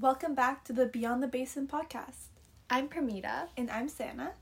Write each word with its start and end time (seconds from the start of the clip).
Welcome 0.00 0.34
back 0.34 0.64
to 0.64 0.72
the 0.72 0.86
Beyond 0.86 1.22
the 1.22 1.26
Basin 1.26 1.66
podcast. 1.66 2.26
I'm 2.68 2.88
Pramita, 2.88 3.48
And 3.56 3.70
I'm 3.70 3.88
Sana. 3.88 4.32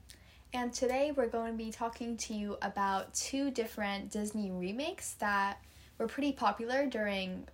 and 0.52 0.72
today 0.72 1.12
we're 1.14 1.28
going 1.28 1.52
to 1.52 1.58
be 1.64 1.70
talking 1.70 2.16
to 2.16 2.34
you 2.34 2.56
about 2.62 3.14
two 3.14 3.50
different 3.50 4.10
Disney 4.10 4.50
remakes 4.50 5.14
that 5.14 5.58
were 5.98 6.08
pretty 6.08 6.32
popular 6.32 6.86
during 6.86 7.46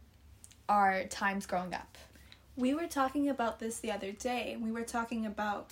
our 0.68 1.04
times 1.04 1.46
growing 1.46 1.74
up. 1.74 1.98
We 2.56 2.74
were 2.74 2.86
talking 2.86 3.28
about 3.28 3.58
this 3.58 3.80
the 3.80 3.92
other 3.92 4.12
day. 4.12 4.56
We 4.60 4.70
were 4.72 4.82
talking 4.84 5.26
about 5.26 5.70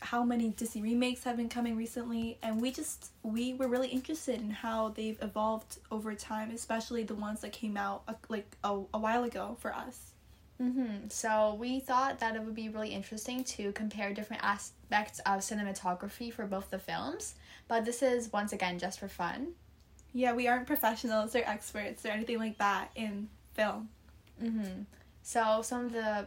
how 0.00 0.22
many 0.22 0.50
Disney 0.50 0.82
remakes 0.82 1.24
have 1.24 1.36
been 1.36 1.48
coming 1.48 1.76
recently, 1.76 2.38
and 2.42 2.60
we 2.60 2.70
just 2.70 3.10
we 3.22 3.54
were 3.54 3.68
really 3.68 3.88
interested 3.88 4.40
in 4.40 4.50
how 4.50 4.90
they've 4.90 5.18
evolved 5.22 5.78
over 5.90 6.14
time, 6.14 6.50
especially 6.50 7.04
the 7.04 7.14
ones 7.14 7.40
that 7.40 7.52
came 7.52 7.76
out 7.76 8.02
uh, 8.08 8.14
like 8.28 8.56
a, 8.64 8.80
a 8.92 8.98
while 8.98 9.24
ago 9.24 9.56
for 9.60 9.74
us. 9.74 10.13
Mm-hmm. 10.62 11.08
So 11.08 11.56
we 11.58 11.80
thought 11.80 12.20
that 12.20 12.36
it 12.36 12.42
would 12.42 12.54
be 12.54 12.68
really 12.68 12.90
interesting 12.90 13.42
to 13.44 13.72
compare 13.72 14.14
different 14.14 14.44
aspects 14.44 15.18
of 15.20 15.40
cinematography 15.40 16.32
for 16.32 16.46
both 16.46 16.70
the 16.70 16.78
films, 16.78 17.34
but 17.66 17.84
this 17.84 18.02
is 18.02 18.32
once 18.32 18.52
again 18.52 18.78
just 18.78 19.00
for 19.00 19.08
fun. 19.08 19.48
Yeah, 20.12 20.32
we 20.32 20.46
aren't 20.46 20.66
professionals 20.66 21.34
or 21.34 21.42
experts 21.44 22.06
or 22.06 22.10
anything 22.10 22.38
like 22.38 22.58
that 22.58 22.90
in 22.94 23.28
film. 23.54 23.88
Mm-hmm. 24.42 24.82
So 25.22 25.60
some 25.62 25.86
of 25.86 25.92
the 25.92 26.26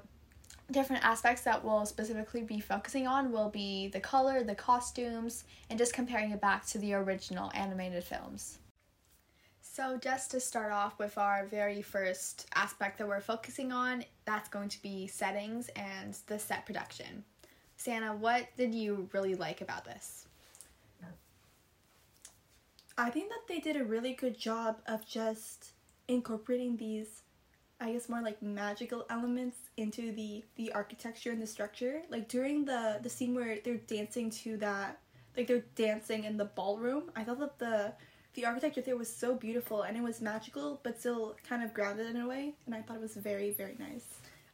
different 0.72 1.06
aspects 1.06 1.44
that 1.44 1.64
we'll 1.64 1.86
specifically 1.86 2.42
be 2.42 2.60
focusing 2.60 3.08
on 3.08 3.32
will 3.32 3.50
be 3.50 3.88
the 3.88 4.00
color, 4.02 4.44
the 4.44 4.56
costumes, 4.56 5.46
and 5.70 5.80
just 5.80 5.94
comparing 5.94 6.32
it 6.32 6.42
back 6.42 6.66
to 6.68 6.78
the 6.78 6.94
original 6.94 7.50
animated 7.54 8.04
films. 8.04 8.58
So 9.78 9.96
just 9.96 10.32
to 10.32 10.40
start 10.40 10.72
off 10.72 10.98
with 10.98 11.20
our 11.20 11.46
very 11.46 11.84
first 11.84 12.48
aspect 12.56 12.98
that 12.98 13.08
we're 13.08 13.22
focusing 13.22 13.72
on, 13.72 14.04
that's 14.26 14.50
going 14.50 14.70
to 14.70 14.82
be 14.82 15.06
settings 15.06 15.70
and 15.76 16.18
the 16.26 16.40
set 16.40 16.66
production. 16.66 17.24
Sana, 17.76 18.16
what 18.16 18.48
did 18.58 18.74
you 18.74 19.08
really 19.14 19.36
like 19.36 19.62
about 19.62 19.86
this? 19.86 20.26
I 22.98 23.12
think 23.12 23.30
that 23.30 23.48
they 23.48 23.60
did 23.60 23.76
a 23.76 23.84
really 23.84 24.14
good 24.14 24.36
job 24.36 24.80
of 24.88 25.06
just 25.06 25.74
incorporating 26.08 26.76
these 26.76 27.22
I 27.80 27.92
guess 27.92 28.10
more 28.10 28.24
like 28.24 28.42
magical 28.42 29.06
elements 29.12 29.58
into 29.78 30.12
the 30.12 30.44
the 30.56 30.72
architecture 30.72 31.30
and 31.30 31.40
the 31.40 31.46
structure. 31.46 32.02
Like 32.10 32.28
during 32.30 32.66
the 32.66 33.00
the 33.04 33.10
scene 33.12 33.36
where 33.36 33.60
they're 33.64 33.76
dancing 33.76 34.32
to 34.42 34.58
that 34.58 34.98
like 35.36 35.46
they're 35.46 35.66
dancing 35.76 36.24
in 36.24 36.36
the 36.36 36.46
ballroom, 36.46 37.12
I 37.16 37.24
thought 37.24 37.38
that 37.38 37.60
the 37.60 37.94
the 38.38 38.46
architecture 38.46 38.82
there 38.82 38.96
was 38.96 39.14
so 39.14 39.34
beautiful 39.34 39.82
and 39.82 39.98
it 39.98 40.04
was 40.04 40.22
magical 40.22 40.80
but 40.84 41.00
still 41.00 41.36
kind 41.50 41.64
of 41.64 41.74
grounded 41.74 42.06
in 42.08 42.22
a 42.22 42.28
way 42.28 42.54
and 42.68 42.76
I 42.76 42.82
thought 42.82 42.98
it 42.98 43.02
was 43.02 43.16
very 43.16 43.52
very 43.52 43.76
nice. 43.80 44.06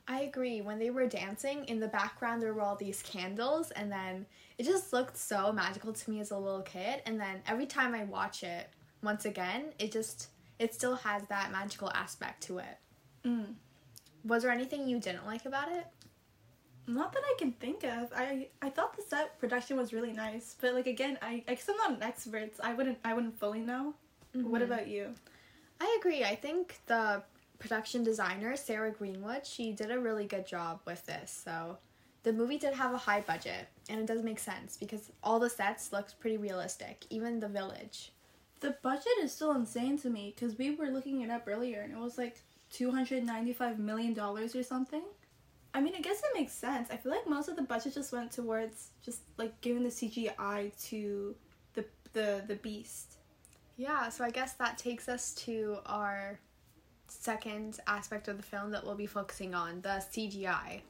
I 0.07 0.21
agree. 0.21 0.61
When 0.61 0.79
they 0.79 0.89
were 0.89 1.07
dancing, 1.07 1.65
in 1.65 1.79
the 1.79 1.87
background 1.87 2.41
there 2.41 2.53
were 2.53 2.61
all 2.61 2.75
these 2.75 3.01
candles, 3.03 3.71
and 3.71 3.89
then 3.91 4.25
it 4.57 4.63
just 4.63 4.91
looked 4.91 5.17
so 5.17 5.51
magical 5.53 5.93
to 5.93 6.11
me 6.11 6.19
as 6.19 6.31
a 6.31 6.37
little 6.37 6.61
kid. 6.61 7.01
And 7.05 7.19
then 7.19 7.41
every 7.47 7.65
time 7.65 7.95
I 7.95 8.03
watch 8.03 8.43
it 8.43 8.69
once 9.01 9.25
again, 9.25 9.67
it 9.79 9.91
just 9.91 10.27
it 10.59 10.73
still 10.73 10.95
has 10.95 11.23
that 11.27 11.51
magical 11.51 11.89
aspect 11.91 12.43
to 12.43 12.57
it. 12.59 12.77
Mm. 13.25 13.53
Was 14.25 14.43
there 14.43 14.51
anything 14.51 14.87
you 14.87 14.99
didn't 14.99 15.25
like 15.25 15.45
about 15.45 15.71
it? 15.71 15.85
Not 16.85 17.13
that 17.13 17.23
I 17.25 17.35
can 17.39 17.53
think 17.53 17.83
of. 17.83 18.11
I 18.13 18.47
I 18.61 18.69
thought 18.69 18.95
the 18.95 19.03
set 19.03 19.39
production 19.39 19.77
was 19.77 19.93
really 19.93 20.11
nice, 20.11 20.55
but 20.59 20.73
like 20.73 20.87
again, 20.87 21.17
I 21.21 21.43
I 21.47 21.55
guess 21.55 21.69
I'm 21.69 21.77
not 21.77 21.91
an 21.91 22.03
expert. 22.03 22.55
So 22.57 22.63
I 22.63 22.73
wouldn't 22.73 22.97
I 23.05 23.13
wouldn't 23.13 23.39
fully 23.39 23.61
know. 23.61 23.93
What 24.33 24.61
Mhm. 24.61 24.65
about 24.65 24.87
you? 24.87 25.13
I 25.79 25.95
agree. 25.99 26.23
I 26.23 26.35
think 26.35 26.79
the 26.87 27.23
production 27.59 28.03
designer, 28.03 28.55
Sarah 28.57 28.91
Greenwood, 28.91 29.45
she 29.45 29.71
did 29.71 29.91
a 29.91 29.99
really 29.99 30.25
good 30.25 30.45
job 30.45 30.81
with 30.85 31.05
this. 31.05 31.31
So 31.31 31.77
the 32.23 32.33
movie 32.33 32.57
did 32.57 32.73
have 32.73 32.93
a 32.93 32.97
high 32.97 33.21
budget, 33.21 33.67
and 33.89 33.99
it 33.99 34.05
does 34.05 34.23
make 34.23 34.39
sense 34.39 34.75
because 34.77 35.11
all 35.23 35.39
the 35.39 35.49
sets 35.49 35.91
looked 35.93 36.19
pretty 36.19 36.37
realistic, 36.37 37.05
even 37.09 37.39
the 37.39 37.47
village. 37.49 38.11
The 38.59 38.71
budget 38.81 39.17
is 39.21 39.31
still 39.33 39.51
insane 39.51 39.97
to 39.99 40.09
me 40.09 40.33
because 40.35 40.57
we 40.57 40.73
were 40.75 40.87
looking 40.89 41.21
it 41.21 41.29
up 41.29 41.43
earlier 41.47 41.81
and 41.81 41.93
it 41.93 41.99
was 41.99 42.17
like 42.17 42.41
two 42.71 42.91
hundred 42.91 43.23
ninety 43.23 43.53
five 43.53 43.77
million 43.79 44.13
dollars 44.13 44.55
or 44.55 44.63
something. 44.63 45.03
I 45.73 45.81
mean, 45.81 45.93
I 45.95 46.01
guess 46.01 46.19
it 46.19 46.29
makes 46.35 46.53
sense. 46.53 46.89
I 46.91 46.97
feel 46.97 47.11
like 47.11 47.27
most 47.27 47.49
of 47.49 47.55
the 47.55 47.63
budget 47.63 47.95
just 47.95 48.11
went 48.13 48.31
towards 48.31 48.89
just 49.03 49.21
like 49.37 49.59
giving 49.61 49.83
the 49.83 49.89
CGI 49.89 50.71
to 50.89 51.35
the 51.73 51.85
the 52.13 52.43
the 52.47 52.55
beast. 52.55 53.17
Yeah, 53.75 54.09
so 54.09 54.23
I 54.23 54.29
guess 54.29 54.53
that 54.53 54.77
takes 54.77 55.09
us 55.09 55.33
to 55.45 55.77
our 55.87 56.39
second 57.07 57.79
aspect 57.87 58.27
of 58.27 58.37
the 58.37 58.43
film 58.43 58.71
that 58.71 58.85
we'll 58.85 58.95
be 58.95 59.07
focusing 59.07 59.55
on 59.55 59.81
the 59.81 60.03
CGI. 60.11 60.81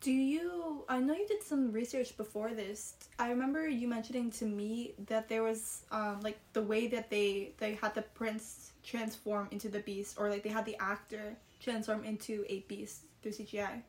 Do 0.00 0.12
you? 0.12 0.84
I 0.88 0.98
know 0.98 1.14
you 1.14 1.26
did 1.26 1.42
some 1.42 1.72
research 1.72 2.16
before 2.18 2.52
this. 2.52 2.94
I 3.18 3.30
remember 3.30 3.66
you 3.68 3.88
mentioning 3.88 4.30
to 4.32 4.44
me 4.44 4.92
that 5.06 5.30
there 5.30 5.42
was 5.42 5.82
um 5.90 6.20
like 6.20 6.38
the 6.52 6.62
way 6.62 6.88
that 6.88 7.08
they 7.08 7.52
they 7.56 7.74
had 7.74 7.94
the 7.94 8.02
prince 8.02 8.72
transform 8.82 9.48
into 9.50 9.70
the 9.70 9.80
beast, 9.80 10.16
or 10.18 10.28
like 10.28 10.42
they 10.42 10.50
had 10.50 10.66
the 10.66 10.76
actor 10.78 11.36
transform 11.60 12.04
into 12.04 12.44
a 12.48 12.60
beast 12.60 13.04
through 13.22 13.32
CGI. 13.32 13.82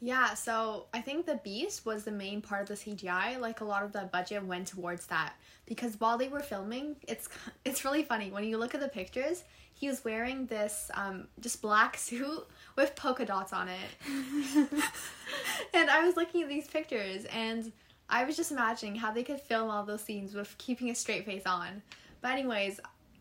Yeah, 0.00 0.34
so 0.34 0.86
I 0.94 1.00
think 1.00 1.26
the 1.26 1.40
beast 1.42 1.84
was 1.84 2.04
the 2.04 2.12
main 2.12 2.40
part 2.40 2.62
of 2.62 2.68
the 2.68 2.74
CGI. 2.74 3.40
Like 3.40 3.60
a 3.60 3.64
lot 3.64 3.82
of 3.82 3.92
the 3.92 4.08
budget 4.12 4.44
went 4.44 4.68
towards 4.68 5.06
that 5.06 5.32
because 5.66 5.98
while 5.98 6.16
they 6.16 6.28
were 6.28 6.40
filming, 6.40 6.96
it's 7.08 7.28
it's 7.64 7.84
really 7.84 8.04
funny 8.04 8.30
when 8.30 8.44
you 8.44 8.58
look 8.58 8.74
at 8.74 8.80
the 8.80 8.88
pictures. 8.88 9.42
He 9.74 9.88
was 9.88 10.04
wearing 10.04 10.46
this 10.46 10.90
um, 10.94 11.26
just 11.40 11.60
black 11.62 11.96
suit 11.98 12.46
with 12.76 12.94
polka 12.94 13.24
dots 13.24 13.52
on 13.52 13.68
it, 13.68 13.90
and 15.74 15.90
I 15.90 16.04
was 16.04 16.16
looking 16.16 16.42
at 16.42 16.48
these 16.48 16.68
pictures 16.68 17.24
and 17.26 17.72
I 18.08 18.24
was 18.24 18.36
just 18.36 18.52
imagining 18.52 18.94
how 18.94 19.12
they 19.12 19.22
could 19.22 19.40
film 19.40 19.68
all 19.68 19.84
those 19.84 20.02
scenes 20.02 20.32
with 20.32 20.56
keeping 20.58 20.90
a 20.90 20.94
straight 20.94 21.26
face 21.26 21.44
on. 21.44 21.82
But 22.22 22.32
anyways, 22.32 22.80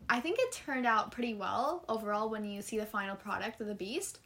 I 0.10 0.20
think 0.20 0.38
it 0.40 0.54
turned 0.54 0.86
out 0.86 1.12
pretty 1.12 1.34
well 1.34 1.84
overall 1.90 2.30
when 2.30 2.46
you 2.46 2.62
see 2.62 2.78
the 2.78 2.86
final 2.86 3.16
product 3.16 3.60
of 3.60 3.68
the 3.68 3.76
beast 3.76 4.20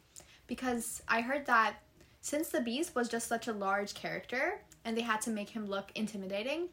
because 0.52 1.00
I 1.08 1.22
heard 1.22 1.46
that 1.46 1.76
since 2.20 2.50
the 2.50 2.60
beast 2.60 2.94
was 2.94 3.08
just 3.08 3.26
such 3.26 3.48
a 3.48 3.54
large 3.54 3.94
character 3.94 4.60
and 4.84 4.94
they 4.94 5.00
had 5.00 5.22
to 5.22 5.30
make 5.30 5.48
him 5.48 5.64
look 5.64 5.90
intimidating, 5.94 6.68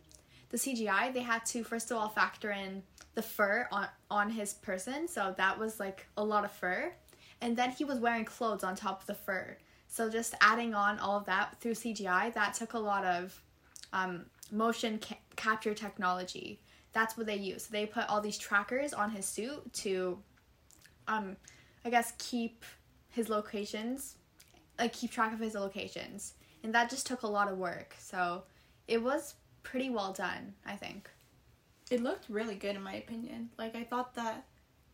the 0.50 0.58
CGI 0.58 1.14
they 1.14 1.22
had 1.22 1.46
to 1.46 1.64
first 1.64 1.90
of 1.90 1.96
all 1.96 2.10
factor 2.10 2.52
in 2.52 2.84
the 3.16 3.22
fur 3.22 3.70
on 3.72 3.88
on 4.12 4.32
his 4.32 4.54
person, 4.56 5.08
so 5.08 5.34
that 5.38 5.58
was 5.58 5.80
like 5.80 6.08
a 6.18 6.24
lot 6.24 6.44
of 6.44 6.52
fur, 6.52 6.92
and 7.40 7.56
then 7.56 7.72
he 7.72 7.86
was 7.86 8.00
wearing 8.00 8.26
clothes 8.26 8.66
on 8.66 8.76
top 8.76 9.00
of 9.00 9.08
the 9.08 9.14
fur. 9.14 9.56
So 9.88 10.10
just 10.10 10.36
adding 10.42 10.76
on 10.76 11.00
all 11.00 11.16
of 11.16 11.26
that 11.28 11.56
through 11.62 11.76
CGI, 11.76 12.34
that 12.34 12.56
took 12.56 12.74
a 12.74 12.80
lot 12.80 13.06
of 13.06 13.42
um, 13.94 14.26
motion 14.52 15.00
ca- 15.00 15.24
capture 15.38 15.74
technology. 15.74 16.60
That's 16.92 17.16
what 17.16 17.28
they 17.28 17.38
use. 17.38 17.68
They 17.68 17.86
put 17.86 18.10
all 18.10 18.20
these 18.20 18.38
trackers 18.38 18.92
on 18.92 19.12
his 19.12 19.26
suit 19.26 19.72
to, 19.86 20.20
um, 21.08 21.38
I 21.86 21.90
guess 21.90 22.12
keep 22.18 22.66
his 23.10 23.30
locations 23.30 24.16
like 24.78 24.94
keep 24.94 25.12
track 25.12 25.34
of 25.34 25.40
his 25.40 25.56
locations. 25.56 26.34
And 26.64 26.74
that 26.74 26.90
just 26.90 27.06
took 27.06 27.24
a 27.24 27.28
lot 27.28 27.52
of 27.52 27.58
work. 27.58 27.96
So 28.00 28.44
it 28.88 29.02
was 29.04 29.36
pretty 29.62 29.90
well 29.90 30.14
done 30.14 30.54
i 30.66 30.76
think. 30.76 31.10
It 31.92 32.02
looked 32.02 32.30
really 32.30 32.56
good 32.56 32.76
in 32.76 32.82
my 32.82 32.94
opinion. 32.96 33.50
Like 33.58 33.76
I 33.76 33.84
thought 33.84 34.16
that 34.16 34.46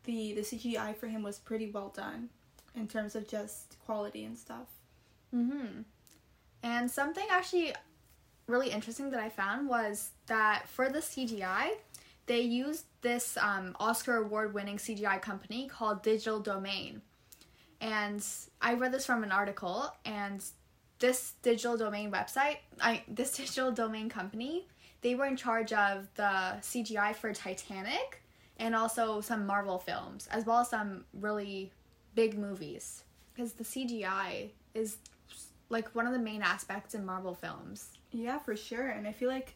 the 0.06 0.34
the 0.34 0.42
CGI 0.42 0.96
for 0.96 1.08
him 1.08 1.24
was 1.24 1.40
pretty 1.40 1.70
well 1.70 1.94
done 1.96 2.30
in 2.76 2.88
terms 2.88 3.16
of 3.16 3.28
just 3.28 3.78
quality 3.86 4.26
and 4.26 4.38
stuff. 4.38 4.68
mm-hmm. 5.34 5.82
And 6.64 6.90
something 6.90 7.26
actually 7.30 7.74
really 8.47 8.70
interesting 8.70 9.09
that 9.09 9.20
i 9.20 9.30
found 9.30 9.68
was 9.68 10.12
that 10.28 10.68
for 10.68 10.90
the 10.90 11.00
cgi 11.00 11.70
they 12.28 12.42
used 12.42 12.86
this 13.02 13.38
um, 13.38 13.76
oscar 13.80 14.18
award 14.18 14.53
winning 14.53 14.78
cgi 14.78 15.22
company 15.22 15.68
called 15.68 16.02
digital 16.03 16.40
domain 16.40 17.02
and 17.81 18.25
i 18.62 18.74
read 18.74 18.91
this 18.91 19.06
from 19.06 19.24
an 19.24 19.31
article 19.31 19.91
and 20.06 20.44
this 21.00 21.34
digital 21.41 21.78
domain 21.78 22.11
website 22.11 22.58
i 22.82 23.03
this 23.08 23.32
digital 23.38 23.72
domain 23.72 24.09
company 24.09 24.67
they 25.02 25.16
were 25.16 25.26
in 25.26 25.35
charge 25.35 25.73
of 25.73 26.08
the 26.16 26.58
cgi 26.61 27.16
for 27.16 27.34
titanic 27.34 28.22
and 28.58 28.76
also 28.76 29.20
some 29.22 29.46
marvel 29.46 29.78
films 29.78 30.28
as 30.32 30.46
well 30.46 30.59
as 30.59 30.70
some 30.70 31.03
really 31.14 31.72
big 32.16 32.38
movies 32.38 33.03
because 33.34 33.53
the 33.53 33.64
cgi 33.64 34.50
is 34.73 34.97
like 35.70 35.94
one 35.96 36.05
of 36.05 36.14
the 36.14 36.20
main 36.20 36.41
aspects 36.41 36.96
in 36.96 37.05
marvel 37.05 37.34
films 37.34 37.97
Yeah, 38.16 38.40
for 38.40 38.55
sure. 38.55 38.88
And 38.88 39.08
I 39.08 39.11
feel 39.11 39.29
like 39.29 39.55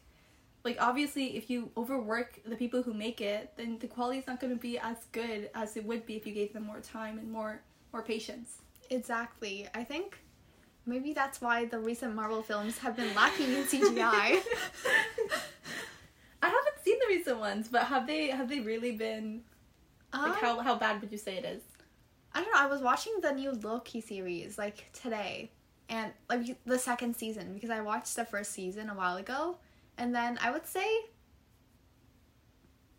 like 0.64 0.76
obviously 0.78 1.36
if 1.36 1.48
you 1.48 1.70
overwork 1.76 2.38
the 2.44 2.56
people 2.56 2.82
who 2.82 2.92
make 2.92 3.22
it, 3.22 3.52
then 3.56 3.78
the 3.78 3.86
quality 3.86 4.18
is 4.18 4.26
not 4.26 4.38
going 4.40 4.52
to 4.52 4.60
be 4.60 4.78
as 4.78 4.98
good 5.12 5.48
as 5.54 5.76
it 5.78 5.84
would 5.84 6.04
be 6.04 6.16
if 6.16 6.26
you 6.26 6.34
gave 6.34 6.52
them 6.52 6.64
more 6.64 6.80
time 6.80 7.18
and 7.18 7.32
more 7.32 7.62
more 7.92 8.02
patience. 8.02 8.58
exactly 8.90 9.68
i 9.74 9.82
think 9.84 10.18
maybe 10.86 11.12
that's 11.12 11.40
why 11.40 11.64
the 11.64 11.78
recent 11.78 12.14
marvel 12.14 12.42
films 12.42 12.78
have 12.78 12.96
been 12.96 13.14
lacking 13.14 13.52
in 13.54 13.64
cgi 13.64 14.40
I 16.42 16.46
haven't 16.46 16.84
seen 16.84 16.98
the 16.98 17.06
recent 17.08 17.38
ones, 17.38 17.68
but 17.68 17.84
have 17.84 18.06
they 18.06 18.28
have 18.28 18.48
they 18.48 18.60
really 18.60 18.92
been 18.92 19.42
like 20.12 20.32
Um, 20.32 20.32
how 20.32 20.60
how 20.60 20.74
bad 20.76 21.00
would 21.00 21.12
you 21.12 21.18
say 21.18 21.36
it 21.36 21.44
is? 21.44 21.62
I 22.32 22.40
don't 22.42 22.52
know. 22.52 22.58
I 22.60 22.66
was 22.66 22.80
watching 22.80 23.12
the 23.20 23.32
new 23.32 23.52
Loki 23.52 24.00
series 24.00 24.56
like 24.56 24.90
today, 24.92 25.50
and 25.88 26.12
like 26.28 26.56
the 26.64 26.78
second 26.78 27.14
season 27.16 27.52
because 27.54 27.70
I 27.70 27.80
watched 27.80 28.16
the 28.16 28.24
first 28.24 28.52
season 28.52 28.88
a 28.88 28.94
while 28.94 29.16
ago, 29.16 29.58
and 29.98 30.14
then 30.14 30.38
I 30.40 30.50
would 30.50 30.66
say 30.66 30.86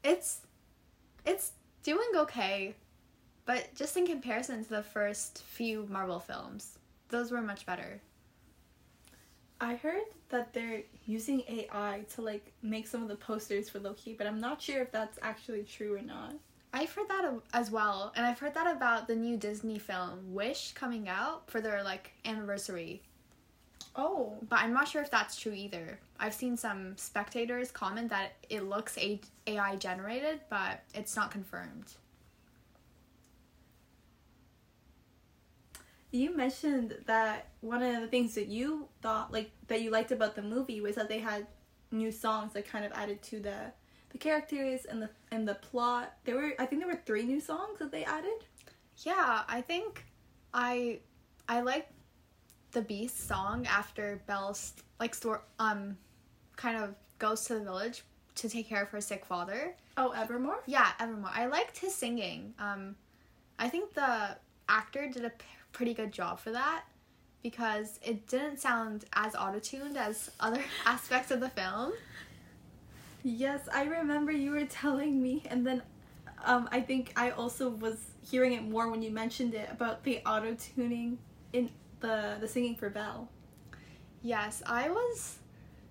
it's 0.04 0.42
it's 1.26 1.54
doing 1.84 2.10
okay, 2.16 2.76
but 3.46 3.74
just 3.76 3.98
in 3.98 4.06
comparison 4.06 4.64
to 4.64 4.70
the 4.70 4.84
first 4.84 5.44
few 5.44 5.88
Marvel 5.90 6.20
films, 6.20 6.78
those 7.10 7.32
were 7.32 7.42
much 7.42 7.66
better. 7.66 8.02
I 9.60 9.76
heard 9.76 10.04
that 10.30 10.54
they're 10.54 10.82
using 11.06 11.44
AI 11.48 12.06
to 12.16 12.22
like 12.22 12.52
make 12.64 12.88
some 12.88 13.04
of 13.04 13.10
the 13.10 13.16
posters 13.16 13.70
for 13.70 13.80
Loki, 13.80 14.14
but 14.14 14.26
I'm 14.26 14.40
not 14.40 14.62
sure 14.62 14.82
if 14.82 14.92
that's 14.92 15.20
actually 15.22 15.64
true 15.64 15.96
or 15.96 16.02
not. 16.02 16.34
I've 16.74 16.92
heard 16.94 17.10
that 17.10 17.30
as 17.54 17.70
well, 17.70 18.14
and 18.16 18.26
I've 18.26 18.40
heard 18.40 18.54
that 18.54 18.74
about 18.76 19.08
the 19.08 19.16
new 19.16 19.36
Disney 19.38 19.78
film 19.78 20.34
Wish 20.34 20.72
coming 20.72 21.10
out 21.10 21.50
for 21.52 21.60
their 21.60 21.84
like 21.84 22.12
anniversary. 22.26 23.02
Oh, 23.94 24.38
but 24.48 24.60
I'm 24.60 24.72
not 24.72 24.88
sure 24.88 25.02
if 25.02 25.12
that's 25.12 25.36
true 25.36 25.52
either. 25.52 26.00
I've 26.18 26.34
seen 26.34 26.56
some 26.56 26.96
spectators 26.96 27.72
comment 27.72 28.10
that 28.10 28.34
it 28.50 28.64
looks 28.64 28.98
AI 28.98 29.76
generated, 29.76 30.40
but 30.50 30.82
it's 30.96 31.18
not 31.18 31.30
confirmed. 31.30 31.94
You 36.12 36.36
mentioned 36.36 36.96
that 37.06 37.48
one 37.62 37.82
of 37.82 38.02
the 38.02 38.08
things 38.08 38.36
that 38.36 38.48
you 38.48 38.88
thought 39.02 39.32
like 39.32 39.52
that 39.68 39.82
you 39.82 39.92
liked 39.92 40.12
about 40.12 40.36
the 40.36 40.42
movie 40.42 40.82
was 40.82 40.96
that 40.96 41.08
they 41.08 41.20
had 41.20 41.48
new 41.92 42.12
songs 42.12 42.54
that 42.54 42.68
kind 42.68 42.86
of 42.86 42.92
added 42.94 43.22
to 43.24 43.40
the 43.40 43.72
the 44.12 44.18
characters 44.18 44.86
and 44.86 45.02
the 45.02 45.10
and 45.32 45.48
the 45.48 45.56
plot. 45.56 46.14
There 46.26 46.36
were 46.36 46.54
I 46.60 46.66
think 46.66 46.82
there 46.82 46.92
were 46.92 47.02
three 47.06 47.24
new 47.24 47.40
songs 47.40 47.80
that 47.80 47.92
they 47.92 48.04
added. 48.04 48.46
Yeah, 48.98 49.44
I 49.48 49.62
think 49.62 50.06
I 50.54 51.00
I 51.48 51.62
like 51.62 51.88
the 52.72 52.82
Beast 52.82 53.28
song 53.28 53.66
after 53.68 54.22
Belle's 54.28 54.74
like 55.00 55.16
store 55.16 55.44
um 55.60 55.98
kind 56.56 56.78
of 56.78 56.96
goes 57.20 57.46
to 57.46 57.56
the 57.56 57.62
village 57.62 58.04
to 58.36 58.50
take 58.50 58.68
care 58.68 58.84
of 58.84 58.90
her 58.90 59.02
sick 59.02 59.26
father. 59.26 59.76
Oh, 59.98 60.12
Evermore? 60.12 60.64
Yeah, 60.66 60.88
Evermore. 61.00 61.32
I 61.34 61.48
liked 61.48 61.78
his 61.78 61.96
singing. 61.96 62.54
Um 62.60 62.96
I 63.58 63.70
think 63.70 63.94
the 63.94 64.38
actor 64.68 65.08
did 65.08 65.26
a 65.26 65.32
pretty 65.72 65.94
good 65.94 66.12
job 66.12 66.40
for 66.40 66.52
that 66.52 66.84
because 67.44 68.00
it 68.04 68.28
didn't 68.28 68.60
sound 68.60 69.06
as 69.14 69.36
auto-tuned 69.36 69.98
as 69.98 70.32
other 70.40 70.62
aspects 70.86 71.32
of 71.32 71.40
the 71.40 71.50
film. 71.50 71.94
Yes, 73.24 73.62
I 73.74 73.84
remember 73.86 74.32
you 74.32 74.52
were 74.52 74.66
telling 74.66 75.22
me, 75.22 75.44
and 75.50 75.66
then 75.66 75.82
um, 76.44 76.68
I 76.72 76.82
think 76.82 77.14
I 77.16 77.32
also 77.32 77.70
was 77.70 77.98
hearing 78.22 78.54
it 78.54 78.64
more 78.64 78.90
when 78.90 79.02
you 79.02 79.12
mentioned 79.12 79.54
it 79.54 79.70
about 79.72 80.04
the 80.04 80.20
auto 80.26 80.56
tuning 80.56 81.20
in 81.54 81.70
the 82.00 82.38
the 82.40 82.48
singing 82.48 82.76
for 82.76 82.90
Belle. 82.90 83.30
Yes, 84.24 84.64
I 84.66 84.90
was 84.90 85.38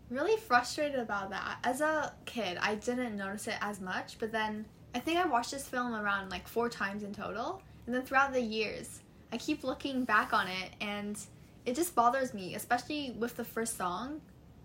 really 0.09 0.37
frustrated 0.37 0.99
about 0.99 1.31
that. 1.31 1.59
As 1.63 1.81
a 1.81 2.13
kid, 2.25 2.59
I 2.61 2.75
didn't 2.75 3.17
notice 3.17 3.47
it 3.47 3.57
as 3.61 3.81
much, 3.81 4.19
but 4.19 4.33
then 4.33 4.65
I 4.95 4.99
think 4.99 5.19
I 5.19 5.27
watched 5.27 5.53
this 5.53 5.69
film 5.69 5.95
around 5.95 6.31
like 6.31 6.49
four 6.49 6.69
times 6.69 7.05
in 7.05 7.15
total, 7.15 7.63
and 7.87 7.95
then 7.95 8.03
throughout 8.03 8.33
the 8.33 8.41
years, 8.41 9.01
I 9.33 9.39
keep 9.39 9.65
looking 9.65 10.05
back 10.05 10.33
on 10.33 10.49
it, 10.49 10.71
and 10.81 11.19
it 11.65 11.75
just 11.77 11.95
bothers 11.95 12.35
me, 12.35 12.55
especially 12.55 13.15
with 13.19 13.37
the 13.37 13.45
first 13.45 13.77
song, 13.77 14.21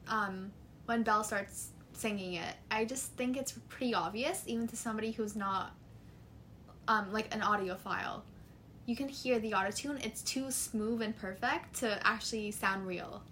um, 0.07 0.51
when 0.85 1.03
Belle 1.03 1.23
starts 1.23 1.69
singing 1.93 2.33
it. 2.33 2.55
I 2.71 2.85
just 2.85 3.11
think 3.13 3.37
it's 3.37 3.53
pretty 3.69 3.93
obvious, 3.93 4.43
even 4.47 4.67
to 4.67 4.75
somebody 4.75 5.11
who's 5.11 5.35
not 5.35 5.75
um, 6.87 7.11
like 7.11 7.33
an 7.33 7.41
audiophile. 7.41 8.21
You 8.85 8.95
can 8.95 9.07
hear 9.07 9.39
the 9.39 9.51
autotune, 9.51 10.03
it's 10.05 10.21
too 10.21 10.51
smooth 10.51 11.01
and 11.01 11.17
perfect 11.17 11.75
to 11.79 11.99
actually 12.05 12.51
sound 12.51 12.85
real. 12.85 13.23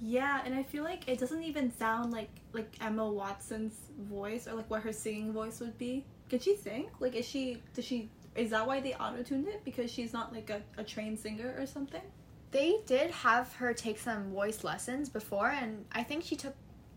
Yeah, 0.00 0.42
and 0.44 0.54
I 0.54 0.62
feel 0.62 0.84
like 0.84 1.08
it 1.08 1.18
doesn't 1.18 1.42
even 1.42 1.72
sound 1.76 2.12
like 2.12 2.28
like 2.52 2.72
Emma 2.80 3.08
Watson's 3.08 3.74
voice 3.98 4.46
or 4.46 4.54
like 4.54 4.68
what 4.68 4.82
her 4.82 4.92
singing 4.92 5.32
voice 5.32 5.60
would 5.60 5.78
be. 5.78 6.04
Can 6.28 6.40
she 6.40 6.56
sing? 6.56 6.88
Like 7.00 7.14
is 7.14 7.26
she 7.26 7.62
does 7.74 7.84
she 7.84 8.10
is 8.34 8.50
that 8.50 8.66
why 8.66 8.80
they 8.80 8.94
auto-tuned 8.94 9.48
it? 9.48 9.64
Because 9.64 9.90
she's 9.90 10.12
not 10.12 10.32
like 10.32 10.50
a, 10.50 10.60
a 10.78 10.84
trained 10.84 11.18
singer 11.18 11.54
or 11.58 11.66
something? 11.66 12.02
They 12.50 12.78
did 12.86 13.10
have 13.10 13.52
her 13.54 13.72
take 13.74 13.98
some 13.98 14.32
voice 14.32 14.64
lessons 14.64 15.08
before 15.08 15.50
and 15.50 15.84
I 15.92 16.02
think 16.02 16.24
she 16.24 16.36
took 16.36 16.54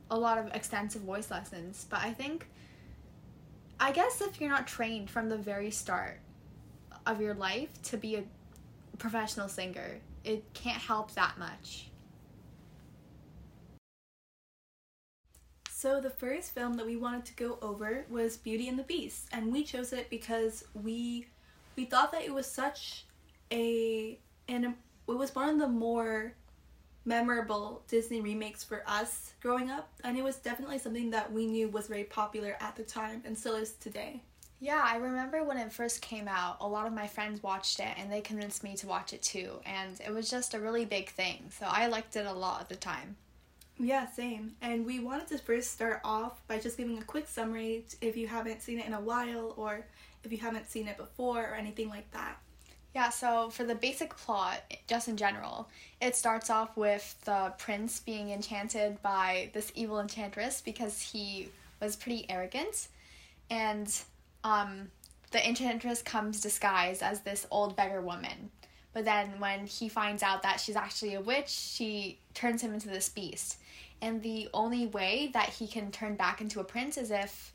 a 0.09 0.17
lot 0.17 0.37
of 0.37 0.47
extensive 0.53 1.01
voice 1.01 1.29
lessons, 1.29 1.85
but 1.89 1.99
I 1.99 2.13
think 2.13 2.47
I 3.79 3.91
guess 3.91 4.21
if 4.21 4.41
you're 4.41 4.49
not 4.49 4.67
trained 4.67 5.09
from 5.09 5.29
the 5.29 5.37
very 5.37 5.69
start 5.69 6.19
of 7.05 7.21
your 7.21 7.35
life 7.35 7.69
to 7.83 7.97
be 7.97 8.15
a 8.15 8.23
professional 8.97 9.47
singer, 9.47 9.99
it 10.23 10.43
can't 10.53 10.81
help 10.81 11.13
that 11.13 11.37
much. 11.37 11.89
So 15.79 16.01
the 16.01 16.09
first 16.09 16.55
film 16.55 16.73
that 16.77 16.87
we 16.87 16.97
wanted 16.97 17.25
to 17.25 17.35
go 17.35 17.59
over 17.61 18.03
was 18.09 18.35
Beauty 18.35 18.67
and 18.67 18.79
the 18.79 18.83
Beast, 18.83 19.27
and 19.31 19.51
we 19.51 19.63
chose 19.63 19.93
it 19.93 20.09
because 20.09 20.63
we 20.73 21.27
we 21.75 21.85
thought 21.85 22.11
that 22.13 22.23
it 22.23 22.33
was 22.33 22.47
such 22.47 23.05
a 23.51 24.17
and 24.47 24.65
it 24.65 24.71
was 25.05 25.35
one 25.35 25.49
of 25.49 25.59
the 25.59 25.67
more 25.67 26.33
memorable 27.05 27.83
Disney 27.87 28.21
remakes 28.21 28.63
for 28.63 28.81
us 28.87 29.33
growing 29.39 29.69
up, 29.69 29.87
and 30.03 30.17
it 30.17 30.23
was 30.23 30.37
definitely 30.37 30.79
something 30.79 31.11
that 31.11 31.31
we 31.31 31.45
knew 31.45 31.69
was 31.69 31.85
very 31.85 32.05
popular 32.05 32.57
at 32.59 32.75
the 32.75 32.81
time 32.81 33.21
and 33.23 33.37
still 33.37 33.55
is 33.55 33.73
today. 33.73 34.23
Yeah, 34.59 34.81
I 34.83 34.95
remember 34.95 35.43
when 35.43 35.59
it 35.59 35.71
first 35.71 36.01
came 36.01 36.27
out, 36.27 36.57
a 36.59 36.67
lot 36.67 36.87
of 36.87 36.93
my 36.93 37.05
friends 37.05 37.43
watched 37.43 37.79
it 37.79 37.93
and 37.97 38.11
they 38.11 38.21
convinced 38.21 38.63
me 38.63 38.75
to 38.77 38.87
watch 38.87 39.13
it 39.13 39.21
too, 39.21 39.59
and 39.63 40.01
it 40.01 40.11
was 40.11 40.27
just 40.27 40.55
a 40.55 40.59
really 40.59 40.85
big 40.85 41.11
thing, 41.11 41.51
so 41.51 41.67
I 41.69 41.85
liked 41.85 42.15
it 42.15 42.25
a 42.25 42.33
lot 42.33 42.61
at 42.61 42.69
the 42.69 42.75
time. 42.75 43.17
Yeah, 43.79 44.07
same. 44.07 44.55
And 44.61 44.85
we 44.85 44.99
wanted 44.99 45.27
to 45.27 45.37
first 45.37 45.71
start 45.71 46.01
off 46.03 46.41
by 46.47 46.59
just 46.59 46.77
giving 46.77 46.97
a 46.97 47.03
quick 47.03 47.27
summary 47.27 47.85
if 48.01 48.17
you 48.17 48.27
haven't 48.27 48.61
seen 48.61 48.79
it 48.79 48.87
in 48.87 48.93
a 48.93 48.99
while 48.99 49.53
or 49.55 49.85
if 50.23 50.31
you 50.31 50.37
haven't 50.39 50.69
seen 50.69 50.87
it 50.87 50.97
before 50.97 51.41
or 51.43 51.55
anything 51.55 51.89
like 51.89 52.09
that. 52.11 52.37
Yeah, 52.95 53.09
so 53.09 53.51
for 53.51 53.63
the 53.63 53.75
basic 53.75 54.15
plot, 54.17 54.63
just 54.87 55.07
in 55.07 55.17
general, 55.17 55.69
it 56.01 56.15
starts 56.15 56.49
off 56.49 56.75
with 56.75 57.15
the 57.25 57.53
prince 57.59 57.99
being 57.99 58.31
enchanted 58.31 58.99
by 59.03 59.51
this 59.53 59.71
evil 59.75 59.99
enchantress 59.99 60.61
because 60.61 60.99
he 60.99 61.49
was 61.79 61.95
pretty 61.95 62.25
arrogant. 62.29 62.87
And 63.51 63.93
um, 64.43 64.89
the 65.29 65.47
enchantress 65.47 66.01
comes 66.01 66.41
disguised 66.41 67.03
as 67.03 67.21
this 67.21 67.45
old 67.51 67.75
beggar 67.75 68.01
woman. 68.01 68.49
But 68.93 69.05
then 69.05 69.39
when 69.39 69.67
he 69.67 69.89
finds 69.89 70.23
out 70.23 70.41
that 70.41 70.59
she's 70.59 70.75
actually 70.75 71.13
a 71.13 71.21
witch, 71.21 71.49
she 71.49 72.17
turns 72.33 72.63
him 72.63 72.73
into 72.73 72.87
this 72.87 73.09
beast. 73.09 73.57
And 74.01 74.21
the 74.21 74.49
only 74.53 74.87
way 74.87 75.31
that 75.33 75.49
he 75.49 75.67
can 75.67 75.91
turn 75.91 76.15
back 76.15 76.41
into 76.41 76.59
a 76.59 76.63
prince 76.63 76.97
is 76.97 77.11
if 77.11 77.53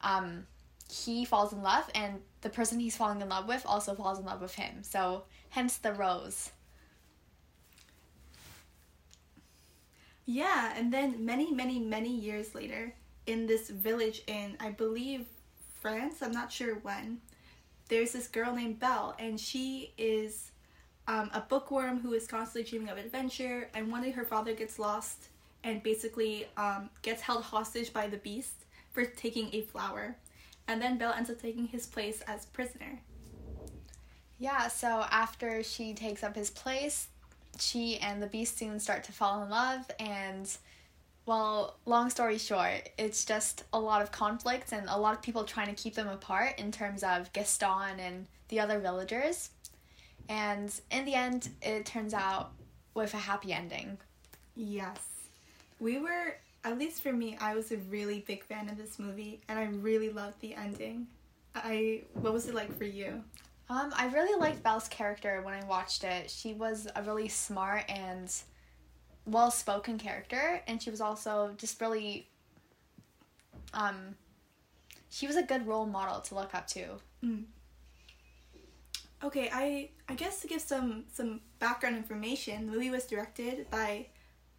um, 0.00 0.46
he 0.90 1.24
falls 1.24 1.52
in 1.52 1.62
love 1.62 1.88
and 1.94 2.20
the 2.40 2.50
person 2.50 2.80
he's 2.80 2.96
falling 2.96 3.20
in 3.20 3.28
love 3.28 3.46
with 3.46 3.64
also 3.66 3.94
falls 3.94 4.18
in 4.18 4.24
love 4.24 4.40
with 4.40 4.54
him. 4.54 4.82
So, 4.82 5.24
hence 5.50 5.76
the 5.76 5.92
rose. 5.92 6.50
Yeah, 10.26 10.72
and 10.76 10.92
then 10.92 11.24
many, 11.24 11.52
many, 11.52 11.78
many 11.78 12.08
years 12.08 12.54
later, 12.54 12.94
in 13.26 13.46
this 13.46 13.68
village 13.68 14.22
in, 14.26 14.56
I 14.58 14.70
believe, 14.70 15.26
France, 15.80 16.22
I'm 16.22 16.32
not 16.32 16.50
sure 16.50 16.76
when, 16.76 17.20
there's 17.88 18.12
this 18.12 18.26
girl 18.26 18.54
named 18.54 18.80
Belle, 18.80 19.14
and 19.18 19.38
she 19.38 19.92
is 19.98 20.50
um, 21.06 21.30
a 21.34 21.40
bookworm 21.42 22.00
who 22.00 22.14
is 22.14 22.26
constantly 22.26 22.68
dreaming 22.68 22.88
of 22.88 22.96
adventure, 22.96 23.68
and 23.74 23.92
one 23.92 24.02
day 24.02 24.12
her 24.12 24.24
father 24.24 24.54
gets 24.54 24.78
lost 24.78 25.28
and 25.64 25.82
basically 25.82 26.46
um, 26.56 26.88
gets 27.02 27.22
held 27.22 27.42
hostage 27.42 27.92
by 27.92 28.06
the 28.06 28.18
beast 28.18 28.66
for 28.92 29.04
taking 29.04 29.48
a 29.52 29.62
flower 29.62 30.16
and 30.66 30.80
then 30.80 30.98
Belle 30.98 31.12
ends 31.12 31.30
up 31.30 31.40
taking 31.40 31.66
his 31.66 31.86
place 31.86 32.22
as 32.22 32.46
prisoner. 32.46 33.00
Yeah, 34.38 34.68
so 34.68 35.04
after 35.10 35.62
she 35.62 35.94
takes 35.94 36.22
up 36.22 36.34
his 36.34 36.50
place, 36.50 37.08
she 37.58 37.98
and 37.98 38.22
the 38.22 38.26
beast 38.26 38.58
soon 38.58 38.80
start 38.80 39.04
to 39.04 39.12
fall 39.12 39.42
in 39.42 39.50
love 39.50 39.90
and 40.00 40.50
well, 41.26 41.78
long 41.86 42.10
story 42.10 42.36
short, 42.36 42.90
it's 42.98 43.24
just 43.24 43.64
a 43.72 43.80
lot 43.80 44.02
of 44.02 44.12
conflict 44.12 44.72
and 44.72 44.86
a 44.90 44.98
lot 44.98 45.14
of 45.14 45.22
people 45.22 45.44
trying 45.44 45.74
to 45.74 45.82
keep 45.82 45.94
them 45.94 46.08
apart 46.08 46.58
in 46.58 46.70
terms 46.70 47.02
of 47.02 47.32
Gaston 47.32 47.98
and 47.98 48.26
the 48.48 48.60
other 48.60 48.78
villagers. 48.78 49.50
And 50.28 50.70
in 50.90 51.06
the 51.06 51.14
end, 51.14 51.48
it 51.62 51.86
turns 51.86 52.12
out 52.12 52.52
with 52.92 53.14
a 53.14 53.18
happy 53.18 53.54
ending. 53.54 53.96
Yes. 54.54 55.13
We 55.80 55.98
were 55.98 56.36
at 56.64 56.78
least 56.78 57.02
for 57.02 57.12
me, 57.12 57.36
I 57.40 57.54
was 57.54 57.70
a 57.72 57.76
really 57.76 58.20
big 58.26 58.42
fan 58.42 58.70
of 58.70 58.78
this 58.78 58.98
movie, 58.98 59.42
and 59.48 59.58
I 59.58 59.66
really 59.66 60.08
loved 60.08 60.40
the 60.40 60.54
ending. 60.54 61.06
I 61.54 62.02
what 62.14 62.32
was 62.32 62.48
it 62.48 62.54
like 62.54 62.76
for 62.76 62.84
you? 62.84 63.22
Um, 63.68 63.92
I 63.94 64.06
really 64.06 64.38
liked 64.40 64.62
Belle's 64.62 64.88
character 64.88 65.40
when 65.42 65.54
I 65.54 65.64
watched 65.66 66.04
it. 66.04 66.30
She 66.30 66.54
was 66.54 66.88
a 66.96 67.02
really 67.02 67.28
smart 67.28 67.84
and 67.88 68.32
well 69.26 69.50
spoken 69.50 69.98
character, 69.98 70.62
and 70.66 70.82
she 70.82 70.90
was 70.90 71.00
also 71.00 71.54
just 71.58 71.80
really 71.80 72.28
um 73.74 74.16
she 75.10 75.26
was 75.26 75.36
a 75.36 75.42
good 75.42 75.66
role 75.66 75.86
model 75.86 76.20
to 76.22 76.34
look 76.34 76.54
up 76.54 76.66
to. 76.68 76.86
Mm. 77.22 77.44
Okay, 79.22 79.50
I 79.52 79.90
I 80.08 80.14
guess 80.14 80.40
to 80.40 80.46
give 80.48 80.62
some 80.62 81.04
some 81.12 81.40
background 81.58 81.96
information, 81.96 82.66
the 82.66 82.72
movie 82.72 82.90
was 82.90 83.06
directed 83.06 83.70
by 83.70 84.06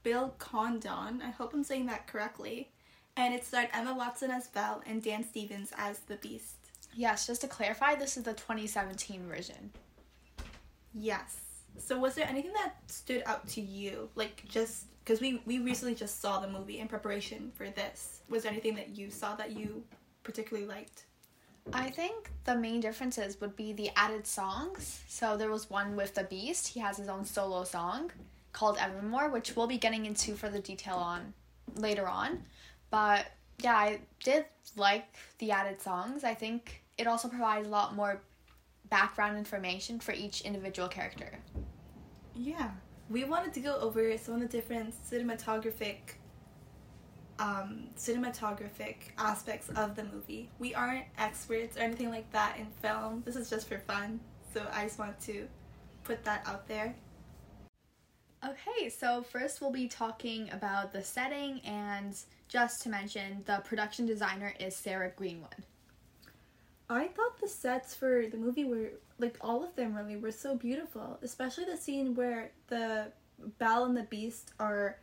Bill 0.05 0.35
Condon. 0.38 1.19
I 1.21 1.31
hope 1.31 1.53
I'm 1.53 1.63
saying 1.63 1.88
that 1.88 2.05
correctly. 2.05 2.69
And 3.17 3.33
it 3.33 3.43
starred 3.43 3.69
Emma 3.74 3.95
Watson 3.95 4.29
as 4.29 4.47
Belle 4.47 4.83
and 4.85 5.01
Dan 5.01 5.24
Stevens 5.24 5.74
as 5.77 6.00
the 6.00 6.17
Beast. 6.17 6.57
Yes, 6.93 7.25
just 7.25 7.41
to 7.41 7.47
clarify, 7.47 7.95
this 7.95 8.15
is 8.15 8.24
the 8.24 8.33
2017 8.33 9.27
version. 9.27 9.71
Yes. 10.93 11.38
So 11.79 11.97
was 11.97 12.13
there 12.13 12.27
anything 12.27 12.53
that 12.53 12.75
stood 12.85 13.24
out 13.25 13.47
to 13.50 13.62
you? 13.62 14.07
Like 14.13 14.43
just 14.47 14.85
because 15.03 15.19
we 15.19 15.41
we 15.45 15.57
recently 15.57 15.95
just 15.95 16.21
saw 16.21 16.39
the 16.39 16.47
movie 16.47 16.79
in 16.79 16.88
preparation 16.88 17.51
for 17.55 17.69
this. 17.71 18.21
Was 18.29 18.43
there 18.43 18.51
anything 18.51 18.75
that 18.75 18.95
you 18.95 19.09
saw 19.09 19.35
that 19.35 19.57
you 19.57 19.83
particularly 20.24 20.67
liked? 20.67 21.05
I 21.74 21.89
think 21.89 22.29
the 22.43 22.55
main 22.55 22.79
differences 22.79 23.41
would 23.41 23.55
be 23.55 23.74
the 23.74 23.89
added 23.95 24.27
songs. 24.27 25.03
So 25.07 25.35
there 25.35 25.50
was 25.50 25.69
one 25.69 25.95
with 25.95 26.13
the 26.13 26.25
Beast. 26.25 26.67
He 26.67 26.79
has 26.79 26.97
his 26.97 27.09
own 27.09 27.25
solo 27.25 27.63
song 27.63 28.12
called 28.55 28.77
Evermore, 28.79 29.29
which 29.29 29.55
we'll 29.55 29.67
be 29.67 29.77
getting 29.77 30.05
into 30.05 30.33
further 30.33 30.59
detail 30.59 30.95
on 30.95 31.33
later 31.75 32.07
on. 32.07 32.41
But 32.89 33.25
yeah, 33.62 33.75
I 33.75 34.00
did 34.24 34.45
like 34.77 35.13
the 35.39 35.51
added 35.51 35.81
songs. 35.81 36.24
I 36.24 36.33
think 36.33 36.81
it 36.97 37.05
also 37.05 37.27
provides 37.27 37.67
a 37.67 37.69
lot 37.69 37.95
more 37.95 38.21
background 38.89 39.38
information 39.38 40.00
for 40.00 40.13
each 40.13 40.41
individual 40.41 40.88
character. 40.88 41.38
Yeah. 42.33 42.71
We 43.09 43.25
wanted 43.25 43.53
to 43.55 43.59
go 43.59 43.75
over 43.75 44.17
some 44.17 44.35
of 44.35 44.39
the 44.39 44.47
different 44.47 44.95
cinematographic 45.12 45.97
um, 47.38 47.89
cinematographic 47.97 48.95
aspects 49.17 49.67
of 49.75 49.97
the 49.97 50.05
movie. 50.05 50.50
We 50.57 50.74
aren't 50.74 51.03
experts 51.17 51.75
or 51.75 51.81
anything 51.81 52.09
like 52.09 52.31
that 52.31 52.57
in 52.57 52.67
film. 52.81 53.24
This 53.25 53.35
is 53.35 53.50
just 53.50 53.67
for 53.67 53.79
fun. 53.79 54.21
So 54.53 54.65
I 54.71 54.83
just 54.83 54.97
want 54.97 55.19
to 55.21 55.45
put 56.05 56.24
that 56.24 56.47
out 56.47 56.65
there. 56.69 56.95
Okay, 58.44 58.89
so 58.89 59.24
first 59.24 59.62
we'll 59.62 59.72
be 59.72 59.88
talking 59.88 60.50
about 60.51 60.92
the 60.92 61.04
setting, 61.04 61.62
and 61.65 62.15
just 62.48 62.82
to 62.84 62.89
mention, 62.89 63.44
the 63.46 63.62
production 63.65 64.06
designer 64.06 64.54
is 64.60 64.75
Sarah 64.75 65.12
Greenwood. 65.15 65.63
I 66.89 67.08
thought 67.08 67.39
the 67.39 67.48
sets 67.48 67.96
for 67.96 68.27
the 68.27 68.38
movie 68.38 68.65
were 68.65 68.92
like 69.18 69.38
all 69.42 69.63
of 69.63 69.75
them 69.75 69.96
really 69.96 70.18
were 70.18 70.32
so 70.32 70.56
beautiful, 70.56 71.18
especially 71.24 71.65
the 71.65 71.77
scene 71.77 72.13
where 72.13 72.51
the 72.68 73.08
Belle 73.58 73.86
and 73.86 73.98
the 73.98 74.04
Beast 74.04 74.51
are 74.60 74.98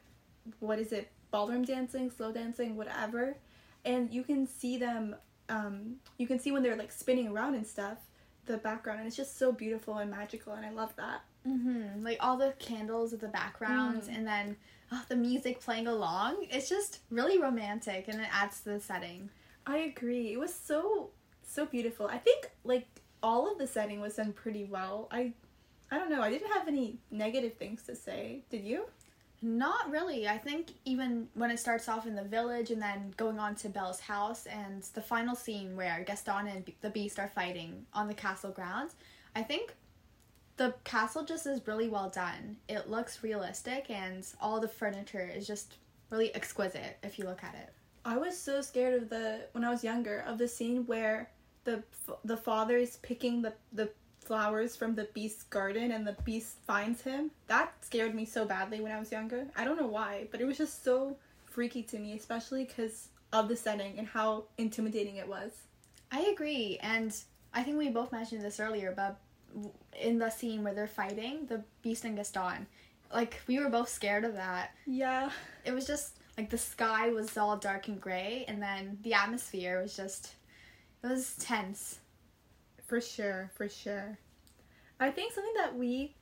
what 0.60 0.78
is 0.78 0.92
it 0.92 1.10
ballroom 1.30 1.64
dancing, 1.64 2.10
slow 2.10 2.30
dancing, 2.32 2.76
whatever, 2.76 3.36
and 3.84 4.12
you 4.12 4.22
can 4.22 4.46
see 4.46 4.76
them. 4.76 5.16
Um, 5.48 5.96
you 6.18 6.26
can 6.26 6.38
see 6.38 6.52
when 6.52 6.62
they're 6.62 6.76
like 6.76 6.92
spinning 6.92 7.28
around 7.28 7.54
and 7.54 7.66
stuff, 7.66 7.98
the 8.46 8.58
background, 8.58 9.00
and 9.00 9.08
it's 9.08 9.16
just 9.16 9.38
so 9.38 9.50
beautiful 9.50 9.98
and 9.98 10.10
magical, 10.10 10.52
and 10.52 10.64
I 10.64 10.70
love 10.70 10.94
that. 10.96 11.22
Mm-hmm. 11.46 12.04
Like 12.04 12.18
all 12.20 12.36
the 12.36 12.54
candles 12.58 13.12
at 13.12 13.20
the 13.20 13.28
backgrounds, 13.28 14.08
Mm. 14.08 14.16
and 14.18 14.26
then 14.26 14.56
oh, 14.92 15.02
the 15.08 15.16
music 15.16 15.60
playing 15.60 15.86
along. 15.86 16.46
It's 16.50 16.68
just 16.68 17.00
really 17.10 17.38
romantic, 17.40 18.08
and 18.08 18.20
it 18.20 18.28
adds 18.32 18.60
to 18.60 18.70
the 18.70 18.80
setting. 18.80 19.30
I 19.66 19.78
agree. 19.78 20.32
It 20.32 20.38
was 20.38 20.54
so 20.54 21.10
so 21.46 21.66
beautiful. 21.66 22.06
I 22.06 22.18
think 22.18 22.50
like 22.64 22.86
all 23.22 23.50
of 23.50 23.58
the 23.58 23.66
setting 23.66 24.00
was 24.00 24.16
done 24.16 24.32
pretty 24.32 24.64
well. 24.64 25.08
I 25.10 25.32
I 25.90 25.98
don't 25.98 26.10
know. 26.10 26.22
I 26.22 26.30
didn't 26.30 26.52
have 26.52 26.68
any 26.68 26.96
negative 27.10 27.54
things 27.54 27.82
to 27.84 27.94
say. 27.96 28.42
Did 28.50 28.64
you? 28.64 28.86
Not 29.44 29.90
really. 29.90 30.28
I 30.28 30.38
think 30.38 30.68
even 30.84 31.28
when 31.34 31.50
it 31.50 31.58
starts 31.58 31.88
off 31.88 32.06
in 32.06 32.14
the 32.14 32.22
village 32.22 32.70
and 32.70 32.80
then 32.80 33.12
going 33.16 33.40
on 33.40 33.56
to 33.56 33.68
Belle's 33.68 33.98
house 33.98 34.46
and 34.46 34.82
the 34.94 35.02
final 35.02 35.34
scene 35.34 35.74
where 35.76 36.04
Gaston 36.06 36.46
and 36.46 36.72
the 36.80 36.90
Beast 36.90 37.18
are 37.18 37.26
fighting 37.26 37.84
on 37.92 38.06
the 38.06 38.14
castle 38.14 38.52
grounds, 38.52 38.94
I 39.34 39.42
think 39.42 39.74
the 40.56 40.74
castle 40.84 41.24
just 41.24 41.46
is 41.46 41.66
really 41.66 41.88
well 41.88 42.10
done. 42.10 42.56
It 42.68 42.90
looks 42.90 43.22
realistic 43.22 43.90
and 43.90 44.26
all 44.40 44.60
the 44.60 44.68
furniture 44.68 45.30
is 45.34 45.46
just 45.46 45.76
really 46.10 46.34
exquisite 46.34 46.98
if 47.02 47.18
you 47.18 47.24
look 47.24 47.42
at 47.42 47.54
it. 47.54 47.72
I 48.04 48.16
was 48.16 48.36
so 48.36 48.60
scared 48.60 49.02
of 49.02 49.08
the 49.08 49.40
when 49.52 49.64
I 49.64 49.70
was 49.70 49.84
younger 49.84 50.24
of 50.26 50.38
the 50.38 50.48
scene 50.48 50.86
where 50.86 51.30
the 51.64 51.82
the 52.24 52.36
father 52.36 52.76
is 52.76 52.96
picking 52.96 53.42
the 53.42 53.54
the 53.72 53.90
flowers 54.20 54.76
from 54.76 54.94
the 54.94 55.08
beast's 55.14 55.42
garden 55.44 55.92
and 55.92 56.06
the 56.06 56.16
beast 56.24 56.56
finds 56.66 57.02
him. 57.02 57.30
That 57.48 57.72
scared 57.80 58.14
me 58.14 58.24
so 58.24 58.44
badly 58.44 58.80
when 58.80 58.92
I 58.92 58.98
was 58.98 59.10
younger. 59.10 59.46
I 59.56 59.64
don't 59.64 59.80
know 59.80 59.86
why, 59.86 60.28
but 60.30 60.40
it 60.40 60.44
was 60.44 60.58
just 60.58 60.84
so 60.84 61.16
freaky 61.44 61.82
to 61.84 61.98
me, 61.98 62.14
especially 62.16 62.64
because 62.64 63.08
of 63.32 63.48
the 63.48 63.56
setting 63.56 63.98
and 63.98 64.06
how 64.06 64.44
intimidating 64.58 65.16
it 65.16 65.28
was. 65.28 65.52
I 66.10 66.20
agree, 66.32 66.78
and 66.82 67.14
I 67.52 67.62
think 67.62 67.78
we 67.78 67.88
both 67.88 68.12
mentioned 68.12 68.42
this 68.42 68.60
earlier, 68.60 68.92
but 68.94 69.18
in 70.00 70.18
the 70.18 70.30
scene 70.30 70.62
where 70.62 70.74
they're 70.74 70.86
fighting, 70.86 71.46
the 71.46 71.62
Beast 71.82 72.04
and 72.04 72.16
Gaston, 72.16 72.66
like 73.12 73.40
we 73.46 73.58
were 73.58 73.68
both 73.68 73.88
scared 73.88 74.24
of 74.24 74.34
that. 74.34 74.72
Yeah. 74.86 75.30
It 75.64 75.72
was 75.72 75.86
just 75.86 76.18
like 76.36 76.50
the 76.50 76.58
sky 76.58 77.10
was 77.10 77.36
all 77.36 77.56
dark 77.56 77.88
and 77.88 78.00
gray, 78.00 78.44
and 78.48 78.62
then 78.62 78.98
the 79.02 79.14
atmosphere 79.14 79.80
was 79.82 79.96
just 79.96 80.34
it 81.02 81.06
was 81.08 81.34
tense. 81.36 81.98
For 82.86 83.00
sure, 83.00 83.50
for 83.54 83.68
sure. 83.68 84.18
I 85.00 85.10
think 85.10 85.32
something 85.32 85.54
that 85.56 85.76
we 85.76 86.14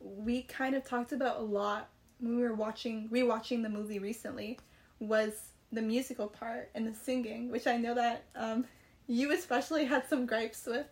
we 0.00 0.42
kind 0.42 0.74
of 0.74 0.84
talked 0.84 1.12
about 1.12 1.38
a 1.38 1.42
lot 1.42 1.88
when 2.18 2.36
we 2.36 2.42
were 2.42 2.54
watching 2.54 3.08
rewatching 3.08 3.62
the 3.62 3.68
movie 3.68 3.98
recently 3.98 4.58
was 4.98 5.32
the 5.72 5.82
musical 5.82 6.28
part 6.28 6.70
and 6.74 6.86
the 6.86 6.94
singing, 6.94 7.50
which 7.50 7.66
I 7.66 7.76
know 7.76 7.94
that 7.94 8.24
um, 8.36 8.64
you 9.06 9.32
especially 9.32 9.84
had 9.84 10.08
some 10.08 10.26
gripes 10.26 10.66
with. 10.66 10.86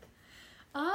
Um, 0.75 0.93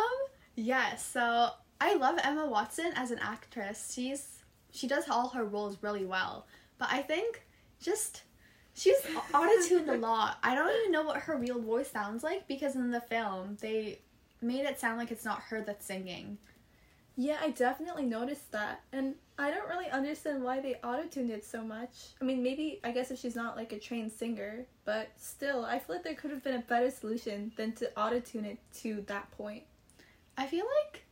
yes. 0.58 1.06
So 1.06 1.52
I 1.80 1.96
love 1.96 2.20
Emma 2.22 2.46
Watson 2.46 2.92
as 2.96 3.12
an 3.12 3.20
actress. 3.20 3.94
She's 3.94 4.40
she 4.72 4.88
does 4.88 5.08
all 5.10 5.30
her 5.30 5.46
roles 5.46 5.78
really 5.82 6.06
well, 6.06 6.46
but 6.78 6.90
I 6.92 7.02
think 7.02 7.44
just 7.82 8.24
she's 8.74 8.98
auto-tuned 9.34 9.90
a 9.90 9.98
lot. 9.98 10.40
I 10.44 10.54
don't 10.56 10.76
even 10.78 10.92
know 10.92 11.04
what 11.04 11.22
her 11.22 11.38
real 11.38 11.62
voice 11.62 11.90
sounds 11.90 12.24
like 12.24 12.48
because 12.48 12.76
in 12.76 12.92
the 12.92 13.02
film 13.02 13.58
they 13.62 14.00
made 14.42 14.66
it 14.66 14.80
sound 14.80 14.98
like 14.98 15.12
it's 15.12 15.26
not 15.26 15.42
her 15.44 15.62
that's 15.62 15.86
singing. 15.86 16.38
Yeah, 17.20 17.38
I 17.42 17.50
definitely 17.50 18.06
noticed 18.06 18.52
that. 18.52 18.82
And 18.94 19.16
I 19.40 19.50
don't 19.50 19.68
really 19.68 19.90
understand 19.90 20.44
why 20.44 20.60
they 20.60 20.76
auto-tuned 20.84 21.32
it 21.32 21.44
so 21.44 21.64
much. 21.64 21.90
I 22.22 22.26
mean, 22.26 22.44
maybe 22.44 22.80
I 22.84 22.92
guess 22.92 23.10
if 23.10 23.20
she's 23.20 23.36
not 23.36 23.56
like 23.56 23.74
a 23.74 23.80
trained 23.80 24.12
singer, 24.12 24.66
but 24.86 25.10
still, 25.18 25.66
I 25.66 25.80
feel 25.80 25.96
like 25.96 26.04
there 26.04 26.14
could 26.14 26.30
have 26.30 26.44
been 26.44 26.56
a 26.56 26.62
better 26.62 26.92
solution 26.92 27.52
than 27.58 27.72
to 27.74 27.92
auto-tune 28.00 28.46
it 28.46 28.60
to 28.82 29.04
that 29.08 29.32
point. 29.32 29.64
I 30.38 30.46
feel 30.46 30.66
like 30.66 31.04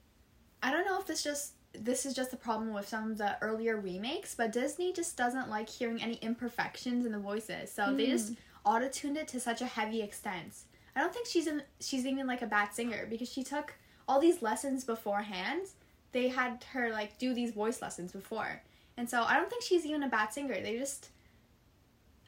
I 0.62 0.72
don't 0.72 0.86
know 0.86 1.00
if 1.00 1.08
this 1.08 1.24
just 1.24 1.54
this 1.74 2.06
is 2.06 2.14
just 2.14 2.32
a 2.32 2.38
problem 2.38 2.74
with 2.74 2.88
some 2.88 3.12
of 3.12 3.18
the 3.18 3.38
earlier 3.42 3.80
remakes, 3.80 4.34
but 4.36 4.52
Disney 4.54 4.94
just 4.94 5.18
doesn't 5.18 5.50
like 5.50 5.68
hearing 5.70 6.02
any 6.02 6.16
imperfections 6.16 7.06
in 7.06 7.12
the 7.12 7.20
voices. 7.20 7.72
So 7.72 7.94
they 7.94 8.08
just 8.08 8.34
auto-tuned 8.64 9.18
it 9.18 9.28
to 9.30 9.40
such 9.40 9.62
a 9.62 9.66
heavy 9.66 10.02
extent. 10.02 10.54
I 10.96 11.02
don't 11.02 11.14
think 11.14 11.28
she's 11.28 11.48
in 11.48 11.62
she's 11.82 12.06
even 12.06 12.28
like 12.28 12.42
a 12.42 12.48
bad 12.48 12.74
singer 12.74 13.06
because 13.10 13.30
she 13.30 13.44
took 13.44 13.74
all 14.08 14.20
these 14.20 14.42
lessons 14.42 14.84
beforehand. 14.84 15.68
They 16.14 16.30
had 16.30 16.64
her 16.72 16.92
like 16.92 17.18
do 17.18 17.34
these 17.34 17.52
voice 17.52 17.82
lessons 17.82 18.12
before. 18.12 18.62
And 18.98 19.10
so 19.10 19.24
I 19.24 19.36
don't 19.36 19.50
think 19.50 19.64
she's 19.64 19.86
even 19.86 20.04
a 20.04 20.08
bad 20.08 20.32
singer. 20.32 20.62
They 20.62 20.78
just 20.78 21.10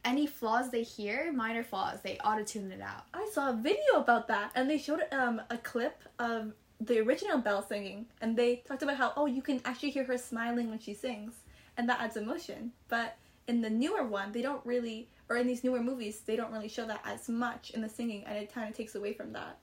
any 0.04 0.28
flaws 0.28 0.70
they 0.70 0.84
hear, 0.84 1.32
minor 1.34 1.64
flaws, 1.64 2.02
they 2.02 2.18
auto-tune 2.18 2.72
it 2.72 2.82
out. 2.82 3.04
I 3.14 3.30
saw 3.34 3.50
a 3.50 3.54
video 3.54 3.96
about 3.96 4.28
that, 4.30 4.52
and 4.56 4.70
they 4.70 4.78
showed 4.78 5.02
um 5.12 5.42
a 5.50 5.58
clip 5.58 6.04
of 6.20 6.54
the 6.80 7.00
original 7.00 7.40
Belle 7.40 7.66
singing, 7.66 8.06
and 8.22 8.36
they 8.36 8.58
talked 8.68 8.84
about 8.84 8.98
how 8.98 9.14
oh 9.16 9.26
you 9.26 9.42
can 9.42 9.62
actually 9.66 9.90
hear 9.92 10.04
her 10.04 10.18
smiling 10.18 10.70
when 10.70 10.80
she 10.80 10.94
sings, 10.94 11.34
and 11.76 11.90
that 11.90 12.00
adds 12.00 12.18
emotion. 12.18 12.72
But 12.88 13.18
in 13.48 13.62
the 13.62 13.70
newer 13.70 14.04
one, 14.04 14.32
they 14.32 14.42
don't 14.42 14.66
really, 14.66 15.10
or 15.30 15.38
in 15.38 15.48
these 15.48 15.64
newer 15.64 15.82
movies, 15.82 16.22
they 16.26 16.36
don't 16.36 16.52
really 16.52 16.68
show 16.68 16.86
that 16.86 17.02
as 17.06 17.30
much 17.30 17.72
in 17.72 17.82
the 17.82 17.90
singing, 17.90 18.24
and 18.26 18.38
it 18.38 18.54
kind 18.54 18.70
of 18.70 18.76
takes 18.76 18.96
away 18.96 19.14
from 19.14 19.34
that. 19.34 19.58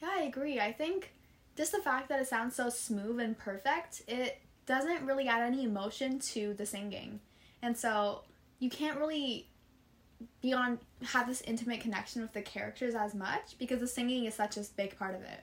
Yeah, 0.00 0.10
I 0.12 0.22
agree. 0.22 0.60
I 0.60 0.72
think 0.72 1.12
just 1.56 1.72
the 1.72 1.78
fact 1.78 2.08
that 2.08 2.20
it 2.20 2.28
sounds 2.28 2.56
so 2.56 2.68
smooth 2.68 3.20
and 3.20 3.36
perfect, 3.36 4.02
it 4.08 4.40
doesn't 4.66 5.04
really 5.04 5.28
add 5.28 5.42
any 5.42 5.64
emotion 5.64 6.18
to 6.18 6.54
the 6.54 6.66
singing. 6.66 7.20
And 7.62 7.76
so 7.76 8.22
you 8.58 8.70
can't 8.70 8.98
really 8.98 9.48
be 10.40 10.52
on 10.52 10.78
have 11.02 11.26
this 11.26 11.42
intimate 11.42 11.80
connection 11.80 12.22
with 12.22 12.32
the 12.32 12.42
characters 12.42 12.94
as 12.94 13.14
much 13.14 13.58
because 13.58 13.80
the 13.80 13.86
singing 13.86 14.24
is 14.24 14.34
such 14.34 14.56
a 14.56 14.64
big 14.76 14.98
part 14.98 15.14
of 15.14 15.22
it. 15.22 15.40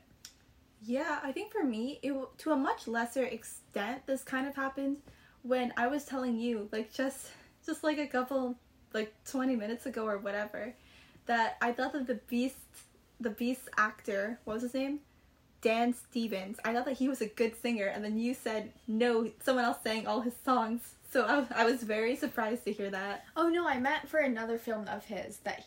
Yeah, 0.83 1.19
I 1.23 1.31
think 1.31 1.51
for 1.51 1.63
me, 1.63 1.99
it 2.01 2.13
to 2.39 2.51
a 2.51 2.57
much 2.57 2.87
lesser 2.87 3.23
extent, 3.23 4.05
this 4.07 4.23
kind 4.23 4.47
of 4.47 4.55
happened 4.55 4.97
when 5.43 5.73
I 5.77 5.87
was 5.87 6.05
telling 6.05 6.37
you, 6.37 6.69
like 6.71 6.91
just 6.91 7.27
just 7.65 7.83
like 7.83 7.99
a 7.99 8.07
couple, 8.07 8.57
like 8.93 9.13
twenty 9.23 9.55
minutes 9.55 9.85
ago 9.85 10.05
or 10.05 10.17
whatever, 10.17 10.73
that 11.27 11.57
I 11.61 11.71
thought 11.71 11.93
that 11.93 12.07
the 12.07 12.19
Beast, 12.27 12.57
the 13.19 13.29
Beast 13.29 13.69
actor, 13.77 14.39
what 14.43 14.55
was 14.55 14.63
his 14.63 14.73
name, 14.73 14.99
Dan 15.61 15.93
Stevens. 15.93 16.57
I 16.65 16.73
thought 16.73 16.85
that 16.85 16.97
he 16.97 17.07
was 17.07 17.21
a 17.21 17.27
good 17.27 17.55
singer, 17.61 17.85
and 17.85 18.03
then 18.03 18.17
you 18.17 18.33
said 18.33 18.71
no, 18.87 19.29
someone 19.43 19.65
else 19.65 19.77
sang 19.83 20.07
all 20.07 20.21
his 20.21 20.35
songs. 20.43 20.95
So 21.11 21.25
I, 21.25 21.61
I 21.61 21.65
was 21.65 21.83
very 21.83 22.15
surprised 22.15 22.65
to 22.65 22.71
hear 22.71 22.89
that. 22.89 23.25
Oh 23.35 23.49
no, 23.49 23.67
I 23.67 23.79
meant 23.79 24.09
for 24.09 24.19
another 24.19 24.57
film 24.57 24.87
of 24.87 25.05
his 25.05 25.37
that 25.43 25.63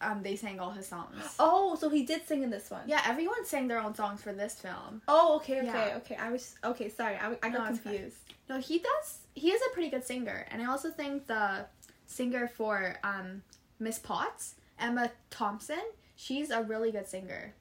um 0.00 0.22
they 0.22 0.36
sang 0.36 0.60
all 0.60 0.70
his 0.70 0.86
songs. 0.86 1.22
Oh, 1.38 1.76
so 1.80 1.88
he 1.88 2.04
did 2.04 2.26
sing 2.26 2.42
in 2.42 2.50
this 2.50 2.70
one. 2.70 2.82
Yeah, 2.86 3.00
everyone 3.06 3.44
sang 3.44 3.68
their 3.68 3.80
own 3.80 3.94
songs 3.94 4.22
for 4.22 4.32
this 4.32 4.54
film. 4.54 5.02
Oh, 5.08 5.36
okay, 5.36 5.58
okay, 5.58 5.66
Yeah. 5.88 5.96
okay. 5.98 6.16
I 6.16 6.30
was 6.30 6.54
okay. 6.64 6.88
Sorry, 6.88 7.16
I, 7.16 7.36
I 7.42 7.48
No, 7.48 7.58
got 7.58 7.68
fine. 7.68 7.78
confused. 7.78 8.16
No, 8.48 8.58
he 8.60 8.78
does. 8.78 9.18
He 9.34 9.50
is 9.50 9.60
a 9.70 9.74
pretty 9.74 9.90
good 9.90 10.04
singer, 10.04 10.46
and 10.50 10.60
I 10.62 10.66
also 10.66 10.90
think 10.90 11.26
the 11.26 11.66
singer 12.06 12.48
for 12.48 12.96
um 13.02 13.42
Miss 13.78 13.98
Potts, 13.98 14.54
Emma 14.78 15.10
Thompson, 15.30 15.82
she's 16.16 16.50
a 16.50 16.62
really 16.62 16.92
good 16.92 17.08
singer. 17.08 17.54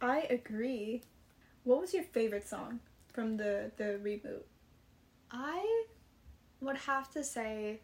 I 0.00 0.20
agree. 0.30 1.02
What 1.64 1.80
was 1.80 1.94
your 1.94 2.04
favorite 2.04 2.46
song 2.46 2.80
from 3.12 3.36
the 3.38 3.70
the 3.76 3.98
reboot? 4.04 4.42
I 5.30 5.84
would 6.60 6.76
have 6.76 7.10
to 7.12 7.24
say, 7.24 7.80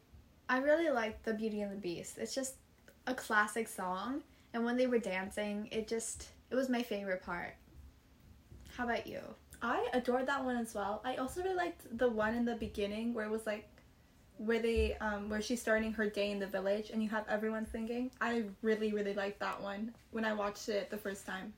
I 0.49 0.59
really 0.59 0.91
like 0.91 1.23
The 1.25 1.35
Beauty 1.35 1.61
and 1.63 1.73
the 1.73 1.77
Beast. 1.77 2.19
It's 2.19 2.35
just 2.35 2.55
a 3.07 3.15
classic 3.15 3.69
song, 3.69 4.23
and 4.53 4.65
when 4.65 4.77
they 4.77 4.87
were 4.87 4.99
dancing, 4.99 5.69
it 5.71 5.89
just 5.89 6.29
it 6.51 6.55
was 6.55 6.69
my 6.69 6.83
favorite 6.83 7.23
part. 7.23 7.55
How 8.77 8.85
about 8.85 9.07
you? 9.07 9.21
I 9.63 9.87
adored 9.93 10.27
that 10.27 10.45
one 10.45 10.57
as 10.57 10.75
well. 10.75 11.03
I 11.05 11.17
also 11.17 11.43
really 11.43 11.55
liked 11.55 11.99
the 11.99 12.09
one 12.09 12.35
in 12.35 12.45
the 12.45 12.55
beginning 12.55 13.13
where 13.13 13.27
it 13.27 13.31
was 13.31 13.47
like 13.47 13.69
where 14.39 14.59
they 14.59 14.97
um 15.03 15.29
where 15.29 15.43
she's 15.43 15.61
starting 15.61 15.93
her 15.93 16.09
day 16.09 16.31
in 16.31 16.39
the 16.39 16.47
village 16.47 16.89
and 16.91 17.03
you 17.03 17.09
have 17.11 17.27
everyone 17.29 17.67
singing. 17.71 18.11
I 18.21 18.45
really 18.63 18.93
really 18.93 19.15
liked 19.15 19.41
that 19.41 19.61
one 19.61 19.93
when 20.13 20.25
I 20.25 20.33
watched 20.33 20.69
it 20.69 20.91
the 20.91 20.97
first 20.97 21.27
time. 21.27 21.53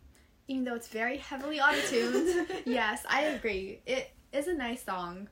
Even 0.49 0.64
though 0.64 0.75
it's 0.75 0.88
very 0.88 1.18
heavily 1.18 1.61
auto-tuned, 1.61 2.49
yes, 2.66 3.04
I 3.08 3.22
agree. 3.22 3.80
It 3.87 4.11
is 4.32 4.49
a 4.49 4.54
nice 4.54 4.82
song. 4.82 5.28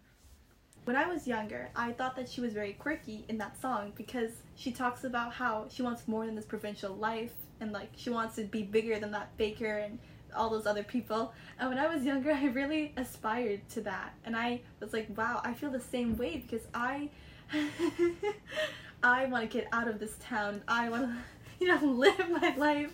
When 0.85 0.97
I 0.97 1.07
was 1.07 1.27
younger, 1.27 1.69
I 1.77 1.93
thought 1.93 2.17
that 2.17 2.29
she 2.29 2.41
was 2.41 2.53
very 2.53 2.73
quirky 2.73 3.25
in 3.29 3.39
that 3.39 3.61
song 3.61 3.93
because 3.97 4.31
she 4.57 4.73
talks 4.73 5.05
about 5.05 5.33
how 5.33 5.67
she 5.71 5.83
wants 5.83 6.09
more 6.09 6.27
than 6.27 6.35
this 6.35 6.45
provincial 6.47 6.95
life 6.95 7.33
and 7.61 7.71
like 7.73 7.91
she 7.97 8.11
wants 8.11 8.37
to 8.37 8.45
be 8.45 8.63
bigger 8.63 8.99
than 8.99 9.11
that 9.13 9.37
baker 9.37 9.79
and 9.79 9.99
all 10.35 10.49
those 10.49 10.67
other 10.67 10.83
people. 10.83 11.33
And 11.59 11.69
when 11.69 11.79
I 11.79 11.87
was 11.93 12.05
younger, 12.05 12.33
I 12.35 12.47
really 12.47 12.93
aspired 12.97 13.69
to 13.71 13.83
that. 13.83 14.15
And 14.25 14.35
I 14.37 14.63
was 14.81 14.93
like, 14.93 15.07
wow, 15.17 15.41
I 15.45 15.53
feel 15.55 15.71
the 15.71 15.81
same 15.81 16.17
way 16.17 16.39
because 16.47 16.67
I 16.75 17.11
I 19.03 19.27
want 19.27 19.49
to 19.51 19.59
get 19.59 19.69
out 19.73 19.89
of 19.89 19.99
this 19.99 20.17
town. 20.21 20.63
I 20.69 20.89
want 20.89 21.05
to 21.05 21.15
you 21.61 21.69
know 21.69 21.85
live 21.85 22.31
my 22.31 22.55
life 22.57 22.93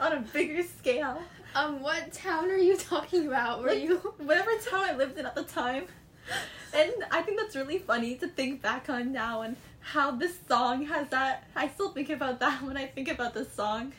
on 0.00 0.12
a 0.12 0.20
bigger 0.20 0.62
scale. 0.62 1.20
Um, 1.54 1.80
what 1.80 2.12
town 2.12 2.50
are 2.50 2.56
you 2.56 2.76
talking 2.76 3.26
about? 3.26 3.62
Were 3.62 3.68
Like, 3.68 3.82
you? 3.82 3.96
whatever 4.18 4.50
town 4.58 4.84
I 4.84 4.94
lived 4.96 5.18
in 5.18 5.26
at 5.26 5.34
the 5.34 5.44
time. 5.44 5.86
And 6.74 6.92
I 7.12 7.22
think 7.22 7.38
that's 7.38 7.54
really 7.54 7.78
funny 7.78 8.16
to 8.16 8.26
think 8.26 8.60
back 8.60 8.90
on 8.90 9.12
now 9.12 9.42
and 9.42 9.56
how 9.78 10.10
this 10.10 10.34
song 10.48 10.84
has 10.86 11.08
that. 11.10 11.44
I 11.54 11.68
still 11.68 11.90
think 11.90 12.10
about 12.10 12.40
that 12.40 12.62
when 12.66 12.76
I 12.76 12.86
think 12.86 13.08
about 13.08 13.32
this 13.32 13.52
song. 13.52 13.92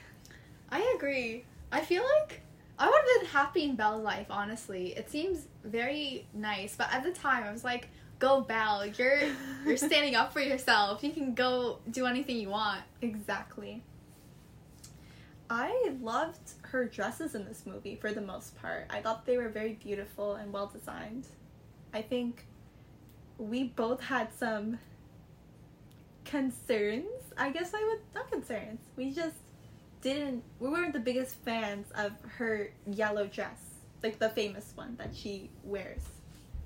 I 0.69 0.93
agree. 0.97 1.45
I 1.71 1.81
feel 1.81 2.03
like 2.03 2.41
I 2.77 2.87
would 2.87 2.95
have 2.95 3.21
been 3.21 3.29
happy 3.29 3.63
in 3.63 3.75
Belle's 3.75 4.03
life. 4.03 4.27
Honestly, 4.29 4.87
it 4.87 5.09
seems 5.09 5.47
very 5.63 6.27
nice. 6.33 6.75
But 6.75 6.91
at 6.91 7.03
the 7.03 7.11
time, 7.11 7.43
I 7.43 7.51
was 7.51 7.63
like, 7.63 7.87
"Go 8.19 8.41
Belle! 8.41 8.85
You're 8.87 9.21
you're 9.65 9.77
standing 9.89 10.15
up 10.15 10.33
for 10.33 10.41
yourself. 10.41 11.03
You 11.03 11.11
can 11.11 11.33
go 11.33 11.79
do 11.89 12.05
anything 12.05 12.37
you 12.37 12.49
want." 12.49 12.81
Exactly. 13.01 13.83
I 15.49 15.93
loved 16.01 16.53
her 16.63 16.85
dresses 16.85 17.35
in 17.35 17.45
this 17.45 17.65
movie 17.65 17.95
for 17.95 18.11
the 18.11 18.21
most 18.21 18.59
part. 18.61 18.87
I 18.89 19.01
thought 19.01 19.25
they 19.25 19.37
were 19.37 19.49
very 19.49 19.73
beautiful 19.73 20.35
and 20.35 20.51
well 20.51 20.67
designed. 20.67 21.27
I 21.95 22.01
think 22.01 22.45
we 23.37 23.63
both 23.63 24.01
had 24.01 24.27
some 24.33 24.79
concerns. 26.25 27.05
I 27.37 27.51
guess 27.51 27.73
I 27.73 27.81
would 27.85 28.01
not 28.13 28.29
concerns. 28.29 28.81
We 28.97 29.11
just 29.11 29.37
didn't 30.01 30.43
we 30.59 30.67
weren't 30.67 30.91
the 30.91 30.99
biggest 30.99 31.35
fans 31.45 31.87
of 31.95 32.11
her 32.37 32.69
yellow 32.85 33.27
dress. 33.27 33.61
Like 34.03 34.19
the 34.19 34.27
famous 34.27 34.73
one 34.75 34.97
that 34.97 35.15
she 35.15 35.49
wears. 35.63 36.01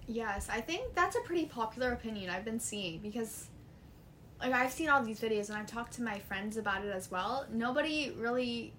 Yes, 0.08 0.48
I 0.52 0.62
think 0.62 0.96
that's 0.96 1.16
a 1.16 1.22
pretty 1.22 1.46
popular 1.46 1.92
opinion 1.92 2.32
I've 2.32 2.44
been 2.44 2.60
seeing 2.60 2.98
because 2.98 3.50
like 4.42 4.52
I've 4.52 4.72
seen 4.72 4.90
all 4.90 5.04
these 5.04 5.20
videos 5.20 5.50
and 5.50 5.60
I've 5.60 5.68
talked 5.68 5.94
to 5.94 6.02
my 6.02 6.18
friends 6.18 6.58
about 6.58 6.84
it 6.84 6.92
as 6.92 7.12
well. 7.12 7.46
Nobody 7.52 8.16
really 8.18 8.74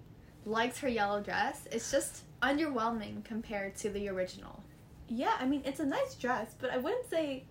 likes 0.45 0.79
her 0.79 0.89
yellow 0.89 1.21
dress. 1.21 1.65
It's 1.71 1.89
just 1.89 2.23
underwhelming 2.41 3.23
compared 3.23 3.77
to 3.77 3.89
the 3.89 4.09
original. 4.09 4.61
Yeah, 5.13 5.35
I 5.37 5.45
mean 5.45 5.61
it's 5.65 5.81
a 5.81 5.85
nice 5.85 6.15
dress, 6.15 6.55
but 6.57 6.69
I 6.69 6.77
wouldn't 6.77 7.09
say 7.09 7.43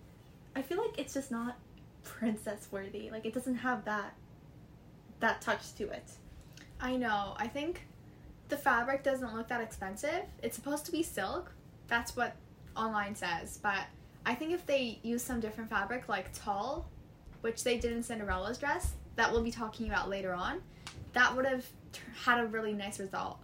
I 0.57 0.63
feel 0.63 0.79
like 0.79 0.99
it's 0.99 1.13
just 1.13 1.31
not 1.31 1.59
princess 2.05 2.69
worthy. 2.71 3.11
Like 3.11 3.27
it 3.27 3.35
doesn't 3.35 3.57
have 3.57 3.85
that 3.85 4.15
that 5.21 5.43
touch 5.43 5.75
to 5.75 5.85
it. 5.91 6.11
I 6.81 6.97
know. 6.97 7.35
I 7.37 7.47
think 7.49 7.87
the 8.49 8.57
fabric 8.57 9.05
doesn't 9.05 9.35
look 9.37 9.49
that 9.49 9.61
expensive. 9.61 10.23
It's 10.43 10.57
supposed 10.57 10.87
to 10.87 10.93
be 10.93 11.03
silk. 11.03 11.53
That's 11.87 12.17
what 12.17 12.35
online 12.75 13.15
says. 13.15 13.59
But 13.63 13.85
I 14.25 14.35
think 14.35 14.53
if 14.53 14.65
they 14.65 14.99
use 15.03 15.23
some 15.23 15.39
different 15.39 15.69
fabric 15.69 16.09
like 16.09 16.33
tulle, 16.33 16.89
which 17.43 17.63
they 17.63 17.77
did 17.77 17.93
in 17.93 18.03
Cinderella's 18.03 18.57
dress, 18.57 18.95
that 19.17 19.31
we'll 19.31 19.45
be 19.45 19.51
talking 19.51 19.87
about 19.87 20.09
later 20.09 20.33
on, 20.33 20.63
that 21.13 21.37
would 21.37 21.45
have 21.45 21.67
had 22.25 22.41
a 22.41 22.47
really 22.47 22.73
nice 22.73 22.99
result. 22.99 23.39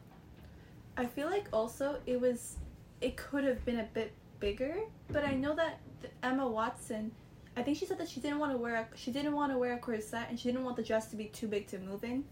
I 0.96 1.04
feel 1.04 1.26
like 1.26 1.48
also 1.52 1.98
it 2.06 2.18
was 2.18 2.56
it 3.00 3.16
could 3.16 3.44
have 3.44 3.64
been 3.64 3.80
a 3.80 3.88
bit 3.94 4.12
bigger, 4.40 4.76
but 5.08 5.24
I 5.24 5.34
know 5.34 5.54
that 5.54 5.80
th- 6.00 6.12
Emma 6.22 6.46
Watson 6.46 7.10
I 7.56 7.62
think 7.62 7.78
she 7.78 7.86
said 7.86 7.98
that 7.98 8.08
she 8.08 8.20
didn't 8.20 8.38
want 8.38 8.52
to 8.52 8.58
wear 8.58 8.76
a, 8.76 8.96
she 8.96 9.10
didn't 9.10 9.34
want 9.34 9.50
to 9.50 9.58
wear 9.58 9.74
a 9.74 9.78
corset 9.78 10.26
and 10.28 10.38
she 10.38 10.48
didn't 10.48 10.62
want 10.62 10.76
the 10.76 10.82
dress 10.82 11.08
to 11.08 11.16
be 11.16 11.24
too 11.26 11.48
big 11.48 11.66
to 11.68 11.78
move 11.78 12.04
in. 12.04 12.24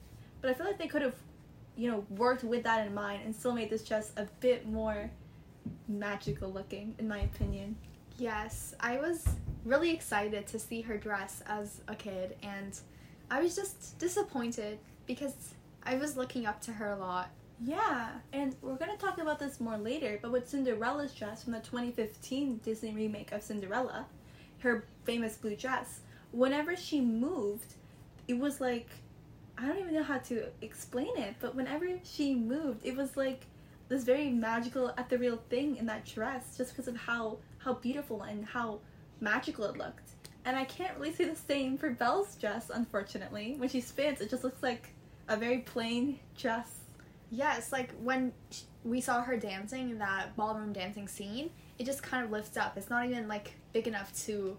But 0.43 0.51
I 0.51 0.55
feel 0.55 0.67
like 0.67 0.79
they 0.79 0.87
could 0.87 1.03
have 1.03 1.15
you 1.77 1.91
know 1.91 2.05
worked 2.11 2.45
with 2.45 2.63
that 2.65 2.87
in 2.87 2.95
mind 2.95 3.23
and 3.25 3.35
still 3.35 3.55
made 3.55 3.71
this 3.71 3.83
dress 3.83 4.13
a 4.17 4.27
bit 4.41 4.69
more 4.69 5.11
magical 5.89 6.51
looking 6.53 6.95
in 6.99 7.09
my 7.09 7.21
opinion. 7.21 7.77
Yes, 8.19 8.75
I 8.81 8.99
was 8.99 9.27
really 9.65 9.91
excited 9.91 10.47
to 10.49 10.59
see 10.59 10.83
her 10.83 10.99
dress 10.99 11.43
as 11.47 11.81
a 11.89 11.95
kid, 11.95 12.37
and 12.43 12.79
I 13.31 13.41
was 13.41 13.57
just 13.57 13.99
disappointed 13.99 14.79
because 15.07 15.55
I 15.83 15.97
was 15.97 16.17
looking 16.17 16.47
up 16.47 16.61
to 16.63 16.73
her 16.73 16.93
a 16.93 16.97
lot. 16.97 17.31
Yeah, 17.61 18.11
and 18.33 18.55
we're 18.63 18.77
gonna 18.77 18.97
talk 18.97 19.19
about 19.19 19.39
this 19.39 19.61
more 19.61 19.79
later, 19.79 20.19
but 20.21 20.33
with 20.33 20.49
Cinderella's 20.49 21.15
dress 21.15 21.45
from 21.45 21.53
the 21.53 21.61
2015 21.61 22.59
Disney 22.59 22.93
remake 22.93 23.33
of 23.33 23.43
Cinderella, 23.43 24.07
her 24.59 24.85
famous 25.05 25.37
blue 25.37 25.57
dress, 25.57 26.01
whenever 26.33 26.77
she 26.77 27.01
moved, 27.01 27.75
it 28.29 28.39
was 28.39 28.61
like, 28.61 28.89
I 29.57 29.67
don't 29.67 29.79
even 29.79 29.95
know 29.95 30.03
how 30.03 30.19
to 30.19 30.47
explain 30.63 31.17
it, 31.17 31.37
but 31.41 31.55
whenever 31.55 31.87
she 32.03 32.35
moved, 32.35 32.85
it 32.85 32.97
was 32.97 33.17
like 33.17 33.47
this 33.89 34.05
very 34.05 34.31
magical, 34.31 34.89
ethereal 34.99 35.39
thing 35.49 35.77
in 35.77 35.87
that 35.87 36.05
dress, 36.05 36.57
just 36.57 36.73
because 36.73 36.89
of 36.89 36.97
how, 36.97 37.39
how 37.59 37.75
beautiful 37.75 38.23
and 38.23 38.45
how 38.45 38.81
magical 39.21 39.65
it 39.67 39.77
looked. 39.77 40.11
And 40.45 40.57
I 40.57 40.65
can't 40.65 40.97
really 40.99 41.13
say 41.15 41.25
the 41.27 41.37
same 41.37 41.79
for 41.79 41.91
Belle's 41.91 42.35
dress, 42.37 42.71
unfortunately. 42.75 43.55
When 43.57 43.69
she 43.69 43.81
spins, 43.81 44.21
it 44.21 44.29
just 44.29 44.45
looks 44.45 44.63
like 44.63 44.89
a 45.29 45.37
very 45.37 45.59
plain 45.59 46.19
dress. 46.37 46.84
Yes, 47.31 47.73
like 47.73 47.93
when 48.03 48.33
we 48.85 49.01
saw 49.01 49.23
her 49.23 49.37
dancing 49.37 49.91
in 49.91 49.99
that 49.99 50.37
ballroom 50.37 50.73
dancing 50.73 51.09
scene, 51.09 51.51
it 51.79 51.85
just 51.87 52.03
kind 52.03 52.25
of 52.25 52.31
lifts 52.31 52.57
up. 52.57 52.77
It's 52.77 52.91
not 52.91 53.07
even 53.07 53.27
like 53.29 53.55
big 53.73 53.89
enough 53.89 54.15
to 54.25 54.57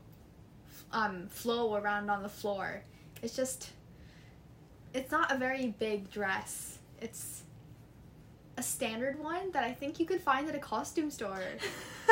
um, 0.91 1.28
flow 1.30 1.75
around 1.75 2.10
on 2.10 2.23
the 2.23 2.30
floor. 2.30 2.82
It's 3.21 3.36
just, 3.36 3.71
it's 4.93 5.12
not 5.12 5.32
a 5.32 5.38
very 5.38 5.75
big 5.80 6.10
dress. 6.12 6.80
It's 7.01 7.43
a 8.58 8.63
standard 8.63 9.19
one 9.19 9.51
that 9.51 9.63
I 9.63 9.73
think 9.73 9.99
you 9.99 10.06
could 10.06 10.21
find 10.21 10.47
at 10.49 10.56
a 10.56 10.60
costume 10.60 11.12
store. 11.12 11.41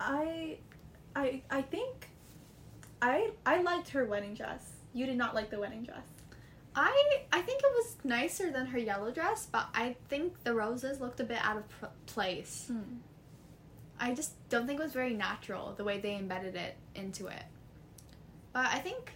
I, 0.00 0.58
I, 1.16 1.42
I 1.50 1.62
think, 1.62 2.08
I, 3.00 3.30
I 3.46 3.62
liked 3.62 3.90
her 3.90 4.04
wedding 4.04 4.34
dress. 4.34 4.70
You 4.92 5.06
did 5.06 5.16
not 5.16 5.34
like 5.34 5.50
the 5.50 5.58
wedding 5.58 5.82
dress. 5.82 6.06
I 6.76 7.22
I 7.32 7.40
think 7.42 7.62
it 7.62 7.70
was 7.74 7.96
nicer 8.04 8.50
than 8.50 8.66
her 8.66 8.78
yellow 8.78 9.10
dress, 9.10 9.46
but 9.50 9.66
I 9.74 9.96
think 10.08 10.42
the 10.44 10.54
roses 10.54 11.00
looked 11.00 11.20
a 11.20 11.24
bit 11.24 11.38
out 11.40 11.56
of 11.56 11.68
pr- 11.68 11.86
place. 12.06 12.70
I 14.00 14.12
just 14.14 14.32
don't 14.48 14.66
think 14.66 14.80
it 14.80 14.82
was 14.82 14.92
very 14.92 15.14
natural 15.14 15.74
the 15.76 15.84
way 15.84 16.00
they 16.00 16.16
embedded 16.16 16.56
it 16.56 16.76
into 16.94 17.28
it. 17.28 17.44
But 18.52 18.66
I 18.66 18.78
think 18.78 19.12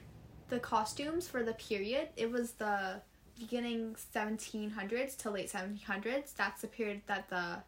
the 0.48 0.60
costumes 0.60 1.26
for 1.28 1.42
the 1.42 1.54
period, 1.54 2.08
it 2.16 2.30
was 2.30 2.52
the 2.52 3.00
beginning 3.38 3.96
1700s 4.14 5.16
to 5.18 5.30
late 5.30 5.50
1700s. 5.50 6.34
That's 6.36 6.62
the 6.62 6.68
period 6.68 7.02
that 7.06 7.28
the 7.28 7.58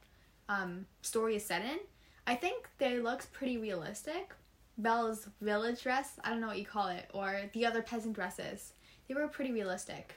um, 0.49 0.87
story 1.03 1.37
is 1.37 1.45
set 1.45 1.63
in. 1.63 1.79
I 2.27 2.35
think 2.35 2.69
they 2.79 2.99
looked 2.99 3.33
pretty 3.33 3.59
realistic. 3.59 4.35
Belle's 4.79 5.29
village 5.41 5.83
dress, 5.83 6.13
I 6.25 6.31
don't 6.31 6.41
know 6.41 6.47
what 6.47 6.59
you 6.59 6.65
call 6.65 6.89
it, 6.89 7.09
or 7.13 7.43
the 7.53 7.67
other 7.67 7.83
peasant 7.83 8.15
dresses, 8.15 8.73
they 9.11 9.21
were 9.21 9.27
pretty 9.27 9.51
realistic. 9.51 10.15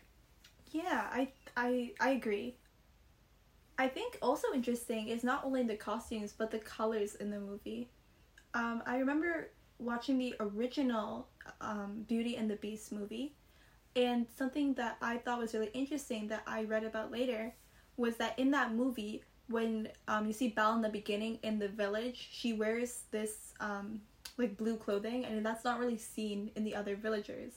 Yeah, 0.71 1.07
I, 1.11 1.29
I, 1.57 1.93
I 1.99 2.11
agree. 2.11 2.55
I 3.79 3.87
think 3.87 4.19
also 4.21 4.49
interesting 4.53 5.07
is 5.07 5.23
not 5.23 5.43
only 5.43 5.63
the 5.63 5.75
costumes 5.75 6.31
but 6.37 6.51
the 6.51 6.59
colors 6.59 7.15
in 7.15 7.31
the 7.31 7.39
movie. 7.39 7.89
Um, 8.53 8.83
I 8.85 8.97
remember 8.97 9.49
watching 9.79 10.19
the 10.19 10.35
original 10.39 11.27
um, 11.59 12.05
Beauty 12.07 12.35
and 12.35 12.47
the 12.47 12.57
Beast 12.57 12.91
movie, 12.91 13.33
and 13.95 14.27
something 14.37 14.75
that 14.75 14.97
I 15.01 15.17
thought 15.17 15.39
was 15.39 15.55
really 15.55 15.71
interesting 15.73 16.27
that 16.27 16.43
I 16.45 16.65
read 16.65 16.83
about 16.83 17.11
later 17.11 17.55
was 17.97 18.15
that 18.17 18.37
in 18.37 18.51
that 18.51 18.75
movie, 18.75 19.23
when 19.47 19.89
um, 20.07 20.27
you 20.27 20.33
see 20.33 20.49
Belle 20.49 20.75
in 20.75 20.83
the 20.83 20.89
beginning 20.89 21.39
in 21.41 21.57
the 21.57 21.67
village, 21.67 22.29
she 22.31 22.53
wears 22.53 23.05
this 23.09 23.53
um, 23.59 24.01
like 24.37 24.55
blue 24.55 24.77
clothing, 24.77 25.25
and 25.25 25.43
that's 25.43 25.63
not 25.63 25.79
really 25.79 25.97
seen 25.97 26.51
in 26.55 26.63
the 26.63 26.75
other 26.75 26.95
villagers, 26.95 27.53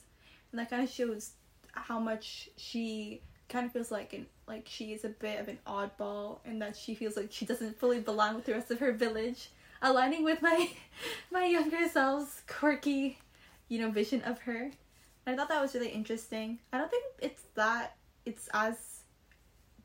and 0.57 0.65
that 0.65 0.71
kind 0.71 0.81
of 0.81 0.89
shows 0.89 1.33
how 1.71 1.99
much 1.99 2.49
she 2.57 3.21
kind 3.47 3.67
of 3.67 3.71
feels 3.71 3.91
like 3.91 4.13
an 4.13 4.25
like 4.47 4.65
she 4.67 4.91
is 4.91 5.05
a 5.05 5.09
bit 5.09 5.39
of 5.39 5.47
an 5.47 5.59
oddball, 5.67 6.39
and 6.45 6.59
that 6.63 6.75
she 6.75 6.95
feels 6.95 7.15
like 7.15 7.31
she 7.31 7.45
doesn't 7.45 7.79
fully 7.79 7.99
belong 7.99 8.35
with 8.35 8.45
the 8.45 8.53
rest 8.53 8.71
of 8.71 8.79
her 8.79 8.91
village, 8.91 9.49
aligning 9.83 10.23
with 10.23 10.41
my 10.41 10.69
my 11.31 11.45
younger 11.45 11.87
self's 11.87 12.41
quirky, 12.47 13.19
you 13.67 13.79
know, 13.79 13.91
vision 13.91 14.23
of 14.23 14.39
her. 14.39 14.71
And 15.27 15.35
I 15.35 15.35
thought 15.35 15.49
that 15.49 15.61
was 15.61 15.75
really 15.75 15.89
interesting. 15.89 16.57
I 16.73 16.79
don't 16.79 16.89
think 16.89 17.03
it's 17.21 17.43
that 17.53 17.95
it's 18.25 18.49
as 18.51 19.01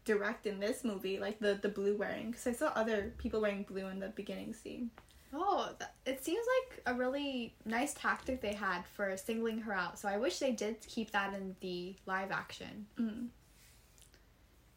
direct 0.07 0.47
in 0.47 0.59
this 0.59 0.85
movie, 0.85 1.19
like 1.19 1.39
the 1.39 1.59
the 1.61 1.69
blue 1.69 1.99
wearing, 1.99 2.31
because 2.31 2.47
I 2.47 2.53
saw 2.53 2.69
other 2.69 3.13
people 3.19 3.43
wearing 3.43 3.65
blue 3.65 3.89
in 3.89 4.01
the 4.01 4.09
beginning 4.09 4.55
scene. 4.55 4.91
Oh, 5.35 5.71
th- 5.79 5.91
it 6.05 6.23
seems 6.25 6.47
like 6.61 6.83
a 6.87 6.95
really 6.95 7.55
nice 7.65 7.95
tactic 7.95 8.41
they 8.43 8.53
had 8.53 8.83
for 8.87 9.17
singling 9.17 9.59
her 9.61 9.73
out. 9.73 9.99
So 9.99 10.09
I 10.09 10.19
wish 10.19 10.39
they 10.39 10.53
did 10.53 10.81
keep 10.87 11.11
that 11.13 11.33
in 11.33 11.57
the 11.61 11.97
live 12.07 12.31
action. 12.31 12.87
Mm. 12.99 13.29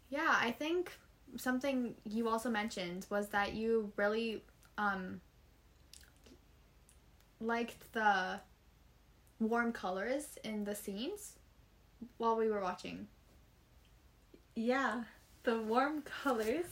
Yeah, 0.09 0.33
I 0.39 0.51
think 0.51 0.91
something 1.37 1.95
you 2.05 2.29
also 2.29 2.49
mentioned 2.49 3.05
was 3.09 3.29
that 3.29 3.53
you 3.53 3.91
really 3.97 4.43
um 4.77 5.19
liked 7.39 7.91
the 7.93 8.39
warm 9.39 9.71
colors 9.73 10.37
in 10.43 10.63
the 10.63 10.75
scenes 10.75 11.33
while 12.17 12.37
we 12.37 12.49
were 12.49 12.61
watching. 12.61 13.07
Yeah, 14.55 15.03
the 15.43 15.59
warm 15.59 16.01
colors 16.01 16.65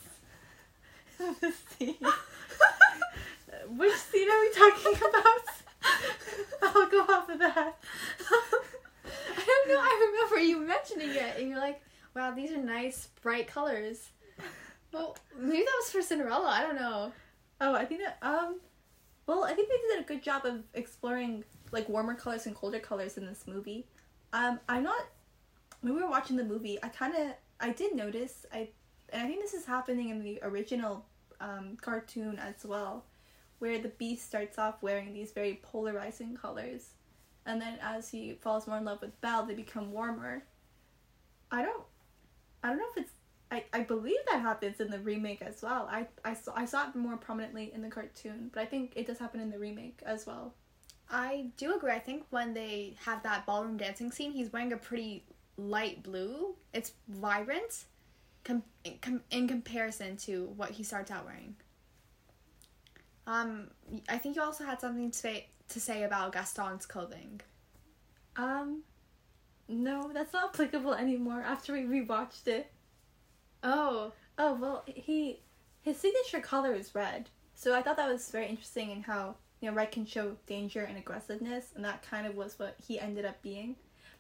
of 1.19 1.39
the 1.41 1.51
scene. 1.77 1.97
Which 3.69 3.93
scene 3.93 4.29
are 4.29 4.39
we 4.41 4.51
talking 4.51 4.93
about? 5.09 5.47
I'll 6.61 6.89
go 6.89 7.01
off 7.01 7.29
of 7.29 7.39
that. 7.39 7.77
I 8.29 9.45
don't 9.45 9.67
know. 9.69 9.79
I 9.79 10.11
remember 10.11 10.39
you 10.39 10.59
mentioning 10.59 11.09
it, 11.09 11.37
and 11.37 11.49
you're 11.49 11.59
like, 11.59 11.81
"Wow, 12.15 12.31
these 12.31 12.51
are 12.51 12.57
nice, 12.57 13.09
bright 13.21 13.47
colors." 13.47 14.09
Well, 14.91 15.17
maybe 15.37 15.63
that 15.63 15.81
was 15.81 15.91
for 15.91 16.01
Cinderella. 16.01 16.47
I 16.47 16.61
don't 16.61 16.75
know. 16.75 17.11
Oh, 17.59 17.73
I 17.73 17.85
think 17.85 18.01
that 18.01 18.17
um, 18.21 18.59
well, 19.25 19.43
I 19.43 19.53
think 19.53 19.69
they 19.69 19.95
did 19.95 20.03
a 20.03 20.07
good 20.07 20.21
job 20.21 20.45
of 20.45 20.63
exploring 20.73 21.43
like 21.71 21.89
warmer 21.89 22.15
colors 22.15 22.45
and 22.45 22.55
colder 22.55 22.79
colors 22.79 23.17
in 23.17 23.25
this 23.25 23.45
movie. 23.47 23.87
Um, 24.31 24.59
I'm 24.69 24.83
not. 24.83 25.05
When 25.81 25.95
we 25.95 26.01
were 26.01 26.09
watching 26.09 26.37
the 26.37 26.43
movie, 26.43 26.77
I 26.81 26.89
kind 26.89 27.15
of 27.15 27.33
I 27.59 27.71
did 27.71 27.95
notice 27.95 28.45
I, 28.53 28.69
and 29.09 29.23
I 29.23 29.27
think 29.27 29.41
this 29.41 29.53
is 29.53 29.65
happening 29.65 30.09
in 30.09 30.23
the 30.23 30.39
original 30.43 31.05
um, 31.39 31.77
cartoon 31.81 32.39
as 32.39 32.65
well, 32.65 33.05
where 33.63 33.79
the 33.79 33.87
Beast 33.87 34.25
starts 34.25 34.59
off 34.59 34.83
wearing 34.83 35.13
these 35.13 35.31
very 35.31 35.61
polarizing 35.63 36.35
colors, 36.35 36.89
and 37.45 37.61
then 37.61 37.77
as 37.81 38.09
he 38.09 38.33
falls 38.41 38.67
more 38.67 38.77
in 38.77 38.83
love 38.83 38.99
with 38.99 39.21
Belle, 39.21 39.45
they 39.45 39.53
become 39.53 39.93
warmer. 39.93 40.43
I 41.49 41.61
don't, 41.61 41.83
I 42.61 42.67
don't 42.67 42.79
know 42.79 42.87
if 42.91 43.03
it's. 43.03 43.13
I, 43.51 43.63
I 43.71 43.79
believe 43.83 44.17
that 44.29 44.41
happens 44.41 44.81
in 44.81 44.91
the 44.91 44.99
remake 44.99 45.41
as 45.41 45.61
well. 45.61 45.87
I, 45.89 46.07
I, 46.25 46.33
saw, 46.33 46.51
I 46.57 46.65
saw 46.65 46.89
it 46.89 46.95
more 46.95 47.15
prominently 47.15 47.71
in 47.73 47.81
the 47.81 47.87
cartoon, 47.87 48.51
but 48.53 48.63
I 48.63 48.65
think 48.65 48.91
it 48.97 49.07
does 49.07 49.17
happen 49.17 49.39
in 49.39 49.49
the 49.49 49.59
remake 49.59 50.01
as 50.05 50.27
well. 50.27 50.55
I 51.09 51.51
do 51.55 51.73
agree. 51.77 51.93
I 51.93 51.99
think 51.99 52.25
when 52.31 52.53
they 52.53 52.97
have 53.05 53.23
that 53.23 53.45
ballroom 53.45 53.77
dancing 53.77 54.11
scene, 54.11 54.33
he's 54.33 54.51
wearing 54.51 54.73
a 54.73 54.77
pretty 54.77 55.23
light 55.55 56.03
blue. 56.03 56.55
It's 56.73 56.91
vibrant 57.07 57.85
com- 58.43 58.63
in, 58.83 58.97
com- 59.01 59.23
in 59.31 59.47
comparison 59.47 60.17
to 60.17 60.51
what 60.57 60.71
he 60.71 60.83
starts 60.83 61.11
out 61.11 61.25
wearing. 61.25 61.55
Um, 63.25 63.69
I 64.09 64.17
think 64.17 64.35
you 64.35 64.41
also 64.41 64.65
had 64.65 64.81
something 64.81 65.11
to 65.11 65.17
say 65.17 65.47
to 65.69 65.79
say 65.79 66.03
about 66.03 66.33
Gaston's 66.33 66.85
clothing. 66.85 67.41
Um, 68.35 68.83
no, 69.67 70.11
that's 70.13 70.33
not 70.33 70.49
applicable 70.49 70.93
anymore 70.93 71.41
after 71.41 71.73
we 71.73 71.83
rewatched 71.83 72.47
it. 72.47 72.71
Oh, 73.63 74.11
Oh, 74.37 74.55
well, 74.55 74.83
he 74.87 75.39
his 75.81 75.97
signature 75.97 76.39
color 76.39 76.73
is 76.73 76.95
red. 76.95 77.29
So 77.55 77.75
I 77.75 77.81
thought 77.81 77.97
that 77.97 78.11
was 78.11 78.31
very 78.31 78.47
interesting 78.47 78.89
in 78.89 79.03
how, 79.03 79.35
you 79.59 79.69
know, 79.69 79.75
red 79.75 79.91
can 79.91 80.05
show 80.05 80.35
danger 80.47 80.81
and 80.81 80.97
aggressiveness, 80.97 81.71
and 81.75 81.85
that 81.85 82.01
kind 82.09 82.25
of 82.25 82.35
was 82.35 82.57
what 82.57 82.75
he 82.85 82.99
ended 82.99 83.25
up 83.25 83.41
being. 83.41 83.75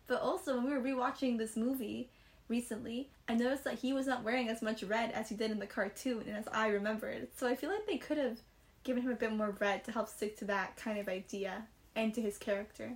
But 0.07 0.21
also, 0.21 0.55
when 0.55 0.65
we 0.65 0.73
were 0.73 0.81
rewatching 0.81 1.37
this 1.37 1.55
movie 1.55 2.09
recently, 2.47 3.09
I 3.27 3.33
noticed 3.35 3.63
that 3.63 3.79
he 3.79 3.93
was 3.93 4.05
not 4.05 4.23
wearing 4.23 4.49
as 4.49 4.61
much 4.61 4.83
red 4.83 5.11
as 5.11 5.29
he 5.29 5.35
did 5.35 5.49
in 5.49 5.59
the 5.59 5.65
cartoon 5.65 6.23
and 6.27 6.37
as 6.37 6.47
I 6.51 6.67
remembered. 6.67 7.29
So 7.35 7.47
I 7.47 7.55
feel 7.55 7.71
like 7.71 7.87
they 7.87 7.97
could 7.97 8.17
have 8.17 8.37
given 8.83 9.03
him 9.03 9.11
a 9.11 9.15
bit 9.15 9.31
more 9.31 9.55
red 9.59 9.83
to 9.85 9.91
help 9.91 10.09
stick 10.09 10.37
to 10.37 10.45
that 10.45 10.75
kind 10.75 10.97
of 10.97 11.07
idea 11.07 11.65
and 11.95 12.13
to 12.13 12.21
his 12.21 12.37
character. 12.37 12.91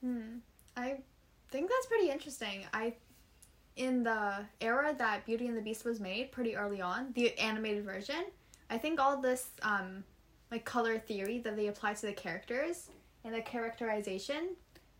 Hmm. 0.00 0.38
I 0.76 0.98
think 1.50 1.70
that's 1.70 1.86
pretty 1.86 2.10
interesting. 2.10 2.64
I 2.72 2.94
in 3.76 4.04
the 4.04 4.44
era 4.60 4.94
that 4.98 5.26
Beauty 5.26 5.48
and 5.48 5.56
the 5.56 5.62
Beast 5.62 5.84
was 5.84 5.98
made, 5.98 6.30
pretty 6.30 6.54
early 6.54 6.80
on, 6.80 7.12
the 7.14 7.36
animated 7.38 7.84
version, 7.84 8.24
I 8.70 8.78
think 8.78 9.00
all 9.00 9.20
this 9.20 9.48
um 9.62 10.04
like 10.50 10.64
color 10.64 10.98
theory 10.98 11.38
that 11.40 11.56
they 11.56 11.68
apply 11.68 11.94
to 11.94 12.06
the 12.06 12.12
characters 12.12 12.88
and 13.24 13.34
the 13.34 13.40
characterization, 13.40 14.50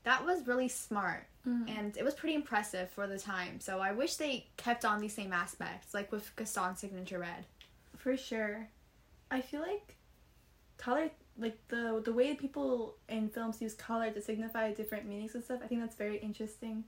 that 0.03 0.25
was 0.25 0.47
really 0.47 0.69
smart 0.69 1.27
and 1.69 1.97
it 1.97 2.05
was 2.05 2.15
pretty 2.15 2.35
impressive 2.35 2.89
for 2.91 3.07
the 3.07 3.19
time. 3.19 3.61
So 3.61 3.79
I 3.79 3.93
wish 3.93 4.17
they 4.17 4.47
kept 4.57 4.85
on 4.85 5.01
these 5.01 5.15
same 5.15 5.33
aspects, 5.33 5.93
like 5.93 6.11
with 6.11 6.35
Gaston's 6.37 6.81
signature 6.81 7.19
red. 7.19 7.45
For 7.97 8.17
sure. 8.17 8.69
I 9.31 9.41
feel 9.41 9.61
like 9.61 9.97
color 10.77 11.11
like 11.39 11.59
the 11.69 12.01
the 12.05 12.13
way 12.13 12.35
people 12.35 12.97
in 13.09 13.29
films 13.29 13.61
use 13.61 13.75
color 13.75 14.11
to 14.11 14.21
signify 14.21 14.73
different 14.73 15.07
meanings 15.07 15.35
and 15.35 15.45
stuff, 15.45 15.61
I 15.65 15.67
think 15.67 15.81
that's 15.81 15.97
very 15.97 16.19
interesting. 16.19 16.85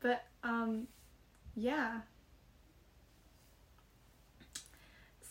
But 0.00 0.24
um 0.42 0.88
yeah. 1.54 2.00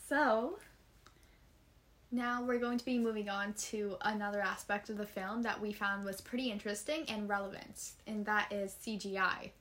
So, 0.09 0.59
Now 2.11 2.43
we're 2.43 2.59
going 2.59 2.77
to 2.77 2.85
be 2.85 2.99
moving 2.99 3.29
on 3.29 3.53
to 3.71 3.97
another 4.01 4.41
aspect 4.41 4.89
of 4.89 4.97
the 4.97 5.05
film 5.05 5.41
that 5.43 5.59
we 5.59 5.73
found 5.73 6.05
was 6.05 6.21
pretty 6.21 6.51
interesting 6.51 7.05
and 7.09 7.27
relevant, 7.27 7.93
and 8.07 8.25
that 8.25 8.51
is 8.51 8.75
CGI. 8.85 9.51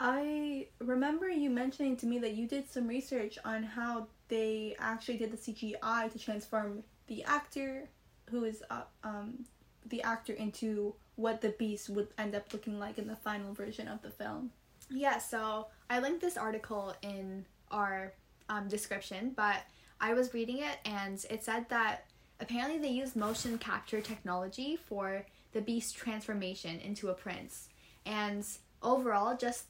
I 0.00 0.68
remember 0.80 1.28
you 1.28 1.50
mentioning 1.50 1.96
to 1.98 2.06
me 2.06 2.18
that 2.20 2.34
you 2.34 2.46
did 2.46 2.68
some 2.70 2.86
research 2.86 3.38
on 3.44 3.62
how 3.64 4.08
they 4.28 4.76
actually 4.78 5.16
did 5.16 5.32
the 5.32 5.36
CGI 5.36 6.12
to 6.12 6.18
transform 6.18 6.82
the 7.06 7.24
actor 7.24 7.88
who 8.30 8.44
is 8.44 8.62
uh, 8.70 8.82
um 9.02 9.44
the 9.86 10.02
actor 10.02 10.34
into 10.34 10.94
what 11.16 11.40
the 11.40 11.50
beast 11.50 11.88
would 11.90 12.08
end 12.18 12.34
up 12.34 12.52
looking 12.52 12.78
like 12.78 12.98
in 12.98 13.08
the 13.08 13.16
final 13.16 13.52
version 13.52 13.88
of 13.88 14.02
the 14.02 14.10
film. 14.10 14.50
Yeah, 14.90 15.18
so 15.18 15.66
I 15.90 15.98
linked 15.98 16.20
this 16.20 16.36
article 16.36 16.94
in 17.02 17.44
our 17.70 18.12
um, 18.48 18.68
description, 18.68 19.32
but 19.34 19.56
I 20.00 20.14
was 20.14 20.32
reading 20.32 20.58
it 20.58 20.78
and 20.84 21.24
it 21.28 21.42
said 21.42 21.68
that 21.70 22.06
apparently 22.40 22.78
they 22.78 22.88
used 22.88 23.16
motion 23.16 23.58
capture 23.58 24.00
technology 24.00 24.76
for 24.76 25.26
the 25.52 25.60
beast 25.60 25.96
transformation 25.96 26.78
into 26.80 27.08
a 27.08 27.14
prince. 27.14 27.68
And 28.06 28.46
overall, 28.82 29.36
just 29.36 29.64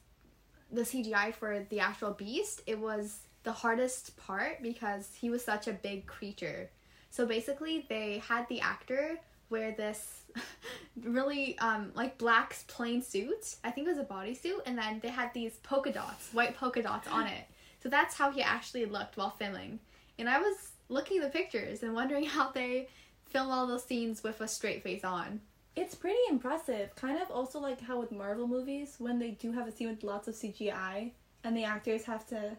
the 0.70 0.82
CGI 0.82 1.32
for 1.34 1.66
the 1.70 1.80
actual 1.80 2.12
beast, 2.12 2.62
it 2.66 2.78
was 2.78 3.20
the 3.44 3.52
hardest 3.52 4.16
part 4.16 4.62
because 4.62 5.10
he 5.20 5.30
was 5.30 5.44
such 5.44 5.68
a 5.68 5.72
big 5.72 6.06
creature. 6.06 6.70
So 7.10 7.26
basically, 7.26 7.86
they 7.88 8.22
had 8.26 8.48
the 8.48 8.60
actor 8.60 9.18
wear 9.50 9.72
this 9.72 10.22
really 11.02 11.58
um 11.58 11.90
like 11.94 12.18
black 12.18 12.56
plain 12.66 13.02
suit. 13.02 13.56
I 13.64 13.70
think 13.70 13.86
it 13.86 13.90
was 13.90 13.98
a 13.98 14.04
bodysuit, 14.04 14.60
and 14.66 14.76
then 14.78 15.00
they 15.00 15.08
had 15.08 15.32
these 15.32 15.56
polka 15.62 15.92
dots, 15.92 16.30
white 16.32 16.56
polka 16.56 16.82
dots 16.82 17.08
on 17.08 17.26
it. 17.26 17.44
So 17.82 17.88
that's 17.88 18.14
how 18.14 18.30
he 18.30 18.42
actually 18.42 18.86
looked 18.86 19.16
while 19.16 19.30
filming. 19.30 19.78
And 20.18 20.28
I 20.28 20.38
was 20.40 20.72
looking 20.88 21.18
at 21.18 21.24
the 21.24 21.38
pictures 21.38 21.82
and 21.82 21.94
wondering 21.94 22.24
how 22.36 22.50
they 22.50 22.88
film 23.26 23.50
all 23.50 23.66
those 23.66 23.84
scenes 23.84 24.22
with 24.22 24.40
a 24.40 24.48
straight 24.48 24.82
face 24.82 25.04
on. 25.04 25.40
It's 25.76 25.94
pretty 25.94 26.18
impressive. 26.28 26.94
Kind 26.96 27.22
of 27.22 27.30
also 27.30 27.60
like 27.60 27.80
how 27.80 28.00
with 28.00 28.10
Marvel 28.10 28.48
movies, 28.48 28.96
when 28.98 29.18
they 29.18 29.30
do 29.30 29.52
have 29.52 29.68
a 29.68 29.72
scene 29.72 29.88
with 29.88 30.02
lots 30.02 30.26
of 30.26 30.34
CGI 30.34 31.12
and 31.44 31.56
the 31.56 31.64
actors 31.64 32.04
have 32.04 32.26
to 32.28 32.56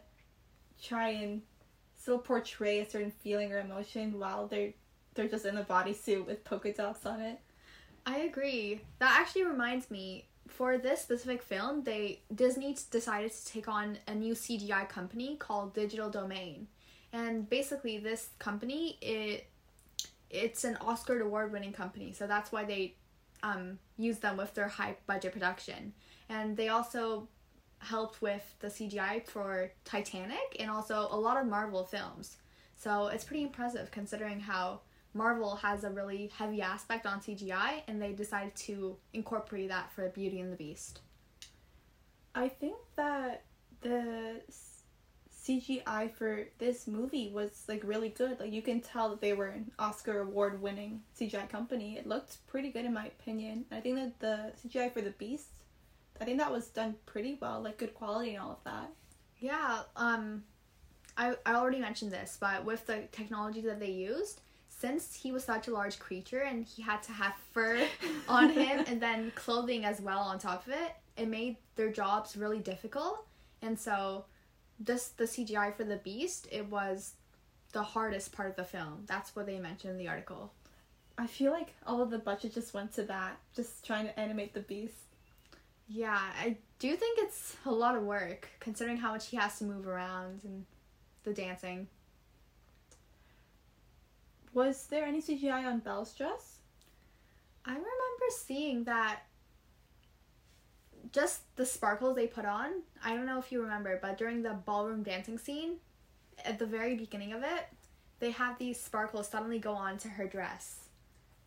try 0.81 1.09
and 1.09 1.41
still 1.97 2.17
portray 2.17 2.79
a 2.79 2.89
certain 2.89 3.11
feeling 3.11 3.51
or 3.51 3.59
emotion 3.59 4.17
while 4.19 4.47
they're 4.47 4.73
they're 5.15 5.27
just 5.27 5.45
in 5.45 5.57
a 5.57 5.63
bodysuit 5.63 6.25
with 6.25 6.43
polka 6.43 6.71
dots 6.71 7.05
on 7.05 7.19
it. 7.19 7.39
I 8.05 8.19
agree. 8.19 8.81
That 8.99 9.19
actually 9.19 9.43
reminds 9.43 9.91
me 9.91 10.25
for 10.47 10.77
this 10.77 11.01
specific 11.01 11.41
film, 11.41 11.83
they 11.83 12.21
Disney 12.33 12.75
decided 12.89 13.31
to 13.31 13.45
take 13.45 13.67
on 13.67 13.97
a 14.07 14.15
new 14.15 14.33
CGI 14.33 14.87
company 14.87 15.35
called 15.37 15.73
Digital 15.73 16.09
Domain. 16.09 16.67
And 17.11 17.49
basically 17.49 17.97
this 17.97 18.29
company 18.39 18.97
it 19.01 19.47
it's 20.29 20.63
an 20.63 20.77
Oscar 20.77 21.19
award 21.21 21.51
winning 21.51 21.73
company, 21.73 22.13
so 22.13 22.27
that's 22.27 22.51
why 22.51 22.63
they 22.63 22.93
um, 23.41 23.79
use 23.97 24.19
them 24.19 24.37
with 24.37 24.53
their 24.53 24.67
high 24.67 24.95
budget 25.07 25.33
production. 25.33 25.93
And 26.29 26.55
they 26.55 26.69
also 26.69 27.27
helped 27.79 28.21
with 28.21 28.43
the 28.59 28.67
CGI 28.67 29.25
for 29.25 29.71
Titanic 29.85 30.57
and 30.59 30.69
also 30.69 31.07
a 31.11 31.17
lot 31.17 31.37
of 31.37 31.47
Marvel 31.47 31.85
films. 31.85 32.37
So 32.75 33.07
it's 33.07 33.23
pretty 33.23 33.43
impressive 33.43 33.91
considering 33.91 34.39
how 34.39 34.81
Marvel 35.13 35.55
has 35.55 35.83
a 35.83 35.89
really 35.89 36.31
heavy 36.37 36.61
aspect 36.61 37.05
on 37.05 37.19
CGI 37.19 37.81
and 37.87 38.01
they 38.01 38.13
decided 38.13 38.55
to 38.55 38.95
incorporate 39.13 39.69
that 39.69 39.91
for 39.91 40.07
Beauty 40.09 40.39
and 40.39 40.51
the 40.51 40.55
Beast. 40.55 40.99
I 42.35 42.47
think 42.47 42.77
that 42.95 43.43
the 43.81 44.41
CGI 45.49 46.11
for 46.13 46.47
this 46.59 46.87
movie 46.87 47.31
was 47.33 47.63
like 47.67 47.81
really 47.83 48.09
good. 48.09 48.39
Like 48.39 48.53
you 48.53 48.61
can 48.61 48.81
tell 48.81 49.09
that 49.09 49.21
they 49.21 49.33
were 49.33 49.47
an 49.47 49.71
Oscar 49.79 50.21
award 50.21 50.61
winning 50.61 51.01
CGI 51.19 51.49
company. 51.49 51.97
It 51.97 52.07
looked 52.07 52.45
pretty 52.47 52.69
good 52.69 52.85
in 52.85 52.93
my 52.93 53.07
opinion. 53.07 53.65
I 53.71 53.79
think 53.79 53.95
that 53.95 54.19
the 54.19 54.53
CGI 54.61 54.93
for 54.93 55.01
the 55.01 55.11
Beast, 55.11 55.47
I 56.21 56.25
think 56.25 56.37
that 56.39 56.51
was 56.51 56.67
done 56.67 56.95
pretty 57.05 57.37
well, 57.41 57.61
like 57.61 57.77
good 57.77 57.93
quality 57.93 58.31
and 58.31 58.43
all 58.43 58.51
of 58.51 58.63
that. 58.65 58.91
Yeah, 59.39 59.81
um 59.95 60.43
I 61.17 61.35
I 61.45 61.55
already 61.55 61.79
mentioned 61.79 62.11
this, 62.11 62.37
but 62.39 62.65
with 62.65 62.85
the 62.85 63.03
technology 63.11 63.61
that 63.61 63.79
they 63.79 63.91
used, 63.91 64.41
since 64.69 65.13
he 65.13 65.31
was 65.31 65.43
such 65.43 65.67
a 65.67 65.73
large 65.73 65.99
creature 65.99 66.39
and 66.39 66.65
he 66.65 66.81
had 66.81 67.03
to 67.03 67.11
have 67.11 67.33
fur 67.51 67.85
on 68.29 68.49
him 68.49 68.85
and 68.87 69.01
then 69.01 69.31
clothing 69.35 69.85
as 69.85 69.99
well 70.01 70.19
on 70.19 70.39
top 70.39 70.65
of 70.65 70.73
it, 70.73 70.93
it 71.17 71.27
made 71.27 71.57
their 71.75 71.91
jobs 71.91 72.37
really 72.37 72.59
difficult. 72.59 73.25
And 73.61 73.77
so 73.77 74.25
this 74.79 75.09
the 75.09 75.25
CGI 75.25 75.75
for 75.75 75.83
the 75.83 75.97
beast, 75.97 76.47
it 76.51 76.65
was 76.69 77.13
the 77.73 77.83
hardest 77.83 78.31
part 78.31 78.49
of 78.49 78.55
the 78.55 78.63
film. 78.63 79.03
That's 79.05 79.35
what 79.35 79.45
they 79.45 79.59
mentioned 79.59 79.91
in 79.91 79.97
the 79.97 80.07
article. 80.07 80.53
I 81.17 81.27
feel 81.27 81.51
like 81.51 81.73
all 81.85 82.01
of 82.01 82.09
the 82.09 82.17
budget 82.17 82.53
just 82.53 82.73
went 82.73 82.93
to 82.93 83.03
that, 83.03 83.37
just 83.53 83.85
trying 83.85 84.05
to 84.05 84.17
animate 84.17 84.53
the 84.53 84.61
beast. 84.61 84.93
Yeah, 85.89 86.19
I 86.39 86.57
do 86.77 86.95
think 86.95 87.17
it's 87.19 87.55
a 87.65 87.71
lot 87.71 87.95
of 87.95 88.03
work 88.03 88.47
considering 88.59 88.97
how 88.97 89.11
much 89.11 89.27
he 89.29 89.37
has 89.37 89.57
to 89.57 89.63
move 89.65 89.87
around 89.87 90.41
and 90.43 90.65
the 91.23 91.33
dancing. 91.33 91.87
Was 94.53 94.85
there 94.87 95.03
any 95.05 95.21
CGI 95.21 95.65
on 95.65 95.79
Belle's 95.79 96.13
dress? 96.13 96.57
I 97.65 97.71
remember 97.71 97.89
seeing 98.31 98.83
that 98.85 99.21
just 101.11 101.41
the 101.55 101.65
sparkles 101.65 102.15
they 102.15 102.27
put 102.27 102.45
on. 102.45 102.69
I 103.03 103.15
don't 103.15 103.25
know 103.25 103.39
if 103.39 103.51
you 103.51 103.61
remember, 103.61 103.97
but 104.01 104.17
during 104.17 104.41
the 104.41 104.53
ballroom 104.53 105.03
dancing 105.03 105.37
scene, 105.37 105.75
at 106.45 106.59
the 106.59 106.65
very 106.65 106.95
beginning 106.95 107.33
of 107.33 107.43
it, 107.43 107.67
they 108.19 108.31
have 108.31 108.57
these 108.59 108.79
sparkles 108.79 109.27
suddenly 109.27 109.59
go 109.59 109.73
on 109.73 109.97
to 109.99 110.07
her 110.09 110.27
dress. 110.27 110.89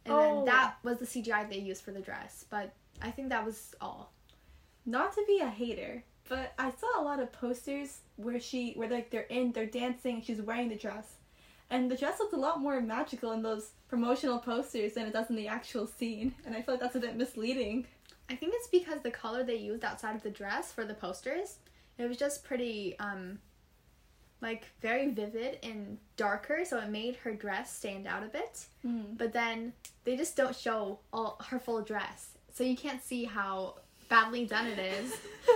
And 0.05 0.15
Oh. 0.15 0.19
then 0.37 0.45
that 0.47 0.77
was 0.83 0.99
the 0.99 1.07
CGI 1.07 1.45
they 1.49 1.59
used 1.59 1.83
for 1.83 1.93
the 1.93 2.01
dress. 2.01 2.45
But 2.51 2.73
I 3.01 3.11
think 3.11 3.29
that 3.29 3.45
was 3.45 3.75
all. 3.81 4.13
Not 4.85 5.13
to 5.15 5.25
be 5.27 5.41
a 5.41 5.49
hater, 5.49 6.05
but 6.29 6.53
I 6.59 6.71
saw 6.71 7.01
a 7.01 7.05
lot 7.05 7.21
of 7.21 7.33
posters 7.33 8.01
where 8.17 8.41
she, 8.41 8.73
where 8.75 8.89
like 8.89 9.11
they're 9.11 9.23
in, 9.23 9.53
they're 9.53 9.67
dancing, 9.67 10.17
and 10.17 10.25
she's 10.25 10.41
wearing 10.41 10.69
the 10.69 10.77
dress, 10.77 11.15
and 11.71 11.91
the 11.91 11.97
dress 11.97 12.19
looks 12.19 12.33
a 12.33 12.37
lot 12.37 12.61
more 12.61 12.81
magical 12.81 13.33
in 13.33 13.43
those 13.43 13.71
promotional 13.89 14.39
posters 14.39 14.95
than 14.95 15.07
it 15.07 15.13
does 15.13 15.31
in 15.31 15.37
the 15.37 15.49
actual 15.49 15.87
scene, 15.87 16.35
and 16.45 16.55
I 16.55 16.63
feel 16.63 16.75
like 16.75 16.81
that's 16.81 16.97
a 16.97 17.01
bit 17.01 17.17
misleading. 17.17 17.87
I 18.31 18.35
think 18.35 18.55
it's 18.57 18.69
because 18.69 19.03
the 19.03 19.11
color 19.11 19.45
they 19.45 19.57
used 19.57 19.85
outside 19.85 20.17
of 20.17 20.23
the 20.23 20.31
dress 20.31 20.73
for 20.73 20.85
the 20.85 20.95
posters, 20.95 21.59
it 21.99 22.09
was 22.09 22.17
just 22.17 22.45
pretty 22.45 22.97
um 22.99 23.39
like 24.41 24.67
very 24.81 25.09
vivid 25.11 25.59
and 25.63 25.99
darker, 26.17 26.65
so 26.65 26.79
it 26.79 26.91
made 26.91 27.17
her 27.17 27.33
dress 27.33 27.75
stand 27.75 28.07
out 28.07 28.25
a 28.25 28.27
bit. 28.27 28.67
Mm. 28.85 29.17
But 29.17 29.33
then 29.33 29.73
they 30.05 30.17
just 30.17 30.37
don't 30.37 30.57
show 30.57 30.99
all 31.13 31.41
her 31.49 31.61
full 31.61 31.81
dress. 31.81 32.31
So 32.53 32.65
you 32.65 32.77
can't 32.77 33.03
see 33.03 33.25
how 33.25 33.77
badly 34.13 34.45
done 34.45 34.67
it 34.67 34.79
is. 34.79 35.17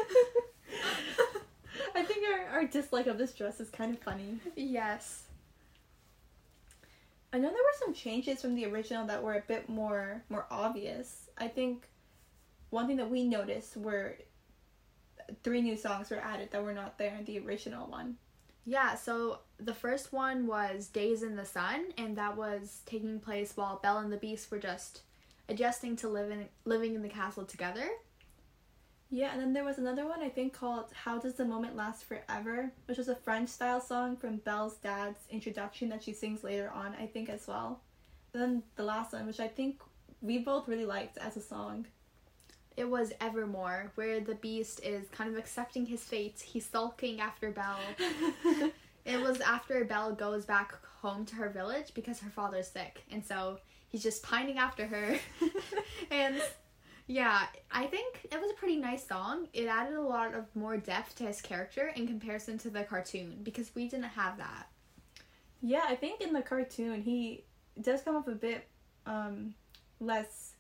I 1.95 2.03
think 2.03 2.25
our, 2.27 2.61
our 2.61 2.65
dislike 2.65 3.07
of 3.07 3.19
this 3.19 3.35
dress 3.35 3.61
is 3.61 3.69
kind 3.69 3.95
of 3.95 4.01
funny. 4.01 4.39
yes. 4.57 5.25
I 7.35 7.37
know 7.37 7.49
there 7.49 7.53
were 7.53 7.85
some 7.85 7.93
changes 7.93 8.41
from 8.41 8.55
the 8.55 8.65
original 8.65 9.07
that 9.09 9.23
were 9.23 9.35
a 9.35 9.43
bit 9.43 9.69
more 9.69 10.23
more 10.31 10.47
obvious. 10.51 11.29
I 11.37 11.49
think 11.49 11.87
one 12.71 12.87
thing 12.87 12.97
that 12.97 13.11
we 13.11 13.25
noticed 13.25 13.77
were 13.77 14.17
three 15.45 15.61
new 15.61 15.77
songs 15.77 16.09
were 16.09 16.17
added 16.17 16.49
that 16.53 16.65
were 16.65 16.73
not 16.73 16.97
there 16.97 17.15
in 17.15 17.27
the 17.27 17.39
original 17.41 17.87
one. 17.87 18.17
Yeah, 18.65 18.95
so 18.95 19.41
the 19.59 19.75
first 19.75 20.15
one 20.15 20.47
was 20.47 20.87
Days 20.87 21.23
in 21.23 21.37
the 21.37 21.45
Sun, 21.45 21.89
and 21.99 22.17
that 22.17 22.39
was 22.39 22.81
taking 22.87 23.21
place 23.21 23.53
while 23.55 23.81
Belle 23.83 23.99
and 23.99 24.11
the 24.11 24.17
Beast 24.17 24.51
were 24.51 24.59
just 24.59 25.03
adjusting 25.47 25.95
to 25.97 26.09
living 26.09 26.49
living 26.65 26.95
in 26.95 27.03
the 27.03 27.11
castle 27.11 27.45
together. 27.45 27.87
Yeah, 29.11 29.31
and 29.33 29.41
then 29.41 29.53
there 29.53 29.65
was 29.65 29.79
another 29.79 30.07
one 30.07 30.23
I 30.23 30.29
think 30.29 30.53
called 30.53 30.87
How 30.93 31.19
Does 31.19 31.35
the 31.35 31.45
Moment 31.45 31.77
Last 31.77 32.05
Forever, 32.05 32.73
which 32.87 32.99
was 32.99 33.09
a 33.09 33.15
French 33.15 33.49
style 33.49 33.81
song 33.81 34.17
from 34.17 34.39
Belle's 34.39 34.77
dad's 34.77 35.21
introduction 35.31 35.89
that 35.91 36.03
she 36.03 36.13
sings 36.13 36.43
later 36.43 36.71
on, 36.75 36.95
I 37.01 37.07
think 37.07 37.29
as 37.29 37.47
well. 37.47 37.81
And 38.33 38.43
then 38.43 38.63
the 38.75 38.83
last 38.83 39.13
one, 39.13 39.27
which 39.27 39.41
I 39.41 39.49
think 39.49 39.81
we 40.21 40.39
both 40.39 40.67
really 40.67 40.87
liked 40.87 41.19
as 41.19 41.37
a 41.37 41.41
song. 41.41 41.87
It 42.77 42.89
was 42.89 43.13
Evermore, 43.21 43.93
where 43.95 44.21
the 44.21 44.35
Beast 44.35 44.81
is 44.83 45.09
kind 45.11 45.31
of 45.31 45.39
accepting 45.39 45.87
his 45.87 46.03
fate. 46.03 46.41
He's 46.41 46.67
sulking 46.67 47.21
after 47.21 47.51
Belle. 47.51 48.73
It 49.07 49.21
was 49.21 49.41
after 49.41 49.85
Belle 49.85 50.13
goes 50.13 50.45
back 50.45 50.75
home 51.01 51.25
to 51.27 51.37
her 51.37 51.49
village 51.49 51.95
because 51.95 52.19
her 52.19 52.31
father's 52.31 52.67
sick, 52.67 53.05
and 53.13 53.25
so 53.25 53.61
he's 53.89 54.03
just 54.03 54.25
pining 54.25 54.59
after 54.59 54.85
her. 54.85 55.17
and 56.11 56.43
yeah, 57.07 57.47
I 57.71 57.87
think 57.87 58.27
it 58.33 58.41
was 58.41 58.51
a 58.51 58.55
pretty 58.55 58.77
nice 58.77 59.07
song. 59.07 59.47
It 59.53 59.67
added 59.67 59.95
a 59.95 60.01
lot 60.01 60.35
of 60.35 60.45
more 60.57 60.77
depth 60.77 61.15
to 61.17 61.25
his 61.25 61.41
character 61.41 61.93
in 61.95 62.07
comparison 62.07 62.59
to 62.59 62.71
the 62.71 62.83
cartoon 62.83 63.41
because 63.43 63.75
we 63.75 63.89
didn't 63.89 64.05
have 64.05 64.39
that. 64.39 64.69
Yeah, 65.63 65.85
I 65.89 65.95
think 65.95 66.21
in 66.21 66.33
the 66.33 66.43
cartoon 66.43 67.03
he 67.03 67.45
does 67.81 68.03
come 68.03 68.17
off 68.17 68.27
a 68.27 68.33
bit 68.33 68.67
um, 69.07 69.55
less. 70.01 70.55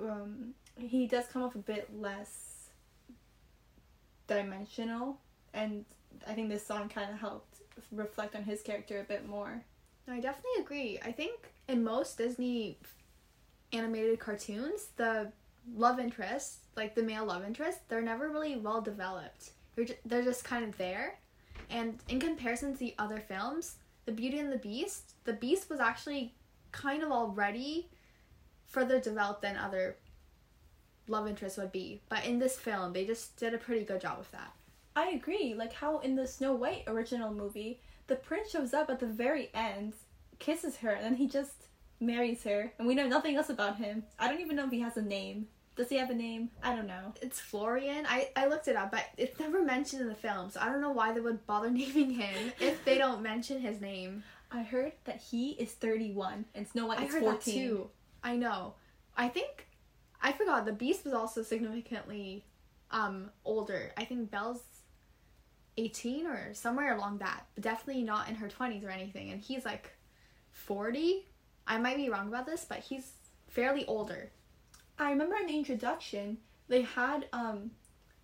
Um, 0.00 0.54
he 0.78 1.06
does 1.06 1.26
come 1.26 1.42
off 1.42 1.54
a 1.54 1.58
bit 1.58 1.90
less 1.94 2.70
dimensional, 4.26 5.18
and 5.52 5.84
I 6.26 6.32
think 6.32 6.48
this 6.48 6.66
song 6.66 6.88
kind 6.88 7.12
of 7.12 7.18
helped 7.18 7.60
reflect 7.92 8.34
on 8.34 8.44
his 8.44 8.62
character 8.62 9.00
a 9.00 9.04
bit 9.04 9.28
more. 9.28 9.62
I 10.08 10.20
definitely 10.20 10.62
agree. 10.62 10.98
I 11.04 11.12
think 11.12 11.52
in 11.68 11.84
most 11.84 12.18
Disney 12.18 12.78
animated 13.72 14.18
cartoons, 14.18 14.88
the 14.96 15.32
love 15.74 15.98
interests, 15.98 16.58
like 16.76 16.94
the 16.94 17.02
male 17.02 17.24
love 17.24 17.44
interests, 17.44 17.82
they're 17.88 18.02
never 18.02 18.28
really 18.28 18.56
well 18.56 18.80
developed. 18.80 19.50
They're 19.74 19.84
just, 19.84 19.98
they're 20.04 20.24
just 20.24 20.44
kind 20.44 20.64
of 20.64 20.76
there. 20.76 21.18
And 21.68 21.98
in 22.08 22.18
comparison 22.18 22.72
to 22.72 22.78
the 22.78 22.94
other 22.98 23.20
films, 23.20 23.76
The 24.06 24.12
Beauty 24.12 24.38
and 24.38 24.52
the 24.52 24.58
Beast, 24.58 25.14
the 25.24 25.32
Beast 25.32 25.70
was 25.70 25.80
actually 25.80 26.34
kind 26.72 27.02
of 27.02 27.12
already 27.12 27.88
further 28.66 29.00
developed 29.00 29.42
than 29.42 29.56
other 29.56 29.96
love 31.06 31.28
interests 31.28 31.58
would 31.58 31.72
be. 31.72 32.00
But 32.08 32.24
in 32.24 32.38
this 32.38 32.58
film, 32.58 32.92
they 32.92 33.04
just 33.04 33.36
did 33.36 33.54
a 33.54 33.58
pretty 33.58 33.84
good 33.84 34.00
job 34.00 34.18
with 34.18 34.30
that. 34.32 34.52
I 34.96 35.10
agree. 35.10 35.54
Like 35.54 35.72
how 35.72 35.98
in 35.98 36.16
the 36.16 36.26
Snow 36.26 36.54
White 36.54 36.84
original 36.86 37.32
movie, 37.32 37.80
the 38.06 38.16
prince 38.16 38.50
shows 38.50 38.74
up 38.74 38.90
at 38.90 38.98
the 38.98 39.06
very 39.06 39.50
end, 39.54 39.94
kisses 40.38 40.78
her, 40.78 40.90
and 40.90 41.04
then 41.04 41.14
he 41.16 41.26
just 41.26 41.66
marries 42.00 42.42
her, 42.44 42.72
and 42.78 42.88
we 42.88 42.94
know 42.94 43.06
nothing 43.06 43.36
else 43.36 43.50
about 43.50 43.76
him. 43.76 44.04
I 44.18 44.28
don't 44.28 44.40
even 44.40 44.56
know 44.56 44.66
if 44.66 44.72
he 44.72 44.80
has 44.80 44.96
a 44.96 45.02
name. 45.02 45.48
Does 45.76 45.88
he 45.88 45.96
have 45.96 46.10
a 46.10 46.14
name? 46.14 46.50
I 46.62 46.74
don't 46.74 46.86
know. 46.86 47.14
It's 47.22 47.38
Florian. 47.40 48.04
I, 48.08 48.30
I 48.36 48.46
looked 48.46 48.68
it 48.68 48.76
up, 48.76 48.90
but 48.90 49.04
it's 49.16 49.38
never 49.38 49.62
mentioned 49.62 50.02
in 50.02 50.08
the 50.08 50.14
film, 50.14 50.50
so 50.50 50.60
I 50.60 50.66
don't 50.66 50.80
know 50.80 50.90
why 50.90 51.12
they 51.12 51.20
would 51.20 51.46
bother 51.46 51.70
naming 51.70 52.10
him 52.10 52.52
if 52.60 52.84
they 52.84 52.98
don't 52.98 53.22
mention 53.22 53.60
his 53.60 53.80
name. 53.80 54.22
I 54.50 54.62
heard 54.62 54.92
that 55.04 55.20
he 55.20 55.50
is 55.52 55.70
31 55.72 56.44
and 56.54 56.66
Snow 56.66 56.86
White 56.86 56.98
I 57.00 57.04
is 57.04 57.12
heard 57.12 57.22
14. 57.22 57.54
that 57.54 57.68
too. 57.68 57.90
I 58.24 58.36
know. 58.36 58.74
I 59.16 59.28
think 59.28 59.68
I 60.20 60.32
forgot 60.32 60.66
the 60.66 60.72
Beast 60.72 61.04
was 61.04 61.14
also 61.14 61.42
significantly 61.42 62.44
um 62.90 63.30
older. 63.44 63.92
I 63.96 64.04
think 64.04 64.30
Belle's 64.30 64.62
18 65.76 66.26
or 66.26 66.52
somewhere 66.52 66.96
along 66.96 67.18
that, 67.18 67.46
but 67.54 67.62
definitely 67.62 68.02
not 68.02 68.28
in 68.28 68.34
her 68.34 68.48
20s 68.48 68.84
or 68.84 68.90
anything. 68.90 69.30
And 69.30 69.40
he's 69.40 69.64
like 69.64 69.92
40. 70.50 71.26
I 71.70 71.78
might 71.78 71.96
be 71.96 72.10
wrong 72.10 72.26
about 72.26 72.46
this, 72.46 72.66
but 72.68 72.80
he's 72.80 73.12
fairly 73.46 73.86
older. 73.86 74.32
I 74.98 75.10
remember 75.10 75.36
in 75.36 75.46
the 75.46 75.56
introduction, 75.56 76.38
they 76.68 76.82
had 76.82 77.28
um 77.32 77.70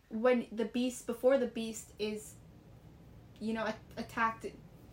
when 0.09 0.47
the 0.51 0.65
beast 0.65 1.07
before 1.07 1.39
the 1.39 1.47
beast 1.47 1.93
is 1.99 2.35
you 3.41 3.55
know 3.55 3.65
a- 3.65 4.01
attacked 4.01 4.47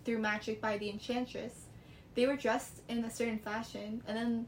through 0.06 0.20
magic 0.20 0.62
by 0.62 0.78
the 0.78 0.90
enchantress. 0.90 1.66
They 2.14 2.28
were 2.28 2.38
dressed 2.38 2.82
in 2.88 3.04
a 3.04 3.10
certain 3.10 3.40
fashion 3.40 4.04
and 4.08 4.16
then 4.16 4.48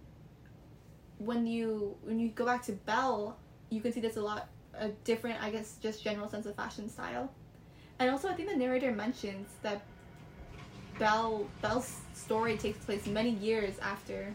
when 1.18 1.48
you 1.48 1.98
when 2.04 2.20
you 2.20 2.30
go 2.30 2.46
back 2.46 2.62
to 2.64 2.74
Belle, 2.74 3.38
you 3.70 3.82
can 3.82 3.92
see 3.92 4.02
there's 4.02 4.18
a 4.18 4.22
lot 4.22 4.50
a 4.76 4.90
different 5.04 5.42
I 5.42 5.50
guess 5.50 5.78
just 5.82 6.04
general 6.04 6.30
sense 6.30 6.46
of 6.46 6.56
fashion 6.56 6.90
style. 6.90 7.32
And 7.98 8.12
also 8.12 8.30
I 8.30 8.34
think 8.34 8.50
the 8.50 8.56
narrator 8.56 8.92
mentions 8.92 9.48
that 9.64 9.82
Belle 10.98 11.46
Belle's 11.62 12.00
story 12.14 12.58
takes 12.58 12.84
place 12.86 13.06
many 13.08 13.32
years 13.32 13.78
after 13.80 14.34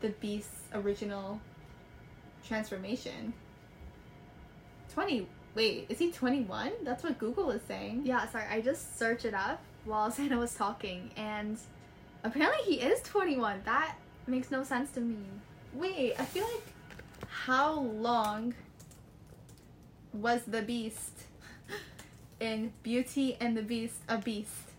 the 0.00 0.10
Beast's 0.20 0.62
original 0.74 1.40
transformation. 2.46 3.32
Twenty. 4.92 5.26
Wait, 5.54 5.86
is 5.88 5.98
he 5.98 6.10
twenty 6.10 6.42
one? 6.42 6.72
That's 6.82 7.02
what 7.02 7.18
Google 7.18 7.50
is 7.50 7.62
saying. 7.68 8.02
Yeah, 8.04 8.28
sorry, 8.28 8.44
I 8.50 8.60
just 8.60 8.98
searched 8.98 9.24
it 9.24 9.34
up 9.34 9.60
while 9.84 10.10
Sana 10.12 10.38
was 10.38 10.54
talking, 10.54 11.10
and 11.16 11.58
apparently 12.24 12.62
he 12.64 12.80
is 12.80 13.00
21. 13.02 13.62
That 13.64 13.96
makes 14.26 14.50
no 14.50 14.62
sense 14.64 14.90
to 14.92 15.00
me. 15.00 15.16
Wait, 15.74 16.14
I 16.18 16.24
feel 16.24 16.44
like 16.44 16.62
how 17.28 17.80
long 17.80 18.54
was 20.12 20.42
the 20.46 20.62
Beast 20.62 21.12
in 22.40 22.72
Beauty 22.82 23.36
and 23.40 23.56
the 23.56 23.62
Beast 23.62 23.96
a 24.08 24.18
Beast? 24.18 24.71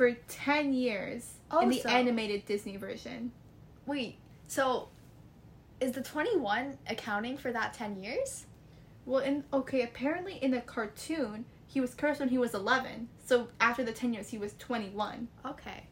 For 0.00 0.14
ten 0.28 0.72
years 0.72 1.34
Oh, 1.50 1.60
in 1.60 1.68
the 1.68 1.80
so- 1.80 1.90
animated 1.90 2.46
Disney 2.46 2.78
version. 2.78 3.32
Wait, 3.84 4.16
so 4.46 4.88
is 5.78 5.92
the 5.92 6.00
21 6.00 6.78
accounting 6.88 7.36
for 7.36 7.52
that 7.52 7.74
10 7.74 8.02
years? 8.02 8.46
Well, 9.04 9.20
in 9.20 9.44
okay, 9.52 9.82
apparently 9.82 10.36
in 10.36 10.52
the 10.52 10.62
cartoon 10.62 11.44
he 11.66 11.82
was 11.82 11.94
cursed 11.94 12.18
when 12.18 12.30
he 12.30 12.38
was 12.38 12.54
eleven. 12.54 13.10
So 13.22 13.48
after 13.60 13.84
the 13.84 13.92
ten 13.92 14.14
years, 14.14 14.30
he 14.30 14.38
was 14.38 14.54
twenty 14.54 14.88
one. 14.88 15.28
Okay. 15.44 15.84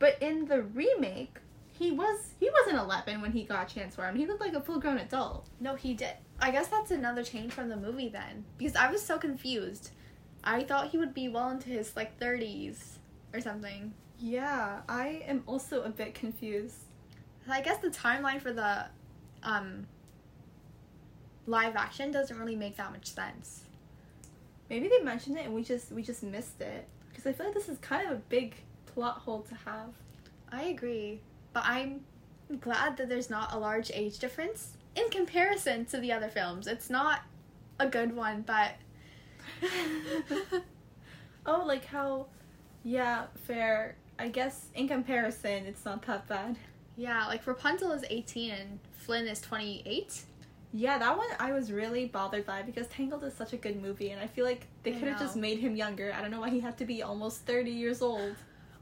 But 0.00 0.20
in 0.20 0.46
the 0.46 0.62
remake, 0.62 1.36
he 1.70 1.92
was 1.92 2.34
he 2.40 2.50
wasn't 2.50 2.80
eleven 2.82 3.20
when 3.22 3.30
he 3.30 3.44
got 3.44 3.68
transformed. 3.68 4.18
He 4.18 4.26
looked 4.26 4.40
like 4.40 4.54
a 4.54 4.60
full 4.60 4.80
grown 4.80 4.98
adult. 4.98 5.46
No, 5.60 5.76
he 5.76 5.94
did. 5.94 6.14
I 6.40 6.50
guess 6.50 6.66
that's 6.66 6.90
another 6.90 7.22
change 7.22 7.52
from 7.52 7.68
the 7.68 7.76
movie 7.76 8.08
then. 8.08 8.44
Because 8.58 8.74
I 8.74 8.90
was 8.90 9.06
so 9.06 9.18
confused. 9.18 9.92
I 10.42 10.64
thought 10.64 10.90
he 10.90 10.98
would 10.98 11.14
be 11.14 11.28
well 11.28 11.50
into 11.50 11.68
his 11.68 11.94
like 11.94 12.18
30s 12.18 12.98
or 13.32 13.40
something. 13.40 13.92
Yeah, 14.18 14.80
I 14.88 15.22
am 15.26 15.42
also 15.46 15.82
a 15.82 15.90
bit 15.90 16.14
confused. 16.14 16.76
I 17.48 17.60
guess 17.60 17.78
the 17.78 17.88
timeline 17.88 18.40
for 18.40 18.52
the 18.52 18.86
um 19.42 19.86
live 21.46 21.74
action 21.74 22.12
doesn't 22.12 22.38
really 22.38 22.56
make 22.56 22.76
that 22.76 22.92
much 22.92 23.06
sense. 23.06 23.64
Maybe 24.70 24.88
they 24.88 25.00
mentioned 25.00 25.36
it 25.38 25.46
and 25.46 25.54
we 25.54 25.62
just 25.62 25.90
we 25.92 26.02
just 26.02 26.22
missed 26.22 26.60
it 26.60 26.86
because 27.10 27.26
I 27.26 27.32
feel 27.32 27.46
like 27.46 27.54
this 27.54 27.68
is 27.68 27.78
kind 27.78 28.06
of 28.06 28.12
a 28.12 28.20
big 28.28 28.54
plot 28.86 29.18
hole 29.18 29.42
to 29.42 29.54
have. 29.54 29.94
I 30.50 30.64
agree, 30.64 31.20
but 31.52 31.64
I'm 31.66 32.04
glad 32.60 32.96
that 32.98 33.08
there's 33.08 33.30
not 33.30 33.52
a 33.52 33.58
large 33.58 33.90
age 33.92 34.18
difference 34.18 34.76
in 34.94 35.08
comparison 35.10 35.84
to 35.86 35.98
the 35.98 36.12
other 36.12 36.28
films. 36.28 36.66
It's 36.66 36.90
not 36.90 37.22
a 37.78 37.88
good 37.88 38.14
one, 38.14 38.42
but 38.42 38.74
oh, 41.46 41.64
like 41.66 41.84
how? 41.84 42.26
Yeah, 42.84 43.24
fair. 43.46 43.96
I 44.18 44.28
guess 44.28 44.66
in 44.74 44.88
comparison, 44.88 45.66
it's 45.66 45.84
not 45.84 46.02
that 46.06 46.26
bad. 46.28 46.56
yeah, 46.96 47.26
like 47.26 47.46
Rapunzel 47.46 47.92
is 47.92 48.04
18 48.08 48.50
and 48.52 48.78
Flynn 48.92 49.26
is 49.26 49.40
28. 49.40 50.22
Yeah, 50.74 50.98
that 50.98 51.16
one 51.18 51.26
I 51.38 51.52
was 51.52 51.70
really 51.70 52.06
bothered 52.06 52.46
by 52.46 52.62
because 52.62 52.86
Tangled 52.88 53.22
is 53.24 53.34
such 53.34 53.52
a 53.52 53.56
good 53.58 53.80
movie, 53.82 54.10
and 54.10 54.20
I 54.20 54.26
feel 54.26 54.44
like 54.46 54.66
they 54.84 54.92
could 54.92 55.06
have 55.08 55.18
just 55.18 55.36
made 55.36 55.58
him 55.58 55.76
younger. 55.76 56.14
I 56.16 56.22
don't 56.22 56.30
know 56.30 56.40
why 56.40 56.48
he 56.50 56.60
had 56.60 56.78
to 56.78 56.86
be 56.86 57.02
almost 57.02 57.44
thirty 57.44 57.70
years 57.70 58.00
old. 58.00 58.34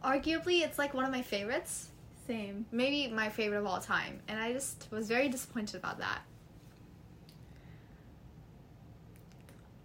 Arguably, 0.04 0.62
it's 0.62 0.78
like 0.78 0.94
one 0.94 1.04
of 1.04 1.10
my 1.10 1.22
favorites. 1.22 1.88
Same. 2.28 2.64
Maybe 2.70 3.08
my 3.12 3.28
favorite 3.28 3.58
of 3.58 3.66
all 3.66 3.80
time, 3.80 4.20
and 4.28 4.38
I 4.38 4.52
just 4.52 4.86
was 4.92 5.08
very 5.08 5.28
disappointed 5.28 5.74
about 5.74 5.98
that. 5.98 6.20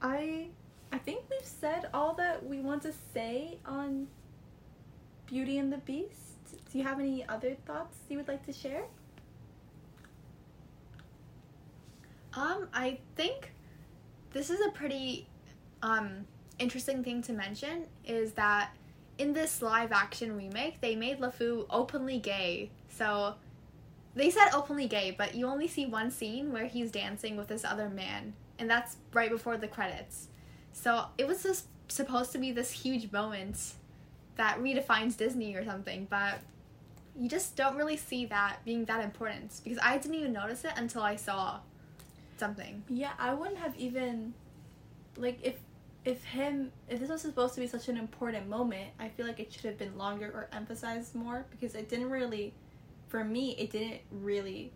I 0.02 0.50
I 0.96 0.98
think 0.98 1.24
we've 1.30 1.46
said 1.46 1.90
all 1.94 2.14
that 2.14 2.46
we 2.46 2.62
want 2.62 2.84
to 2.84 2.94
say 3.14 3.58
on 3.66 4.08
Beauty 5.26 5.58
and 5.58 5.70
the 5.72 5.80
Beast. 5.80 6.72
Do 6.72 6.78
you 6.78 6.86
have 6.86 7.02
any 7.02 7.28
other 7.28 7.58
thoughts 7.66 7.98
you 8.08 8.16
would 8.16 8.30
like 8.30 8.46
to 8.46 8.54
share? 8.54 8.84
Um, 12.34 12.70
I 12.74 13.00
think 13.18 13.52
this 14.32 14.50
is 14.50 14.62
a 14.66 14.72
pretty 14.72 15.28
um 15.84 16.26
interesting 16.60 17.04
thing 17.04 17.22
to 17.24 17.34
mention 17.34 17.88
is 18.06 18.32
that 18.34 18.70
in 19.18 19.34
this 19.34 19.62
live 19.62 19.92
action 19.92 20.34
remake, 20.38 20.80
they 20.80 20.96
made 20.96 21.20
LeFou 21.20 21.66
openly 21.70 22.20
gay. 22.20 22.70
So 22.88 23.36
they 24.16 24.30
said 24.30 24.52
openly 24.54 24.88
gay, 24.88 25.14
but 25.18 25.36
you 25.36 25.46
only 25.48 25.68
see 25.68 25.88
one 25.88 26.10
scene 26.10 26.54
where 26.54 26.68
he's 26.68 26.90
dancing 26.90 27.36
with 27.36 27.50
this 27.50 27.66
other 27.66 27.90
man, 27.90 28.32
and 28.58 28.70
that's 28.70 28.96
right 29.12 29.30
before 29.30 29.58
the 29.58 29.68
credits. 29.68 30.30
So 30.76 31.06
it 31.18 31.26
was 31.26 31.42
just 31.42 31.68
supposed 31.88 32.34
to 32.34 32.38
be 32.38 32.52
this 32.52 32.70
huge 32.70 33.12
moment 33.12 33.74
that 34.36 34.60
redefines 34.60 35.16
Disney 35.18 35.56
or 35.56 35.64
something, 35.64 36.06
but 36.10 36.40
you 37.18 37.30
just 37.30 37.56
don't 37.56 37.78
really 37.78 37.96
see 37.96 38.26
that 38.26 38.58
being 38.66 38.84
that 38.86 39.04
important 39.04 39.62
because 39.64 39.80
I 39.82 39.98
didn't 39.98 40.16
even 40.16 40.34
notice 40.34 40.66
it 40.66 40.74
until 40.76 41.02
I 41.02 41.16
saw 41.16 41.60
something. 42.38 42.84
Yeah, 42.90 43.14
I 43.18 43.34
wouldn't 43.34 43.58
have 43.58 43.76
even 43.78 44.34
like 45.16 45.40
if 45.42 45.56
if 46.04 46.24
him 46.26 46.72
if 46.90 47.00
this 47.00 47.10
was 47.10 47.22
supposed 47.22 47.56
to 47.56 47.62
be 47.62 47.68
such 47.68 47.88
an 47.88 47.98
important 47.98 48.50
moment, 48.50 48.90
I 49.00 49.08
feel 49.08 49.26
like 49.26 49.40
it 49.40 49.54
should 49.54 49.64
have 49.64 49.78
been 49.78 49.98
longer 49.98 50.28
or 50.28 50.50
emphasized 50.52 51.16
more 51.16 51.46
because 51.52 51.74
it 51.74 51.90
didn't 51.90 52.10
really 52.10 52.54
for 53.08 53.24
me 53.24 53.52
it 53.58 53.72
didn't 53.72 54.02
really 54.12 54.74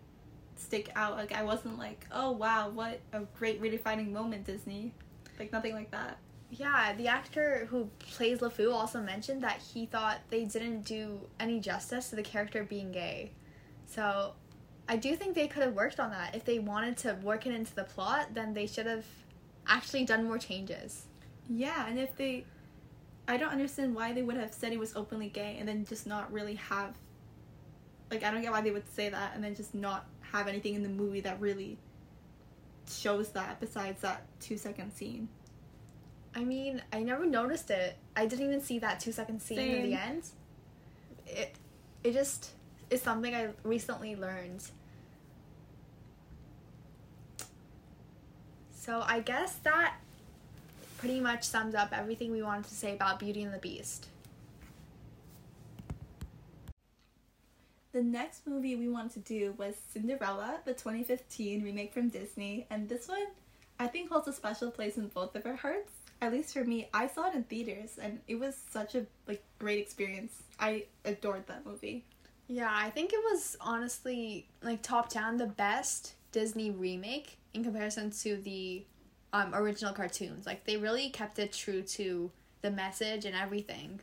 stick 0.56 0.90
out. 0.96 1.16
Like 1.16 1.32
I 1.32 1.42
wasn't 1.42 1.78
like, 1.78 2.06
"Oh 2.10 2.30
wow, 2.30 2.70
what 2.70 3.00
a 3.12 3.20
great 3.38 3.60
redefining 3.60 4.10
moment 4.12 4.46
Disney." 4.46 4.94
Like 5.40 5.52
nothing 5.52 5.74
like 5.74 5.90
that. 5.90 6.18
Yeah, 6.50 6.92
the 6.94 7.08
actor 7.08 7.66
who 7.70 7.88
plays 7.98 8.40
LeFou 8.40 8.72
also 8.72 9.00
mentioned 9.00 9.42
that 9.42 9.60
he 9.72 9.86
thought 9.86 10.18
they 10.28 10.44
didn't 10.44 10.82
do 10.82 11.20
any 11.40 11.60
justice 11.60 12.10
to 12.10 12.16
the 12.16 12.22
character 12.22 12.62
being 12.62 12.92
gay. 12.92 13.32
So 13.86 14.34
I 14.88 14.96
do 14.96 15.16
think 15.16 15.34
they 15.34 15.48
could 15.48 15.62
have 15.62 15.74
worked 15.74 15.98
on 15.98 16.10
that. 16.10 16.34
If 16.34 16.44
they 16.44 16.58
wanted 16.58 16.96
to 16.98 17.14
work 17.22 17.46
it 17.46 17.54
into 17.54 17.74
the 17.74 17.84
plot, 17.84 18.34
then 18.34 18.52
they 18.52 18.66
should 18.66 18.86
have 18.86 19.06
actually 19.66 20.04
done 20.04 20.24
more 20.24 20.38
changes. 20.38 21.06
Yeah, 21.48 21.88
and 21.88 21.98
if 21.98 22.14
they 22.16 22.44
I 23.26 23.36
don't 23.36 23.50
understand 23.50 23.94
why 23.94 24.12
they 24.12 24.22
would 24.22 24.36
have 24.36 24.52
said 24.52 24.72
he 24.72 24.76
was 24.76 24.94
openly 24.96 25.28
gay 25.28 25.56
and 25.58 25.68
then 25.68 25.84
just 25.86 26.06
not 26.06 26.32
really 26.32 26.56
have 26.56 26.96
like 28.10 28.24
I 28.24 28.30
don't 28.30 28.42
get 28.42 28.50
why 28.50 28.60
they 28.60 28.72
would 28.72 28.92
say 28.92 29.08
that 29.08 29.34
and 29.34 29.42
then 29.42 29.54
just 29.54 29.74
not 29.74 30.06
have 30.32 30.48
anything 30.48 30.74
in 30.74 30.82
the 30.82 30.88
movie 30.88 31.20
that 31.20 31.40
really 31.40 31.78
shows 32.90 33.30
that 33.30 33.60
besides 33.60 34.02
that 34.02 34.26
2 34.40 34.56
second 34.56 34.92
scene. 34.92 35.28
I 36.34 36.44
mean, 36.44 36.82
I 36.92 37.02
never 37.02 37.26
noticed 37.26 37.70
it. 37.70 37.96
I 38.16 38.26
didn't 38.26 38.46
even 38.46 38.60
see 38.60 38.78
that 38.78 39.00
two 39.00 39.12
second 39.12 39.40
scene 39.42 39.58
in 39.58 39.90
the 39.90 39.94
end. 39.94 40.24
It 41.26 41.54
it 42.04 42.12
just 42.12 42.50
is 42.88 43.02
something 43.02 43.34
I 43.34 43.48
recently 43.64 44.14
learned. 44.14 44.64
So 48.72 49.02
I 49.04 49.20
guess 49.20 49.54
that 49.64 49.96
pretty 50.98 51.20
much 51.20 51.44
sums 51.44 51.74
up 51.74 51.90
everything 51.92 52.32
we 52.32 52.42
wanted 52.42 52.64
to 52.66 52.74
say 52.74 52.94
about 52.94 53.18
Beauty 53.18 53.42
and 53.42 53.52
the 53.52 53.58
Beast. 53.58 54.06
The 57.92 58.02
next 58.02 58.46
movie 58.46 58.76
we 58.76 58.88
wanted 58.88 59.26
to 59.26 59.34
do 59.34 59.54
was 59.58 59.74
Cinderella, 59.92 60.60
the 60.64 60.72
2015 60.74 61.62
remake 61.62 61.92
from 61.92 62.08
Disney, 62.08 62.66
and 62.70 62.88
this 62.88 63.08
one 63.08 63.26
I 63.80 63.86
think 63.86 64.10
holds 64.10 64.28
a 64.28 64.32
special 64.34 64.70
place 64.70 64.98
in 64.98 65.08
both 65.08 65.34
of 65.34 65.46
our 65.46 65.56
hearts. 65.56 65.90
At 66.20 66.32
least 66.32 66.52
for 66.52 66.64
me, 66.64 66.88
I 66.92 67.06
saw 67.06 67.30
it 67.30 67.34
in 67.34 67.44
theaters 67.44 67.98
and 68.00 68.20
it 68.28 68.38
was 68.38 68.54
such 68.68 68.94
a 68.94 69.06
like 69.26 69.42
great 69.58 69.78
experience. 69.78 70.34
I 70.60 70.84
adored 71.06 71.46
that 71.46 71.64
movie. 71.64 72.04
Yeah, 72.46 72.70
I 72.70 72.90
think 72.90 73.14
it 73.14 73.20
was 73.32 73.56
honestly 73.58 74.46
like 74.62 74.82
top 74.82 75.08
down 75.08 75.38
the 75.38 75.46
best 75.46 76.12
Disney 76.30 76.70
remake 76.70 77.38
in 77.54 77.64
comparison 77.64 78.10
to 78.10 78.36
the 78.36 78.84
um, 79.32 79.54
original 79.54 79.94
cartoons. 79.94 80.44
Like 80.44 80.64
they 80.64 80.76
really 80.76 81.08
kept 81.08 81.38
it 81.38 81.52
true 81.54 81.80
to 81.82 82.30
the 82.60 82.70
message 82.70 83.24
and 83.24 83.34
everything. 83.34 84.00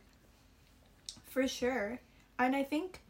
For 1.26 1.46
sure. 1.46 2.00
And 2.40 2.56
I 2.56 2.64
think 2.64 3.00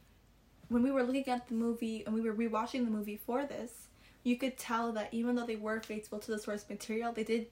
when 0.68 0.82
we 0.82 0.90
were 0.90 1.02
looking 1.02 1.28
at 1.28 1.48
the 1.48 1.54
movie 1.54 2.04
and 2.04 2.14
we 2.14 2.20
were 2.20 2.34
rewatching 2.34 2.84
the 2.84 2.90
movie 2.90 3.16
for 3.16 3.44
this, 3.44 3.88
you 4.22 4.36
could 4.36 4.58
tell 4.58 4.92
that 4.92 5.08
even 5.12 5.34
though 5.34 5.46
they 5.46 5.56
were 5.56 5.80
faithful 5.80 6.18
to 6.18 6.30
the 6.30 6.38
source 6.38 6.64
material, 6.68 7.12
they 7.12 7.24
did 7.24 7.46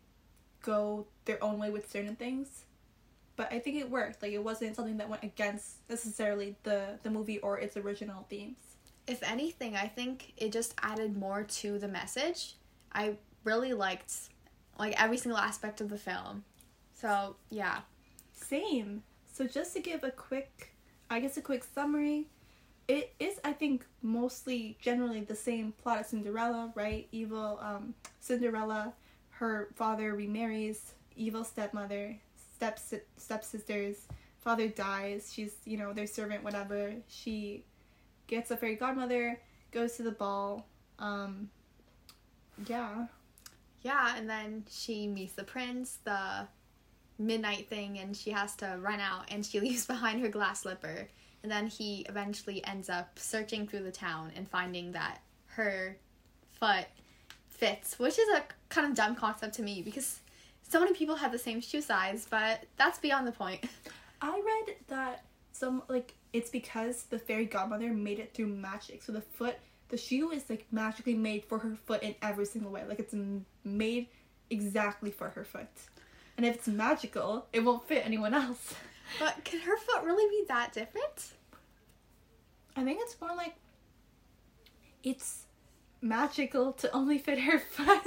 go 0.62 1.07
their 1.24 1.43
own 1.43 1.59
way 1.59 1.70
with 1.70 1.91
certain 1.91 2.16
things. 2.16 2.64
But 3.36 3.53
I 3.53 3.59
think 3.59 3.76
it 3.76 3.91
worked. 3.91 4.22
Like 4.22 4.32
it 4.32 4.43
wasn't 4.43 4.76
something 4.76 4.97
that 4.97 5.09
went 5.09 5.22
against 5.22 5.88
necessarily 5.88 6.57
the 6.62 6.99
the 7.03 7.11
movie 7.11 7.38
or 7.38 7.59
its 7.59 7.76
original 7.76 8.26
themes. 8.28 8.57
If 9.07 9.22
anything, 9.22 9.76
I 9.76 9.86
think 9.86 10.32
it 10.36 10.53
just 10.53 10.74
added 10.82 11.16
more 11.16 11.45
to 11.45 11.78
the 11.78 11.88
message. 11.88 12.57
I 12.93 13.16
really 13.45 13.72
liked 13.72 14.12
like 14.78 15.01
every 15.01 15.16
single 15.16 15.38
aspect 15.38 15.80
of 15.80 15.88
the 15.88 15.99
film. 15.99 16.45
So, 16.95 17.36
yeah. 17.51 17.80
Same. 18.32 19.03
So 19.32 19.47
just 19.47 19.74
to 19.74 19.80
give 19.80 20.03
a 20.03 20.11
quick, 20.11 20.72
I 21.11 21.20
guess 21.20 21.36
a 21.36 21.43
quick 21.43 21.64
summary, 21.74 22.26
it 22.89 23.14
is 23.18 23.41
I 23.45 23.53
think 23.53 23.84
mostly 24.03 24.76
generally 24.80 25.20
the 25.20 25.34
same 25.34 25.72
plot 25.72 26.01
as 26.01 26.09
Cinderella, 26.09 26.72
right? 26.74 27.09
Evil 27.12 27.59
um, 27.61 27.95
Cinderella, 28.20 28.93
her 29.30 29.68
father 29.74 30.14
remarries 30.14 30.95
evil 31.16 31.45
stepmother, 31.45 32.16
step 32.55 32.78
stepsisters 33.16 34.07
father 34.47 34.68
dies. 34.68 35.32
She's 35.34 35.57
you 35.64 35.76
know 35.76 35.93
their 35.93 36.07
servant, 36.07 36.45
whatever. 36.45 36.95
She 37.09 37.64
gets 38.28 38.53
a 38.53 38.57
fairy 38.57 38.76
godmother, 38.76 39.41
goes 39.72 39.97
to 39.97 40.05
the 40.05 40.12
ball. 40.12 40.68
Um, 41.01 41.51
yeah. 42.64 43.07
Yeah, 43.82 44.14
and 44.16 44.30
then 44.30 44.64
she 44.70 45.09
meets 45.09 45.34
the 45.34 45.43
prince, 45.43 45.99
the 46.05 46.47
midnight 47.18 47.68
thing, 47.68 47.99
and 47.99 48.16
she 48.16 48.30
has 48.30 48.55
to 48.57 48.78
run 48.80 49.01
out, 49.01 49.24
and 49.32 49.45
she 49.45 49.59
leaves 49.66 49.84
behind 49.84 50.20
her 50.20 50.28
glass 50.28 50.61
slipper. 50.61 51.09
And 51.47 51.53
then 51.53 51.68
he 51.68 52.05
eventually 52.09 52.64
ends 52.66 52.90
up 52.90 53.20
searching 53.20 53.68
through 53.68 53.84
the 53.84 53.92
town 53.92 54.32
and 54.34 54.51
finding 54.51 54.90
that 54.90 55.20
her 55.47 55.97
foot 56.59 56.86
fits, 57.51 58.01
which 58.01 58.18
is 58.18 58.28
a 58.30 58.42
kind 58.68 58.88
of 58.88 58.97
dumb 58.97 59.14
concept 59.14 59.55
to 59.55 59.62
me 59.62 59.80
because 59.80 60.18
so 60.68 60.80
many 60.80 60.92
people 60.92 61.14
have 61.14 61.30
the 61.30 61.38
same 61.38 61.61
shoe 61.61 61.80
size, 61.80 62.26
but 62.28 62.64
that's 62.76 62.99
beyond 62.99 63.28
the 63.28 63.30
point. 63.30 63.64
I 64.20 64.42
read 64.44 64.74
that 64.88 65.22
some 65.53 65.84
like 65.86 66.14
it's 66.32 66.51
because 66.51 67.05
the 67.05 67.18
fairy 67.20 67.44
godmother 67.44 67.92
made 67.92 68.18
it 68.18 68.34
through 68.34 68.49
magic. 68.49 69.05
So 69.05 69.12
the 69.12 69.20
foot, 69.20 69.55
the 69.90 69.97
shoe 69.97 70.32
is 70.32 70.51
like 70.51 70.66
magically 70.72 71.14
made 71.14 71.44
for 71.44 71.61
her 71.61 71.76
foot 71.86 72.03
in 72.03 72.16
every 72.22 72.47
single 72.47 72.72
way. 72.72 72.82
Like 72.88 72.99
it's 72.99 73.14
made 73.62 74.09
exactly 74.51 75.12
for 75.12 75.28
her 75.28 75.44
foot. 75.44 75.68
And 76.36 76.44
if 76.44 76.57
it's 76.57 76.66
magical, 76.66 77.47
it 77.53 77.61
won't 77.61 77.86
fit 77.86 78.05
anyone 78.05 78.34
else. 78.34 78.74
But 79.18 79.44
can 79.44 79.61
her 79.61 79.76
foot 79.76 80.04
really 80.04 80.28
be 80.30 80.44
that 80.48 80.72
different? 80.72 81.32
I 82.76 82.84
think 82.84 83.00
it's 83.02 83.16
more 83.20 83.34
like 83.34 83.54
it's 85.02 85.44
magical 86.00 86.72
to 86.72 86.90
only 86.92 87.18
fit 87.18 87.38
her 87.40 87.59
foot. 87.70 88.02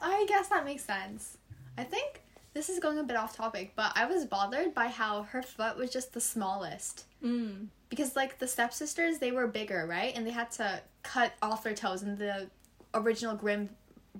I 0.00 0.26
guess 0.28 0.48
that 0.48 0.64
makes 0.64 0.84
sense. 0.84 1.38
I 1.78 1.84
think 1.84 2.22
this 2.54 2.68
is 2.68 2.78
going 2.78 2.98
a 2.98 3.02
bit 3.04 3.16
off 3.16 3.34
topic, 3.36 3.72
but 3.76 3.92
I 3.94 4.04
was 4.04 4.26
bothered 4.26 4.74
by 4.74 4.88
how 4.88 5.22
her 5.22 5.42
foot 5.42 5.76
was 5.76 5.90
just 5.90 6.12
the 6.12 6.20
smallest. 6.20 7.04
mm. 7.24 7.66
Because 7.88 8.16
like 8.16 8.38
the 8.38 8.48
stepsisters, 8.48 9.18
they 9.18 9.32
were 9.32 9.46
bigger, 9.46 9.86
right? 9.86 10.12
And 10.16 10.26
they 10.26 10.30
had 10.30 10.50
to 10.52 10.80
cut 11.02 11.32
off 11.42 11.62
their 11.62 11.74
toes 11.74 12.02
in 12.02 12.16
the 12.16 12.48
original 12.94 13.36
Grimm 13.36 13.68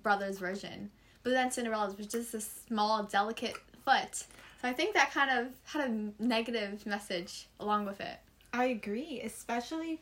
brothers 0.02 0.38
version. 0.38 0.90
But 1.22 1.30
then 1.30 1.50
Cinderella's 1.50 1.96
was 1.96 2.06
just 2.06 2.34
a 2.34 2.40
small, 2.40 3.04
delicate 3.04 3.56
foot. 3.84 4.24
So 4.62 4.68
I 4.68 4.72
think 4.72 4.94
that 4.94 5.10
kind 5.10 5.40
of 5.40 5.48
had 5.64 5.90
a 5.90 6.22
negative 6.22 6.86
message 6.86 7.48
along 7.58 7.84
with 7.84 8.00
it. 8.00 8.18
I 8.52 8.66
agree, 8.66 9.20
especially 9.24 10.00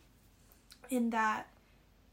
in 0.91 1.09
that 1.11 1.49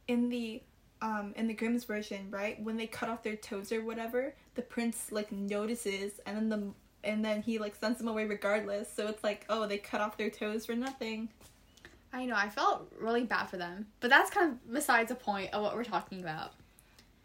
in 0.07 0.29
the 0.29 0.61
um 1.01 1.33
in 1.35 1.47
the 1.47 1.53
Grimm's 1.53 1.83
version, 1.83 2.31
right? 2.31 2.61
When 2.63 2.77
they 2.77 2.87
cut 2.87 3.09
off 3.09 3.21
their 3.21 3.35
toes 3.35 3.73
or 3.73 3.83
whatever, 3.83 4.33
the 4.55 4.61
prince 4.61 5.11
like 5.11 5.29
notices 5.31 6.21
and 6.25 6.37
then 6.37 6.49
the 6.49 6.73
and 7.03 7.23
then 7.23 7.41
he 7.41 7.59
like 7.59 7.75
sends 7.75 7.97
them 7.97 8.07
away 8.07 8.25
regardless. 8.25 8.89
So 8.91 9.07
it's 9.07 9.25
like, 9.25 9.45
oh, 9.49 9.67
they 9.67 9.77
cut 9.77 9.99
off 9.99 10.15
their 10.15 10.29
toes 10.29 10.65
for 10.65 10.75
nothing. 10.75 11.27
I 12.13 12.25
know, 12.25 12.35
I 12.35 12.47
felt 12.47 12.89
really 12.97 13.23
bad 13.23 13.47
for 13.47 13.57
them. 13.57 13.87
But 13.99 14.09
that's 14.09 14.29
kind 14.29 14.53
of 14.53 14.73
besides 14.73 15.09
the 15.09 15.15
point 15.15 15.53
of 15.53 15.63
what 15.63 15.75
we're 15.75 15.83
talking 15.83 16.21
about. 16.21 16.53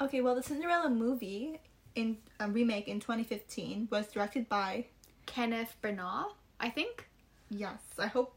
Okay, 0.00 0.20
well, 0.20 0.34
the 0.34 0.42
Cinderella 0.42 0.90
movie 0.90 1.60
in 1.94 2.16
a 2.40 2.48
remake 2.50 2.88
in 2.88 2.98
2015 2.98 3.86
was 3.90 4.08
directed 4.08 4.48
by 4.48 4.86
Kenneth 5.26 5.76
Branagh, 5.82 6.32
I 6.60 6.68
think. 6.70 7.08
yes, 7.50 7.80
I 7.98 8.06
hope 8.06 8.34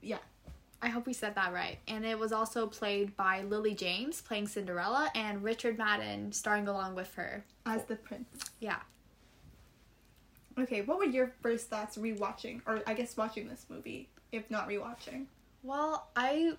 yeah. 0.00 0.18
I 0.80 0.88
hope 0.90 1.06
we 1.06 1.12
said 1.12 1.34
that 1.34 1.52
right. 1.52 1.78
And 1.88 2.06
it 2.06 2.16
was 2.16 2.30
also 2.32 2.66
played 2.68 3.16
by 3.16 3.42
Lily 3.42 3.74
James 3.74 4.20
playing 4.20 4.46
Cinderella 4.46 5.10
and 5.14 5.42
Richard 5.42 5.76
Madden 5.76 6.30
starring 6.30 6.68
along 6.68 6.94
with 6.94 7.12
her. 7.14 7.44
as 7.66 7.84
the 7.84 7.96
prince. 7.96 8.28
Yeah. 8.60 8.78
Okay, 10.58 10.82
what 10.82 10.98
were 10.98 11.04
your 11.04 11.32
first 11.42 11.68
thoughts 11.68 11.96
rewatching 11.96 12.60
or 12.66 12.80
I 12.86 12.94
guess 12.94 13.16
watching 13.16 13.48
this 13.48 13.66
movie 13.68 14.08
if 14.32 14.48
not 14.50 14.68
rewatching? 14.68 15.26
Well, 15.64 16.08
I 16.14 16.52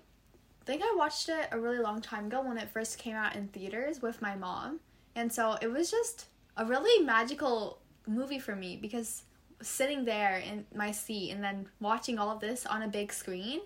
think 0.66 0.82
I 0.82 0.94
watched 0.98 1.28
it 1.30 1.48
a 1.52 1.58
really 1.58 1.78
long 1.78 2.00
time 2.02 2.26
ago 2.26 2.42
when 2.42 2.58
it 2.58 2.68
first 2.70 2.98
came 2.98 3.14
out 3.16 3.34
in 3.34 3.48
theaters 3.48 4.02
with 4.02 4.20
my 4.20 4.36
mom. 4.36 4.80
And 5.14 5.32
so 5.32 5.56
it 5.62 5.68
was 5.70 5.90
just 5.90 6.26
a 6.56 6.64
really 6.66 7.04
magical 7.04 7.78
movie 8.06 8.38
for 8.38 8.54
me 8.54 8.76
because 8.76 9.22
sitting 9.62 10.04
there 10.04 10.38
in 10.38 10.64
my 10.74 10.90
seat 10.90 11.30
and 11.30 11.42
then 11.42 11.66
watching 11.80 12.18
all 12.18 12.30
of 12.30 12.40
this 12.40 12.66
on 12.66 12.82
a 12.82 12.88
big 12.88 13.12
screen, 13.12 13.60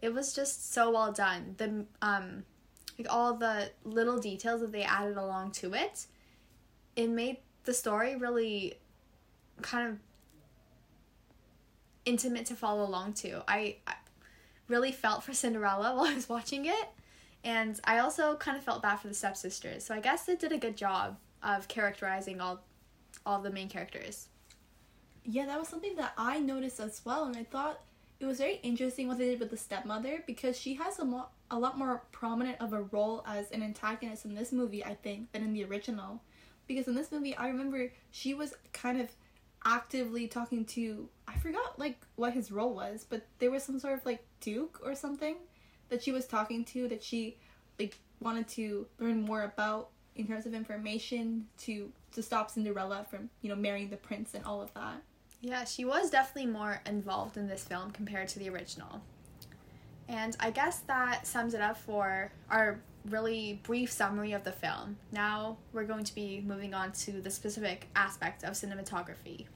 it 0.00 0.14
was 0.14 0.32
just 0.32 0.72
so 0.72 0.90
well 0.90 1.12
done. 1.12 1.54
The 1.58 1.84
um 2.02 2.44
like 2.98 3.12
all 3.12 3.34
the 3.34 3.70
little 3.84 4.18
details 4.18 4.60
that 4.60 4.72
they 4.72 4.82
added 4.82 5.16
along 5.16 5.52
to 5.52 5.72
it, 5.74 6.06
it 6.96 7.08
made 7.08 7.38
the 7.64 7.72
story 7.72 8.16
really 8.16 8.74
kind 9.62 9.88
of 9.88 9.98
intimate 12.04 12.46
to 12.46 12.54
follow 12.54 12.84
along 12.84 13.14
to. 13.14 13.42
I, 13.48 13.76
I 13.86 13.94
really 14.68 14.92
felt 14.92 15.22
for 15.22 15.32
Cinderella 15.32 15.94
while 15.96 16.06
I 16.06 16.14
was 16.14 16.28
watching 16.28 16.66
it, 16.66 16.88
and 17.44 17.78
I 17.84 17.98
also 17.98 18.36
kind 18.36 18.56
of 18.56 18.64
felt 18.64 18.82
bad 18.82 18.96
for 18.96 19.08
the 19.08 19.14
stepsisters. 19.14 19.84
So 19.84 19.94
I 19.94 20.00
guess 20.00 20.28
it 20.28 20.38
did 20.38 20.52
a 20.52 20.58
good 20.58 20.76
job 20.76 21.16
of 21.42 21.68
characterizing 21.68 22.40
all 22.40 22.60
all 23.26 23.40
the 23.40 23.50
main 23.50 23.68
characters. 23.68 24.28
Yeah, 25.24 25.46
that 25.46 25.58
was 25.58 25.68
something 25.68 25.96
that 25.96 26.12
I 26.16 26.40
noticed 26.40 26.80
as 26.80 27.02
well, 27.04 27.24
and 27.24 27.36
I 27.36 27.44
thought 27.44 27.80
it 28.20 28.26
was 28.26 28.38
very 28.38 28.60
interesting 28.62 29.08
what 29.08 29.18
they 29.18 29.26
did 29.26 29.40
with 29.40 29.50
the 29.50 29.56
stepmother 29.56 30.22
because 30.26 30.58
she 30.58 30.74
has 30.74 30.98
a 30.98 31.04
lot 31.04 31.32
a 31.50 31.58
lot 31.58 31.76
more 31.76 32.02
prominent 32.12 32.60
of 32.60 32.72
a 32.72 32.82
role 32.82 33.24
as 33.26 33.50
an 33.50 33.62
antagonist 33.62 34.24
in 34.24 34.34
this 34.34 34.52
movie, 34.52 34.84
I 34.84 34.94
think, 34.94 35.32
than 35.32 35.42
in 35.42 35.52
the 35.52 35.64
original. 35.64 36.22
Because 36.68 36.86
in 36.86 36.94
this 36.94 37.10
movie, 37.10 37.36
I 37.36 37.48
remember 37.48 37.92
she 38.12 38.34
was 38.34 38.54
kind 38.72 39.00
of 39.00 39.08
actively 39.64 40.28
talking 40.28 40.64
to 40.64 41.08
I 41.28 41.36
forgot 41.38 41.78
like 41.78 41.98
what 42.16 42.32
his 42.32 42.50
role 42.50 42.74
was, 42.74 43.06
but 43.08 43.26
there 43.38 43.50
was 43.50 43.62
some 43.62 43.78
sort 43.78 43.94
of 43.94 44.06
like 44.06 44.24
duke 44.40 44.80
or 44.84 44.94
something 44.94 45.36
that 45.88 46.02
she 46.02 46.12
was 46.12 46.26
talking 46.26 46.64
to 46.66 46.88
that 46.88 47.02
she 47.02 47.36
like 47.78 47.98
wanted 48.20 48.48
to 48.48 48.86
learn 48.98 49.22
more 49.22 49.42
about 49.42 49.90
in 50.14 50.26
terms 50.26 50.46
of 50.46 50.54
information 50.54 51.46
to 51.58 51.92
to 52.12 52.22
stop 52.22 52.50
Cinderella 52.50 53.06
from, 53.08 53.30
you 53.42 53.48
know, 53.48 53.56
marrying 53.56 53.90
the 53.90 53.96
prince 53.96 54.34
and 54.34 54.44
all 54.44 54.60
of 54.60 54.72
that. 54.74 55.02
Yeah, 55.40 55.64
she 55.64 55.84
was 55.84 56.10
definitely 56.10 56.50
more 56.50 56.82
involved 56.84 57.36
in 57.36 57.48
this 57.48 57.64
film 57.64 57.90
compared 57.92 58.28
to 58.28 58.38
the 58.38 58.50
original. 58.50 59.00
And 60.08 60.36
I 60.40 60.50
guess 60.50 60.80
that 60.80 61.26
sums 61.26 61.54
it 61.54 61.60
up 61.60 61.78
for 61.78 62.30
our 62.50 62.80
really 63.08 63.60
brief 63.62 63.90
summary 63.90 64.32
of 64.32 64.44
the 64.44 64.52
film. 64.52 64.98
Now 65.12 65.56
we're 65.72 65.84
going 65.84 66.04
to 66.04 66.14
be 66.14 66.42
moving 66.46 66.74
on 66.74 66.92
to 66.92 67.12
the 67.20 67.30
specific 67.30 67.88
aspect 67.96 68.44
of 68.44 68.52
cinematography. 68.52 69.46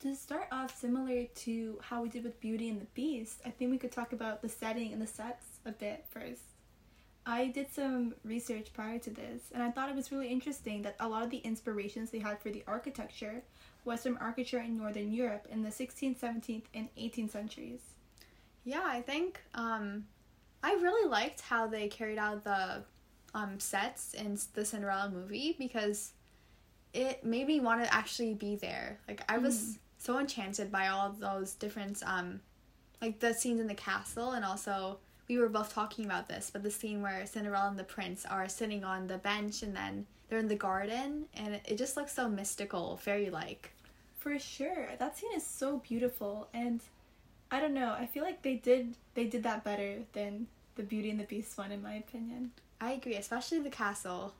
To 0.00 0.14
start 0.14 0.48
off, 0.52 0.78
similar 0.78 1.24
to 1.24 1.78
how 1.80 2.02
we 2.02 2.08
did 2.08 2.24
with 2.24 2.40
Beauty 2.40 2.68
and 2.68 2.80
the 2.80 2.86
Beast, 2.86 3.40
I 3.46 3.50
think 3.50 3.70
we 3.70 3.78
could 3.78 3.92
talk 3.92 4.12
about 4.12 4.42
the 4.42 4.48
setting 4.48 4.92
and 4.92 5.00
the 5.00 5.06
sets 5.06 5.46
a 5.64 5.72
bit 5.72 6.04
first. 6.10 6.42
I 7.24 7.46
did 7.46 7.72
some 7.72 8.14
research 8.24 8.72
prior 8.72 8.98
to 8.98 9.10
this, 9.10 9.42
and 9.54 9.62
I 9.62 9.70
thought 9.70 9.88
it 9.88 9.94
was 9.94 10.10
really 10.10 10.26
interesting 10.26 10.82
that 10.82 10.96
a 10.98 11.08
lot 11.08 11.22
of 11.22 11.30
the 11.30 11.38
inspirations 11.38 12.10
they 12.10 12.18
had 12.18 12.40
for 12.40 12.50
the 12.50 12.64
architecture 12.66 13.42
was 13.84 14.02
from 14.02 14.18
architecture 14.20 14.60
in 14.60 14.76
Northern 14.78 15.12
Europe 15.12 15.46
in 15.50 15.62
the 15.62 15.70
16th, 15.70 16.18
17th, 16.20 16.64
and 16.74 16.88
18th 16.96 17.30
centuries. 17.30 17.80
Yeah, 18.64 18.82
I 18.84 19.00
think 19.02 19.40
um, 19.54 20.04
I 20.62 20.74
really 20.74 21.08
liked 21.08 21.40
how 21.40 21.66
they 21.66 21.88
carried 21.88 22.18
out 22.18 22.44
the 22.44 22.84
um, 23.34 23.58
sets 23.58 24.14
in 24.14 24.38
the 24.54 24.64
Cinderella 24.64 25.10
movie 25.10 25.56
because 25.58 26.12
it 26.92 27.24
made 27.24 27.46
me 27.46 27.58
want 27.60 27.82
to 27.82 27.92
actually 27.92 28.34
be 28.34 28.54
there. 28.56 28.98
Like 29.08 29.22
I 29.28 29.38
was 29.38 29.56
Mm. 29.56 29.78
so 29.98 30.18
enchanted 30.18 30.70
by 30.70 30.88
all 30.88 31.10
those 31.10 31.54
different 31.54 32.02
um, 32.06 32.40
like 33.00 33.18
the 33.18 33.32
scenes 33.34 33.60
in 33.60 33.66
the 33.66 33.74
castle 33.74 34.32
and 34.32 34.44
also 34.44 34.98
we 35.32 35.38
were 35.38 35.48
both 35.48 35.72
talking 35.72 36.04
about 36.04 36.28
this, 36.28 36.50
but 36.52 36.62
the 36.62 36.70
scene 36.70 37.00
where 37.00 37.24
Cinderella 37.24 37.68
and 37.68 37.78
the 37.78 37.84
prince 37.84 38.26
are 38.26 38.48
sitting 38.48 38.84
on 38.84 39.06
the 39.06 39.18
bench 39.18 39.62
and 39.62 39.74
then 39.74 40.06
they're 40.28 40.38
in 40.38 40.48
the 40.48 40.56
garden 40.56 41.26
and 41.34 41.54
it, 41.54 41.76
just 41.78 41.96
looks 41.96 42.12
so 42.12 42.28
mystical, 42.28 42.96
fairy 42.98 43.30
like. 43.30 43.72
For 44.18 44.38
sure, 44.38 44.88
that 44.98 45.16
scene 45.16 45.32
is 45.34 45.44
so 45.44 45.78
beautiful, 45.78 46.48
and 46.54 46.80
I 47.50 47.60
don't 47.60 47.74
know. 47.74 47.96
I 47.98 48.06
feel 48.06 48.22
like 48.22 48.42
they 48.42 48.54
did 48.54 48.94
they 49.14 49.24
did 49.24 49.42
that 49.42 49.64
better 49.64 49.98
than 50.12 50.46
the 50.76 50.84
Beauty 50.84 51.10
and 51.10 51.18
the 51.18 51.24
Beast 51.24 51.58
one, 51.58 51.72
in 51.72 51.82
my 51.82 51.94
opinion. 51.94 52.52
I 52.80 52.92
agree, 52.92 53.16
especially 53.16 53.60
the 53.60 53.70
castle. 53.70 54.34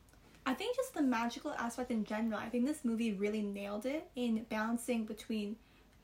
I 0.46 0.54
think 0.54 0.76
just 0.76 0.94
the 0.94 1.02
magical 1.02 1.52
aspect 1.52 1.90
in 1.90 2.04
general. 2.04 2.38
I 2.38 2.48
think 2.48 2.66
this 2.66 2.84
movie 2.84 3.12
really 3.12 3.42
nailed 3.42 3.86
it 3.86 4.08
in 4.14 4.44
balancing 4.48 5.04
between 5.04 5.56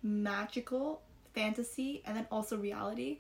magical 0.02 1.02
fantasy 1.34 2.02
and 2.04 2.16
then 2.16 2.26
also 2.32 2.56
reality. 2.56 3.18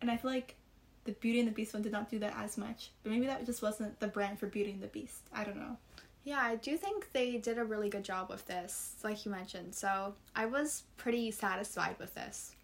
And 0.00 0.10
I 0.10 0.16
feel 0.16 0.30
like 0.30 0.56
the 1.04 1.12
Beauty 1.12 1.40
and 1.40 1.48
the 1.48 1.52
Beast 1.52 1.74
one 1.74 1.82
did 1.82 1.92
not 1.92 2.10
do 2.10 2.18
that 2.20 2.34
as 2.36 2.56
much. 2.56 2.90
But 3.02 3.12
maybe 3.12 3.26
that 3.26 3.44
just 3.44 3.62
wasn't 3.62 3.98
the 4.00 4.08
brand 4.08 4.38
for 4.38 4.46
Beauty 4.46 4.70
and 4.70 4.82
the 4.82 4.88
Beast. 4.88 5.22
I 5.34 5.44
don't 5.44 5.56
know. 5.56 5.76
Yeah, 6.24 6.40
I 6.40 6.56
do 6.56 6.76
think 6.76 7.08
they 7.12 7.36
did 7.38 7.58
a 7.58 7.64
really 7.64 7.88
good 7.88 8.04
job 8.04 8.30
with 8.30 8.46
this, 8.46 8.94
like 9.02 9.24
you 9.24 9.32
mentioned. 9.32 9.74
So 9.74 10.14
I 10.36 10.46
was 10.46 10.84
pretty 10.96 11.32
satisfied 11.32 11.96
with 11.98 12.14
this. 12.14 12.54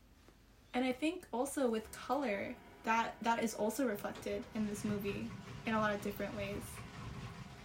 And 0.75 0.85
I 0.85 0.93
think 0.93 1.25
also 1.33 1.69
with 1.69 1.91
color, 1.91 2.55
that 2.85 3.17
that 3.23 3.43
is 3.43 3.55
also 3.55 3.87
reflected 3.87 4.45
in 4.55 4.69
this 4.69 4.85
movie 4.85 5.29
in 5.67 5.75
a 5.75 5.81
lot 5.81 5.93
of 5.93 6.01
different 6.03 6.37
ways. 6.37 6.63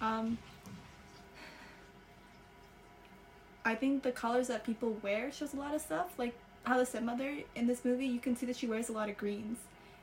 Um, 0.02 0.38
I 3.66 3.76
think 3.76 4.04
the 4.04 4.12
colors 4.12 4.48
that 4.48 4.66
people 4.66 4.98
wear 5.02 5.32
shows 5.32 5.54
a 5.54 5.58
lot 5.58 5.76
of 5.76 5.82
stuff. 5.82 6.14
Like 6.18 6.34
how 6.64 6.78
the 6.78 6.86
stepmother 6.86 7.38
in 7.56 7.68
this 7.68 7.86
movie, 7.86 8.08
you 8.08 8.20
can 8.20 8.36
see 8.36 8.46
that 8.48 8.56
she 8.56 8.68
wears 8.68 8.90
a 8.90 8.94
lot 8.94 9.10
of 9.10 9.18
greens, 9.18 9.60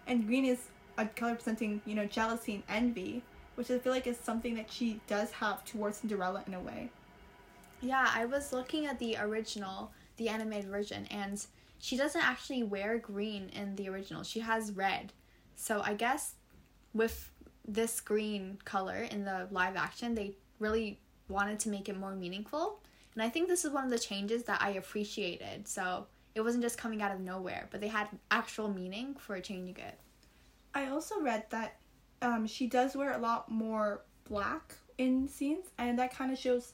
and 0.06 0.26
green 0.26 0.44
is 0.44 0.68
a 0.98 1.06
color 1.06 1.32
representing 1.32 1.80
you 1.84 1.94
know 1.94 2.06
jealousy 2.06 2.54
and 2.54 2.62
envy, 2.68 3.22
which 3.54 3.70
I 3.70 3.78
feel 3.78 3.92
like 3.92 4.06
is 4.06 4.18
something 4.18 4.54
that 4.54 4.70
she 4.70 5.00
does 5.06 5.30
have 5.32 5.64
towards 5.64 5.98
Cinderella 5.98 6.42
in 6.46 6.54
a 6.54 6.60
way. 6.60 6.90
Yeah, 7.80 8.10
I 8.14 8.26
was 8.26 8.52
looking 8.52 8.86
at 8.86 8.98
the 8.98 9.16
original, 9.16 9.92
the 10.16 10.28
animated 10.28 10.70
version, 10.70 11.06
and 11.10 11.44
she 11.78 11.96
doesn't 11.96 12.22
actually 12.22 12.62
wear 12.62 12.98
green 12.98 13.48
in 13.54 13.76
the 13.76 13.88
original. 13.88 14.22
She 14.22 14.40
has 14.40 14.72
red. 14.72 15.12
So 15.56 15.82
I 15.82 15.94
guess 15.94 16.34
with 16.92 17.30
this 17.66 18.00
green 18.00 18.58
color 18.64 19.02
in 19.10 19.24
the 19.24 19.48
live 19.50 19.76
action, 19.76 20.14
they 20.14 20.36
really 20.58 21.00
wanted 21.28 21.58
to 21.60 21.70
make 21.70 21.88
it 21.88 21.96
more 21.96 22.14
meaningful. 22.14 22.80
And 23.14 23.22
I 23.22 23.28
think 23.28 23.48
this 23.48 23.64
is 23.64 23.72
one 23.72 23.84
of 23.84 23.90
the 23.90 23.98
changes 23.98 24.44
that 24.44 24.60
I 24.60 24.70
appreciated. 24.70 25.66
So 25.66 26.06
it 26.40 26.44
wasn't 26.44 26.62
just 26.62 26.78
coming 26.78 27.02
out 27.02 27.12
of 27.12 27.20
nowhere, 27.20 27.68
but 27.70 27.80
they 27.80 27.88
had 27.88 28.08
actual 28.30 28.68
meaning 28.68 29.14
for 29.14 29.38
changing 29.40 29.76
it. 29.76 29.98
I 30.74 30.86
also 30.86 31.20
read 31.20 31.44
that 31.50 31.76
um, 32.22 32.46
she 32.46 32.66
does 32.66 32.96
wear 32.96 33.12
a 33.12 33.18
lot 33.18 33.50
more 33.50 34.02
black 34.24 34.74
in 34.98 35.28
scenes, 35.28 35.66
and 35.78 35.98
that 35.98 36.14
kind 36.14 36.32
of 36.32 36.38
shows 36.38 36.72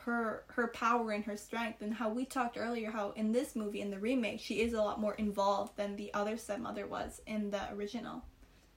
her 0.00 0.44
her 0.48 0.68
power 0.68 1.10
and 1.10 1.24
her 1.24 1.36
strength. 1.36 1.82
And 1.82 1.94
how 1.94 2.08
we 2.08 2.24
talked 2.24 2.56
earlier, 2.58 2.90
how 2.90 3.10
in 3.12 3.32
this 3.32 3.56
movie, 3.56 3.80
in 3.80 3.90
the 3.90 3.98
remake, 3.98 4.40
she 4.40 4.60
is 4.60 4.72
a 4.72 4.82
lot 4.82 5.00
more 5.00 5.14
involved 5.14 5.76
than 5.76 5.96
the 5.96 6.12
other 6.14 6.36
stepmother 6.36 6.86
was 6.86 7.20
in 7.26 7.50
the 7.50 7.72
original. 7.72 8.22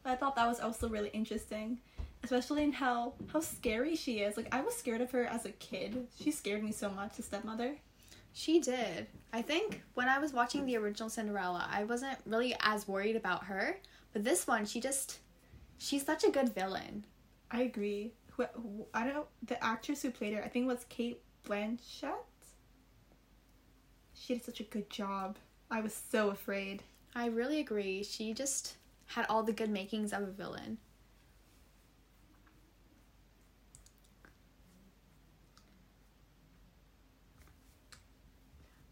But 0.03 0.11
I 0.11 0.15
thought 0.15 0.35
that 0.35 0.47
was 0.47 0.59
also 0.59 0.89
really 0.89 1.09
interesting, 1.09 1.79
especially 2.23 2.63
in 2.63 2.71
how 2.71 3.13
how 3.31 3.41
scary 3.41 3.95
she 3.95 4.19
is. 4.19 4.37
Like 4.37 4.53
I 4.53 4.61
was 4.61 4.75
scared 4.75 5.01
of 5.01 5.11
her 5.11 5.25
as 5.25 5.45
a 5.45 5.51
kid. 5.51 6.07
She 6.19 6.31
scared 6.31 6.63
me 6.63 6.71
so 6.71 6.89
much, 6.89 7.17
the 7.17 7.23
stepmother. 7.23 7.75
She 8.33 8.59
did. 8.59 9.07
I 9.33 9.41
think 9.41 9.83
when 9.93 10.07
I 10.07 10.19
was 10.19 10.33
watching 10.33 10.65
the 10.65 10.77
original 10.77 11.09
Cinderella, 11.09 11.67
I 11.71 11.83
wasn't 11.83 12.17
really 12.25 12.55
as 12.61 12.87
worried 12.87 13.15
about 13.15 13.45
her. 13.45 13.79
But 14.13 14.23
this 14.23 14.47
one, 14.47 14.65
she 14.65 14.79
just, 14.79 15.19
she's 15.77 16.05
such 16.05 16.23
a 16.23 16.31
good 16.31 16.53
villain. 16.53 17.05
I 17.51 17.63
agree. 17.63 18.13
Who, 18.31 18.45
who, 18.53 18.85
I 18.93 19.03
don't 19.03 19.13
know 19.13 19.27
the 19.43 19.63
actress 19.63 20.01
who 20.01 20.11
played 20.11 20.33
her. 20.33 20.43
I 20.43 20.47
think 20.47 20.65
it 20.65 20.69
was 20.73 20.85
Cate 20.89 21.21
Blanchett. 21.45 22.13
She 24.13 24.33
did 24.33 24.43
such 24.43 24.59
a 24.59 24.63
good 24.63 24.89
job. 24.89 25.37
I 25.71 25.81
was 25.81 25.99
so 26.11 26.29
afraid. 26.29 26.83
I 27.15 27.27
really 27.27 27.59
agree. 27.59 28.03
She 28.03 28.33
just 28.33 28.75
had 29.07 29.25
all 29.29 29.43
the 29.43 29.53
good 29.53 29.69
makings 29.69 30.13
of 30.13 30.23
a 30.23 30.31
villain. 30.31 30.77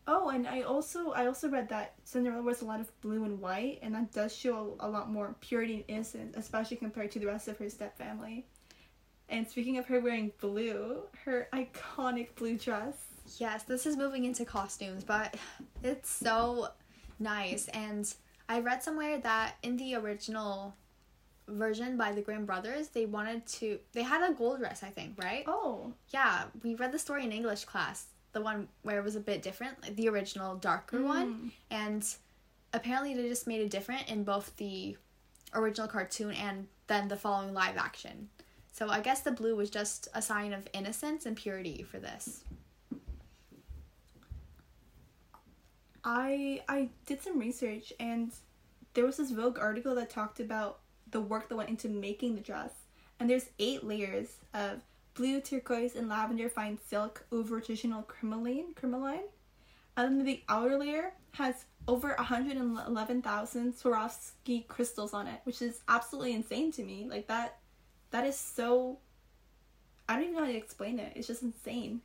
Oh, 0.10 0.30
and 0.30 0.48
I 0.48 0.62
also 0.62 1.12
I 1.12 1.26
also 1.28 1.50
read 1.50 1.68
that 1.70 1.96
Cinderella 2.06 2.42
wears 2.42 2.62
a 2.62 2.66
lot 2.66 2.80
of 2.80 3.02
blue 3.02 3.26
and 3.26 3.42
white, 3.42 3.80
and 3.82 3.94
that 3.94 4.14
does 4.14 4.34
show 4.34 4.78
a 4.80 4.88
lot 4.88 5.12
more 5.12 5.36
purity 5.42 5.76
and 5.76 5.84
innocence, 5.90 6.38
especially 6.38 6.78
compared 6.78 7.12
to 7.12 7.20
the 7.20 7.28
rest 7.28 7.50
of 7.50 7.58
her 7.58 7.70
step 7.70 7.98
family. 7.98 8.48
And 9.28 9.46
speaking 9.46 9.78
of 9.78 9.86
her 9.88 10.00
wearing 10.00 10.32
blue, 10.40 11.02
her 11.26 11.50
iconic 11.52 12.36
blue 12.36 12.58
dress. 12.58 12.96
Yes, 13.38 13.64
this 13.64 13.86
is 13.86 13.98
moving 13.98 14.24
into 14.24 14.46
costumes, 14.46 15.04
but 15.04 15.36
it's 15.84 16.10
so 16.10 16.70
nice. 17.20 17.68
And 17.70 18.12
I 18.48 18.62
read 18.62 18.82
somewhere 18.82 19.20
that 19.20 19.56
in 19.62 19.76
the 19.76 19.96
original 19.96 20.74
version 21.50 21.98
by 21.98 22.14
the 22.14 22.22
Grimm 22.22 22.46
brothers, 22.46 22.88
they 22.88 23.06
wanted 23.06 23.46
to 23.46 23.80
they 23.92 24.04
had 24.04 24.30
a 24.30 24.34
gold 24.34 24.60
dress, 24.60 24.84
I 24.84 24.90
think, 24.90 25.22
right? 25.22 25.44
Oh. 25.48 25.92
Yeah, 26.12 26.46
we 26.64 26.76
read 26.76 26.94
the 26.94 27.00
story 27.00 27.26
in 27.26 27.34
English 27.34 27.66
class 27.66 28.06
the 28.38 28.44
one 28.44 28.68
where 28.84 29.00
it 29.00 29.04
was 29.04 29.16
a 29.16 29.20
bit 29.20 29.42
different, 29.42 29.82
like 29.82 29.96
the 29.96 30.08
original 30.08 30.56
darker 30.56 31.00
mm. 31.00 31.06
one, 31.06 31.52
and 31.72 32.08
apparently 32.72 33.16
they 33.16 33.28
just 33.28 33.48
made 33.48 33.62
it 33.62 33.72
different 33.72 34.08
in 34.08 34.24
both 34.24 34.56
the 34.58 34.96
original 35.56 35.88
cartoon 35.88 36.34
and 36.34 36.68
then 36.86 37.08
the 37.08 37.16
following 37.16 37.52
live 37.52 37.78
action. 37.78 38.30
So 38.72 38.90
I 38.90 39.00
guess 39.00 39.22
the 39.22 39.32
blue 39.32 39.56
was 39.56 39.72
just 39.72 40.08
a 40.14 40.22
sign 40.22 40.54
of 40.54 40.68
innocence 40.72 41.26
and 41.26 41.36
purity 41.36 41.82
for 41.82 41.98
this. 41.98 42.44
I 46.04 46.62
I 46.70 46.90
did 47.08 47.24
some 47.24 47.40
research 47.40 47.92
and 48.00 48.32
there 48.94 49.04
was 49.04 49.18
this 49.18 49.32
Vogue 49.32 49.58
article 49.58 49.96
that 49.96 50.12
talked 50.12 50.40
about 50.40 50.78
the 51.10 51.22
work 51.22 51.50
that 51.50 51.56
went 51.56 51.70
into 51.70 51.90
making 51.90 52.36
the 52.36 52.42
dress. 52.42 52.72
And 53.20 53.28
there's 53.28 53.50
eight 53.58 53.84
layers 53.84 54.28
of 54.54 54.82
blue, 55.18 55.42
turquoise, 55.42 55.96
and 55.96 56.08
lavender 56.08 56.48
fine 56.48 56.78
silk 56.88 57.26
over 57.32 57.60
traditional 57.60 58.04
crinoline, 58.04 58.74
crinoline. 58.76 59.26
And 59.98 60.20
then 60.20 60.26
the 60.26 60.44
outer 60.48 60.78
layer 60.78 61.14
has 61.32 61.66
over 61.88 62.14
111,000 62.18 63.74
Swarovski 63.74 64.68
crystals 64.68 65.14
on 65.14 65.26
it, 65.28 65.40
which 65.44 65.62
is 65.62 65.82
absolutely 65.88 66.34
insane 66.34 66.72
to 66.74 66.84
me. 66.84 67.08
Like 67.10 67.28
that, 67.28 67.58
that 68.12 68.26
is 68.26 68.38
so. 68.38 69.00
I 70.08 70.14
don't 70.14 70.24
even 70.24 70.36
know 70.36 70.42
how 70.42 70.46
to 70.46 70.56
explain 70.56 71.00
it. 71.00 71.14
It's 71.16 71.28
just 71.28 71.42
insane. 71.42 72.02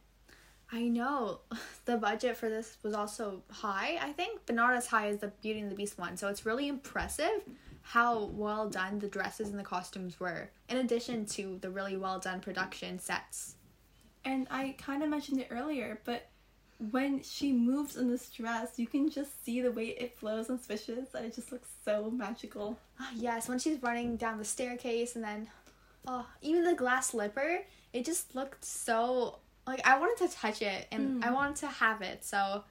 I 0.72 0.88
know. 0.88 1.40
The 1.84 1.96
budget 1.96 2.36
for 2.36 2.48
this 2.48 2.76
was 2.84 2.94
also 2.94 3.42
high, 3.50 3.98
I 4.00 4.12
think, 4.12 4.42
but 4.46 4.54
not 4.54 4.74
as 4.74 4.86
high 4.86 5.08
as 5.08 5.18
the 5.18 5.32
Beauty 5.42 5.58
and 5.58 5.68
the 5.68 5.74
Beast 5.74 5.98
one. 5.98 6.16
So 6.16 6.28
it's 6.28 6.46
really 6.46 6.68
impressive 6.68 7.42
how 7.82 8.24
well 8.26 8.68
done 8.68 8.98
the 8.98 9.08
dresses 9.08 9.50
and 9.50 9.58
the 9.58 9.64
costumes 9.64 10.18
were, 10.18 10.50
in 10.68 10.78
addition 10.78 11.26
to 11.26 11.58
the 11.60 11.70
really 11.70 11.96
well 11.96 12.18
done 12.18 12.40
production 12.40 12.98
sets. 12.98 13.56
And 14.24 14.46
I 14.50 14.76
kind 14.78 15.02
of 15.02 15.08
mentioned 15.08 15.40
it 15.40 15.48
earlier, 15.50 16.00
but 16.04 16.28
when 16.90 17.22
she 17.22 17.52
moves 17.52 17.96
in 17.96 18.10
this 18.10 18.28
dress, 18.30 18.78
you 18.78 18.86
can 18.86 19.10
just 19.10 19.44
see 19.44 19.60
the 19.60 19.70
way 19.70 19.88
it 19.88 20.16
flows 20.16 20.48
and 20.48 20.60
swishes, 20.60 21.08
and 21.14 21.26
it 21.26 21.34
just 21.34 21.52
looks 21.52 21.68
so 21.84 22.10
magical. 22.10 22.78
Oh, 23.00 23.08
yes, 23.14 23.48
when 23.48 23.58
she's 23.58 23.82
running 23.82 24.16
down 24.16 24.38
the 24.38 24.44
staircase, 24.44 25.14
and 25.16 25.24
then, 25.24 25.48
oh, 26.06 26.26
even 26.40 26.64
the 26.64 26.74
glass 26.74 27.08
slipper, 27.08 27.60
it 27.92 28.04
just 28.04 28.34
looked 28.34 28.64
so 28.64 29.38
like 29.66 29.86
I 29.86 29.98
wanted 29.98 30.28
to 30.28 30.34
touch 30.34 30.60
it 30.60 30.88
and 30.90 31.22
mm. 31.22 31.26
I 31.26 31.30
wanted 31.30 31.56
to 31.56 31.68
have 31.68 32.02
it. 32.02 32.24
So, 32.24 32.64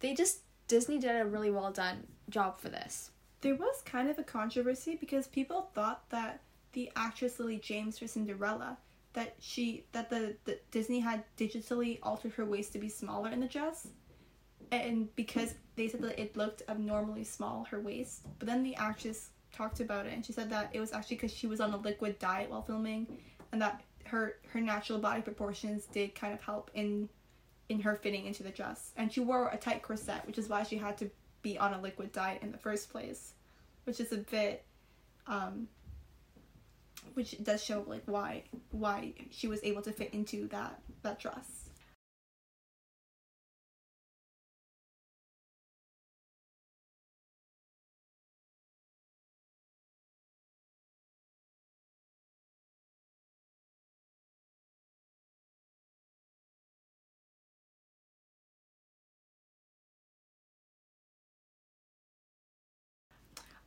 they 0.00 0.14
just 0.14 0.40
Disney 0.68 0.98
did 0.98 1.20
a 1.20 1.24
really 1.24 1.50
well 1.50 1.72
done 1.72 2.06
job 2.28 2.60
for 2.60 2.68
this 2.68 3.10
there 3.40 3.54
was 3.54 3.82
kind 3.84 4.08
of 4.08 4.18
a 4.18 4.24
controversy 4.24 4.96
because 4.96 5.26
people 5.26 5.70
thought 5.74 6.08
that 6.10 6.40
the 6.72 6.90
actress 6.96 7.38
Lily 7.38 7.58
James 7.58 7.98
for 7.98 8.06
Cinderella 8.06 8.78
that 9.14 9.34
she 9.38 9.84
that 9.92 10.10
the, 10.10 10.36
the 10.44 10.58
Disney 10.70 11.00
had 11.00 11.24
digitally 11.36 11.98
altered 12.02 12.32
her 12.34 12.44
waist 12.44 12.72
to 12.74 12.78
be 12.78 12.88
smaller 12.88 13.30
in 13.30 13.40
the 13.40 13.46
dress. 13.46 13.88
And 14.70 15.14
because 15.16 15.54
they 15.76 15.88
said 15.88 16.02
that 16.02 16.20
it 16.20 16.36
looked 16.36 16.62
abnormally 16.68 17.24
small 17.24 17.66
her 17.70 17.80
waist. 17.80 18.26
But 18.38 18.46
then 18.46 18.62
the 18.62 18.76
actress 18.76 19.30
talked 19.52 19.80
about 19.80 20.06
it 20.06 20.12
and 20.12 20.24
she 20.24 20.32
said 20.32 20.50
that 20.50 20.70
it 20.72 20.80
was 20.80 20.92
actually 20.92 21.16
because 21.16 21.32
she 21.32 21.46
was 21.46 21.60
on 21.60 21.72
a 21.72 21.76
liquid 21.78 22.18
diet 22.18 22.50
while 22.50 22.62
filming 22.62 23.06
and 23.50 23.62
that 23.62 23.82
her 24.04 24.36
her 24.48 24.60
natural 24.60 24.98
body 24.98 25.22
proportions 25.22 25.86
did 25.86 26.14
kind 26.14 26.34
of 26.34 26.40
help 26.42 26.70
in 26.74 27.08
in 27.68 27.80
her 27.80 27.94
fitting 27.94 28.26
into 28.26 28.42
the 28.42 28.50
dress. 28.50 28.92
And 28.96 29.12
she 29.12 29.20
wore 29.20 29.48
a 29.48 29.56
tight 29.56 29.82
corset 29.82 30.26
which 30.26 30.38
is 30.38 30.48
why 30.48 30.62
she 30.64 30.76
had 30.76 30.98
to 30.98 31.10
be 31.42 31.58
on 31.58 31.74
a 31.74 31.80
liquid 31.80 32.12
diet 32.12 32.42
in 32.42 32.52
the 32.52 32.58
first 32.58 32.90
place, 32.90 33.32
which 33.84 34.00
is 34.00 34.12
a 34.12 34.18
bit, 34.18 34.64
um, 35.26 35.68
which 37.14 37.42
does 37.42 37.62
show 37.62 37.84
like 37.86 38.02
why 38.06 38.44
why 38.70 39.12
she 39.30 39.48
was 39.48 39.60
able 39.62 39.82
to 39.82 39.92
fit 39.92 40.12
into 40.14 40.48
that 40.48 40.80
that 41.02 41.18
dress. 41.18 41.57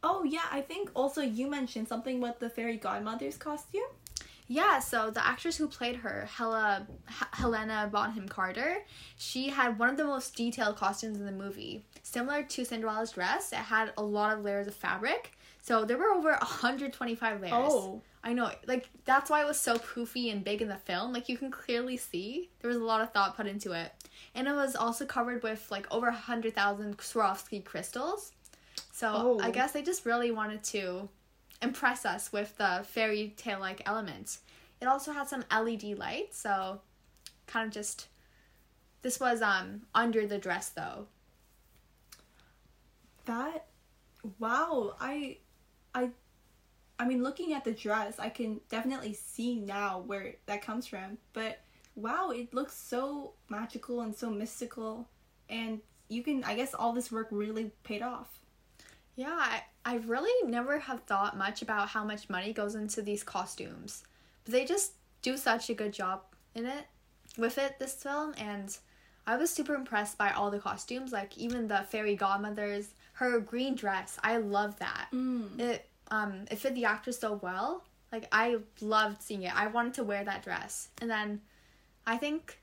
Oh 0.04 0.24
yeah, 0.24 0.45
I 0.52 0.62
think 0.62 0.89
also 0.95 1.22
you 1.22 1.49
mentioned 1.49 1.88
something 1.88 2.22
with 2.22 2.39
the 2.39 2.49
fairy 2.49 2.78
godmother's 2.78 3.38
costume. 3.38 3.82
Yeah, 4.47 4.80
so 4.80 5.12
the 5.12 5.26
actress 5.26 5.56
who 5.56 5.68
played 5.68 5.95
her, 5.97 6.28
Hella, 6.30 6.86
H- 7.08 7.28
Helena 7.32 7.88
Bonham 7.89 8.28
Carter, 8.28 8.80
she 9.16 9.47
had 9.47 9.80
one 9.80 9.88
of 9.89 9.95
the 9.95 10.04
most 10.04 10.36
detailed 10.36 10.76
costumes 10.76 11.20
in 11.20 11.26
the 11.26 11.32
movie. 11.32 11.86
Similar 12.04 12.43
to 12.43 12.66
Cinderella's 12.66 13.12
dress, 13.12 13.54
it 13.54 13.58
had 13.60 13.93
a 13.97 14.04
lot 14.04 14.38
of 14.38 14.43
layers 14.43 14.68
of 14.68 14.76
fabric. 14.76 15.32
So 15.62 15.86
there 15.86 15.97
were 15.97 16.10
over 16.10 16.32
125 16.32 17.39
layers. 17.39 17.54
Oh. 17.56 18.02
I 18.24 18.34
know. 18.34 18.52
Like, 18.68 18.89
that's 19.06 19.30
why 19.30 19.41
it 19.41 19.47
was 19.47 19.58
so 19.60 19.78
poofy 19.78 20.32
and 20.32 20.43
big 20.43 20.62
in 20.62 20.68
the 20.68 20.76
film. 20.76 21.14
Like, 21.14 21.30
you 21.30 21.38
can 21.38 21.49
clearly 21.49 21.95
see 21.97 22.49
there 22.62 22.68
was 22.68 22.78
a 22.78 22.84
lot 22.84 23.02
of 23.02 23.14
thought 23.14 23.38
put 23.38 23.47
into 23.47 23.72
it. 23.72 23.93
And 24.36 24.47
it 24.47 24.54
was 24.54 24.76
also 24.76 25.06
covered 25.06 25.43
with, 25.43 25.72
like, 25.72 25.88
over 25.91 26.08
100,000 26.08 26.97
Swarovski 26.97 27.64
crystals. 27.64 28.34
So 29.02 29.12
oh. 29.16 29.39
I 29.41 29.49
guess 29.49 29.72
they 29.72 29.82
just 29.82 30.06
really 30.06 30.30
wanted 30.30 30.64
to 30.66 31.10
impress 31.60 32.06
us 32.06 32.32
with 32.32 32.56
the 32.60 32.86
fairy 32.88 33.34
tale 33.36 33.60
like 33.60 33.82
elements. 33.88 34.41
It 34.80 34.86
also 34.86 35.12
had 35.12 35.28
some 35.28 35.43
LED 35.52 35.97
lights, 35.97 36.38
so 36.38 36.82
kind 37.47 37.66
of 37.66 37.74
just 37.74 38.10
this 39.02 39.20
was 39.20 39.41
um 39.41 39.82
under 39.95 40.28
the 40.28 40.38
dress 40.38 40.70
though. 40.70 41.08
That 43.26 43.66
wow, 44.38 44.95
I 44.99 45.38
I 45.95 46.12
I 46.99 47.08
mean 47.08 47.24
looking 47.24 47.54
at 47.54 47.64
the 47.64 47.72
dress, 47.74 48.20
I 48.20 48.30
can 48.30 48.62
definitely 48.70 49.16
see 49.16 49.56
now 49.56 50.04
where 50.06 50.36
that 50.45 50.62
comes 50.62 50.86
from. 50.86 51.18
But 51.34 51.60
wow, 51.95 52.30
it 52.30 52.54
looks 52.54 52.78
so 52.78 53.34
magical 53.49 54.02
and 54.02 54.16
so 54.16 54.30
mystical 54.30 55.10
and 55.49 55.82
you 56.08 56.22
can 56.22 56.43
I 56.43 56.54
guess 56.54 56.76
all 56.76 56.93
this 56.93 57.12
work 57.12 57.30
really 57.32 57.72
paid 57.82 58.04
off. 58.04 58.40
Yeah, 59.16 59.38
I, 59.38 59.64
I 59.86 59.95
really 59.97 60.49
never 60.49 60.80
have 60.80 61.03
thought 61.03 61.38
much 61.38 61.62
about 61.62 61.89
how 61.89 62.03
much 62.03 62.30
money 62.30 62.53
goes 62.53 62.76
into 62.76 63.01
these 63.01 63.24
costumes. 63.24 64.03
But 64.45 64.53
they 64.53 64.66
just 64.66 64.93
do 65.22 65.38
such 65.38 65.70
a 65.70 65.74
good 65.74 65.93
job 65.93 66.22
in 66.55 66.66
it 66.66 66.86
with 67.38 67.57
it 67.57 67.80
this 67.80 67.93
film 67.93 68.34
and 68.38 68.78
I 69.26 69.38
was 69.38 69.51
super 69.51 69.76
impressed 69.76 70.18
by 70.18 70.32
all 70.32 70.49
the 70.49 70.59
costumes, 70.59 71.12
like 71.12 71.38
even 71.38 71.68
the 71.68 71.86
fairy 71.89 72.16
godmothers, 72.16 72.89
her 73.14 73.39
green 73.39 73.76
dress. 73.76 74.18
I 74.24 74.38
love 74.38 74.80
that. 74.80 75.07
Mm. 75.14 75.59
It 75.59 75.88
um 76.09 76.45
it 76.49 76.57
fit 76.57 76.76
the 76.76 76.86
actress 76.86 77.20
so 77.20 77.39
well. 77.41 77.84
Like 78.12 78.28
I 78.32 78.57
loved 78.82 79.22
seeing 79.22 79.43
it. 79.43 79.55
I 79.55 79.68
wanted 79.68 79.93
to 79.95 80.03
wear 80.03 80.24
that 80.24 80.43
dress. 80.43 80.89
And 81.01 81.09
then 81.09 81.41
I 82.05 82.18
think 82.18 82.59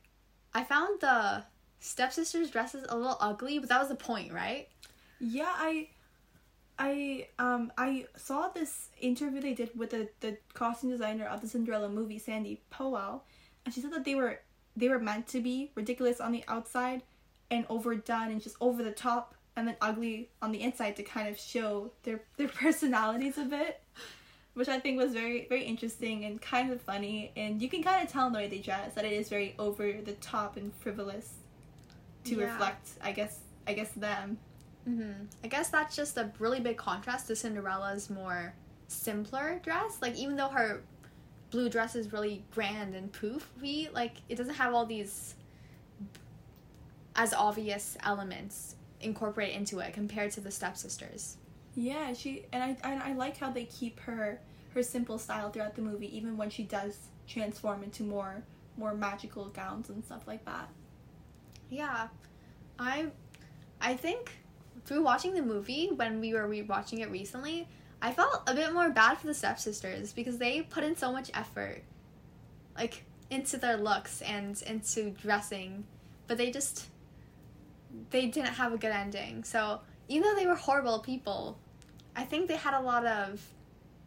I 0.53 0.65
found 0.65 1.01
the 1.01 1.45
stepsisters 1.81 2.51
dresses 2.51 2.85
a 2.89 2.97
little 2.97 3.17
ugly, 3.21 3.59
but 3.61 3.69
that 3.69 3.79
was 3.79 3.89
the 3.89 3.95
point, 3.95 4.33
right? 4.33 4.69
Yeah, 5.21 5.53
I 5.55 5.89
I 6.79 7.29
um 7.39 7.73
I 7.77 8.07
saw 8.17 8.49
this 8.49 8.89
interview 9.01 9.41
they 9.41 9.55
did 9.55 9.71
with 9.77 9.91
the, 9.91 10.09
the 10.21 10.39
costume 10.55 10.91
designer 10.91 11.27
of 11.27 11.41
the 11.41 11.49
Cinderella 11.49 11.89
movie, 11.89 12.19
Sandy 12.19 12.61
Powell, 12.71 13.25
and 13.65 13.75
she 13.75 13.81
said 13.81 13.93
that 13.93 14.05
they 14.05 14.15
were 14.15 14.41
they 14.77 14.89
were 14.89 15.01
meant 15.01 15.27
to 15.29 15.41
be 15.41 15.73
ridiculous 15.75 16.21
on 16.21 16.31
the 16.33 16.45
outside 16.47 17.03
and 17.51 17.67
overdone 17.69 18.31
and 18.31 18.41
just 18.41 18.57
over 18.61 18.83
the 18.83 18.93
top 18.93 19.35
and 19.57 19.67
then 19.67 19.77
ugly 19.81 20.29
on 20.41 20.53
the 20.53 20.61
inside 20.61 20.95
to 20.97 21.03
kind 21.03 21.29
of 21.29 21.39
show 21.39 21.91
their 22.05 22.21
their 22.37 22.49
personalities 22.63 23.39
a 23.39 23.45
bit. 23.45 23.81
Which 24.55 24.69
I 24.69 24.81
think 24.81 24.99
was 24.99 25.13
very 25.13 25.47
very 25.49 25.65
interesting 25.65 26.25
and 26.25 26.41
kind 26.41 26.71
of 26.73 26.81
funny 26.81 27.33
and 27.37 27.61
you 27.63 27.69
can 27.69 27.83
kind 27.83 28.05
of 28.05 28.13
tell 28.13 28.27
in 28.29 28.33
the 28.33 28.39
way 28.39 28.49
they 28.49 28.59
dress 28.59 28.95
that 28.95 29.05
it 29.05 29.13
is 29.13 29.29
very 29.29 29.55
over 29.59 29.93
the 29.93 30.13
top 30.15 30.57
and 30.57 30.73
frivolous 30.75 31.35
to 32.25 32.37
Yeah. 32.37 32.53
reflect 32.53 32.89
I 33.03 33.13
guess 33.13 33.41
I 33.67 33.73
guess 33.73 33.91
them. 33.93 34.39
Mm-hmm. 34.89 35.25
I 35.45 35.49
guess 35.49 35.69
that's 35.69 35.95
just 35.95 36.17
a 36.17 36.33
really 36.39 36.61
big 36.61 36.77
contrast 36.77 37.27
to 37.27 37.37
Cinderella's 37.37 38.09
more 38.09 38.55
simpler 38.87 39.61
dress. 39.63 39.99
Like 40.01 40.17
even 40.17 40.37
though 40.37 40.49
her 40.49 40.83
blue 41.51 41.69
dress 41.69 41.95
is 41.95 42.13
really 42.13 42.45
grand 42.53 42.95
and 42.95 43.13
poofy, 43.13 43.93
like 43.93 44.17
it 44.29 44.37
doesn't 44.37 44.55
have 44.55 44.75
all 44.75 44.87
these 44.87 45.35
as 47.17 47.35
obvious 47.35 47.97
elements 48.03 48.77
incorporated 49.01 49.57
into 49.57 49.81
it 49.81 49.93
compared 49.93 50.31
to 50.33 50.41
the 50.41 50.51
stepsisters. 50.51 51.37
Yeah, 51.75 52.13
she 52.13 52.45
and 52.53 52.63
I 52.63 52.77
and 52.83 53.03
I 53.03 53.13
like 53.13 53.37
how 53.37 53.51
they 53.51 53.65
keep 53.65 54.01
her 54.01 54.41
her 54.75 54.83
simple 54.83 55.19
style 55.19 55.51
throughout 55.51 55.77
the 55.77 55.83
movie, 55.83 56.17
even 56.17 56.37
when 56.37 56.51
she 56.51 56.63
does 56.63 56.97
transform 57.27 57.83
into 57.83 58.03
more 58.03 58.43
more 58.79 58.95
magical 58.95 59.47
gowns 59.47 59.91
and 59.91 60.05
stuff 60.05 60.27
like 60.27 60.45
that. 60.45 60.69
Yeah, 61.69 62.09
I, 62.79 63.09
I 63.81 63.95
think 63.95 64.33
through 64.89 65.03
watching 65.03 65.35
the 65.35 65.43
movie 65.43 65.91
when 65.95 66.19
we 66.19 66.33
were 66.33 66.49
rewatching 66.49 67.01
it 67.01 67.11
recently, 67.11 67.69
I 68.01 68.11
felt 68.13 68.43
a 68.47 68.55
bit 68.55 68.73
more 68.73 68.89
bad 68.91 69.19
for 69.19 69.27
the 69.27 69.35
stepsisters 69.35 70.13
because 70.15 70.39
they 70.39 70.63
put 70.63 70.83
in 70.83 70.97
so 70.97 71.13
much 71.13 71.31
effort, 71.35 71.83
like 72.77 73.05
into 73.31 73.59
their 73.59 73.77
looks 73.77 74.23
and 74.23 74.61
into 74.63 75.11
dressing, 75.11 75.85
but 76.27 76.39
they 76.39 76.51
just 76.51 76.87
they 78.11 78.27
didn't 78.27 78.55
have 78.55 78.73
a 78.73 78.79
good 78.79 78.93
ending. 78.93 79.45
So 79.45 79.81
even 80.09 80.23
though 80.29 80.35
they 80.37 80.47
were 80.47 80.55
horrible 80.55 81.01
people, 81.01 81.59
I 82.17 82.25
think 82.25 82.49
they 82.49 82.57
had 82.57 82.73
a 82.75 82.81
lot 82.81 83.05
of 83.05 83.47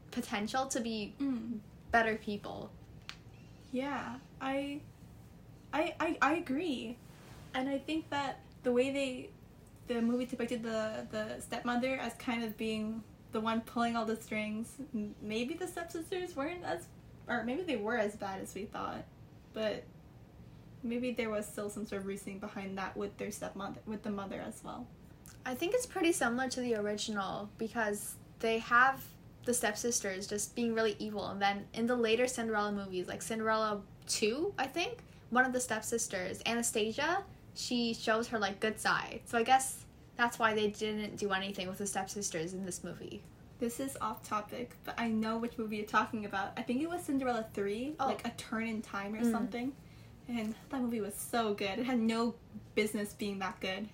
potential 0.09 0.65
to 0.67 0.79
be 0.79 1.13
Mm. 1.19 1.59
better 1.91 2.15
people. 2.15 2.71
Yeah, 3.71 4.15
I, 4.41 4.81
I, 5.73 5.93
I, 5.99 6.17
I 6.21 6.33
agree, 6.35 6.97
and 7.53 7.69
I 7.69 7.77
think 7.77 8.09
that 8.09 8.39
the 8.63 8.71
way 8.71 8.91
they, 8.91 9.29
the 9.87 10.01
movie 10.01 10.25
depicted 10.25 10.63
the 10.63 11.07
the 11.11 11.41
stepmother 11.41 11.97
as 11.97 12.13
kind 12.13 12.43
of 12.43 12.57
being 12.57 13.03
the 13.31 13.39
one 13.39 13.61
pulling 13.61 13.95
all 13.95 14.05
the 14.05 14.15
strings. 14.15 14.75
Maybe 15.21 15.53
the 15.53 15.67
stepsisters 15.67 16.35
weren't 16.35 16.63
as, 16.63 16.85
or 17.27 17.43
maybe 17.43 17.63
they 17.63 17.77
were 17.77 17.97
as 17.97 18.15
bad 18.15 18.41
as 18.41 18.53
we 18.53 18.65
thought, 18.65 19.03
but 19.53 19.83
maybe 20.83 21.11
there 21.11 21.29
was 21.29 21.45
still 21.45 21.69
some 21.69 21.85
sort 21.85 22.01
of 22.01 22.07
reasoning 22.07 22.39
behind 22.39 22.77
that 22.77 22.95
with 22.97 23.17
their 23.17 23.31
stepmother, 23.31 23.79
with 23.85 24.03
the 24.03 24.09
mother 24.09 24.43
as 24.45 24.61
well. 24.63 24.87
I 25.45 25.55
think 25.55 25.73
it's 25.73 25.85
pretty 25.85 26.11
similar 26.11 26.49
to 26.49 26.61
the 26.61 26.75
original 26.75 27.49
because 27.57 28.15
they 28.39 28.59
have 28.59 29.03
the 29.45 29.53
stepsisters 29.53 30.27
just 30.27 30.55
being 30.55 30.73
really 30.73 30.95
evil, 30.99 31.27
and 31.27 31.41
then 31.41 31.65
in 31.73 31.87
the 31.87 31.95
later 31.95 32.27
Cinderella 32.27 32.71
movies, 32.71 33.07
like 33.07 33.21
Cinderella 33.21 33.81
2, 34.07 34.53
I 34.57 34.67
think, 34.67 34.99
one 35.29 35.45
of 35.45 35.53
the 35.53 35.59
stepsisters, 35.59 36.41
Anastasia, 36.45 37.23
she 37.55 37.93
shows 37.93 38.27
her 38.29 38.39
like 38.39 38.59
good 38.59 38.79
side. 38.79 39.21
So 39.25 39.37
I 39.37 39.43
guess 39.43 39.85
that's 40.17 40.39
why 40.39 40.53
they 40.53 40.67
didn't 40.69 41.17
do 41.17 41.31
anything 41.31 41.67
with 41.67 41.77
the 41.77 41.87
stepsisters 41.87 42.53
in 42.53 42.65
this 42.65 42.83
movie. 42.83 43.21
This 43.59 43.79
is 43.79 43.95
off 44.01 44.23
topic, 44.23 44.71
but 44.85 44.95
I 44.99 45.07
know 45.07 45.37
which 45.37 45.57
movie 45.57 45.77
you're 45.77 45.85
talking 45.85 46.25
about. 46.25 46.53
I 46.57 46.61
think 46.63 46.81
it 46.81 46.89
was 46.89 47.03
Cinderella 47.03 47.45
3, 47.53 47.95
Oh. 47.99 48.07
like 48.07 48.25
A 48.27 48.31
Turn 48.31 48.67
in 48.67 48.81
Time 48.81 49.13
or 49.15 49.21
Mm. 49.21 49.31
something. 49.31 49.73
And 50.27 50.55
that 50.69 50.81
movie 50.81 51.01
was 51.01 51.13
so 51.15 51.53
good. 51.53 51.77
It 51.79 51.85
had 51.85 51.99
no 51.99 52.35
business 52.75 53.13
being 53.13 53.39
that 53.39 53.59
good. 53.59 53.89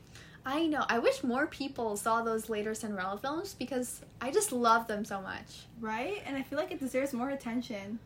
I 0.45 0.65
know. 0.67 0.85
I 0.87 0.99
wish 0.99 1.23
more 1.23 1.47
people 1.47 1.97
saw 1.97 2.21
those 2.21 2.47
later 2.47 2.73
Cinderella 2.73 3.17
films 3.17 3.53
because 3.53 4.01
I 4.21 4.31
just 4.31 4.53
love 4.53 4.87
them 4.87 5.03
so 5.03 5.19
much. 5.19 5.65
Right? 5.81 6.21
And 6.25 6.37
I 6.37 6.43
feel 6.43 6.57
like 6.57 6.71
it 6.71 6.79
deserves 6.79 7.11
more 7.11 7.29
attention. 7.29 7.99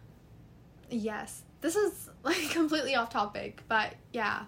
Yes. 0.90 1.44
This 1.62 1.76
is 1.76 2.10
like 2.24 2.50
completely 2.50 2.96
off 2.96 3.10
topic, 3.12 3.62
but 3.68 3.94
yeah. 4.14 4.44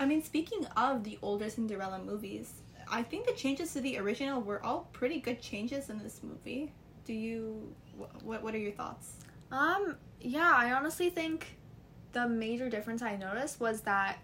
I 0.00 0.06
mean, 0.06 0.22
speaking 0.22 0.66
of 0.78 1.04
the 1.04 1.18
older 1.20 1.50
Cinderella 1.50 2.00
movies, 2.02 2.54
I 2.90 3.02
think 3.02 3.26
the 3.26 3.34
changes 3.34 3.74
to 3.74 3.82
the 3.82 3.98
original 3.98 4.40
were 4.40 4.64
all 4.64 4.88
pretty 4.94 5.20
good 5.20 5.42
changes 5.42 5.90
in 5.90 5.98
this 5.98 6.22
movie. 6.22 6.72
Do 7.04 7.12
you 7.12 7.74
what 8.22 8.42
what 8.42 8.54
are 8.54 8.58
your 8.58 8.72
thoughts? 8.72 9.16
Um, 9.52 9.96
yeah, 10.20 10.54
I 10.56 10.72
honestly 10.72 11.10
think 11.10 11.58
the 12.12 12.26
major 12.26 12.70
difference 12.70 13.02
I 13.02 13.16
noticed 13.16 13.60
was 13.60 13.82
that, 13.82 14.18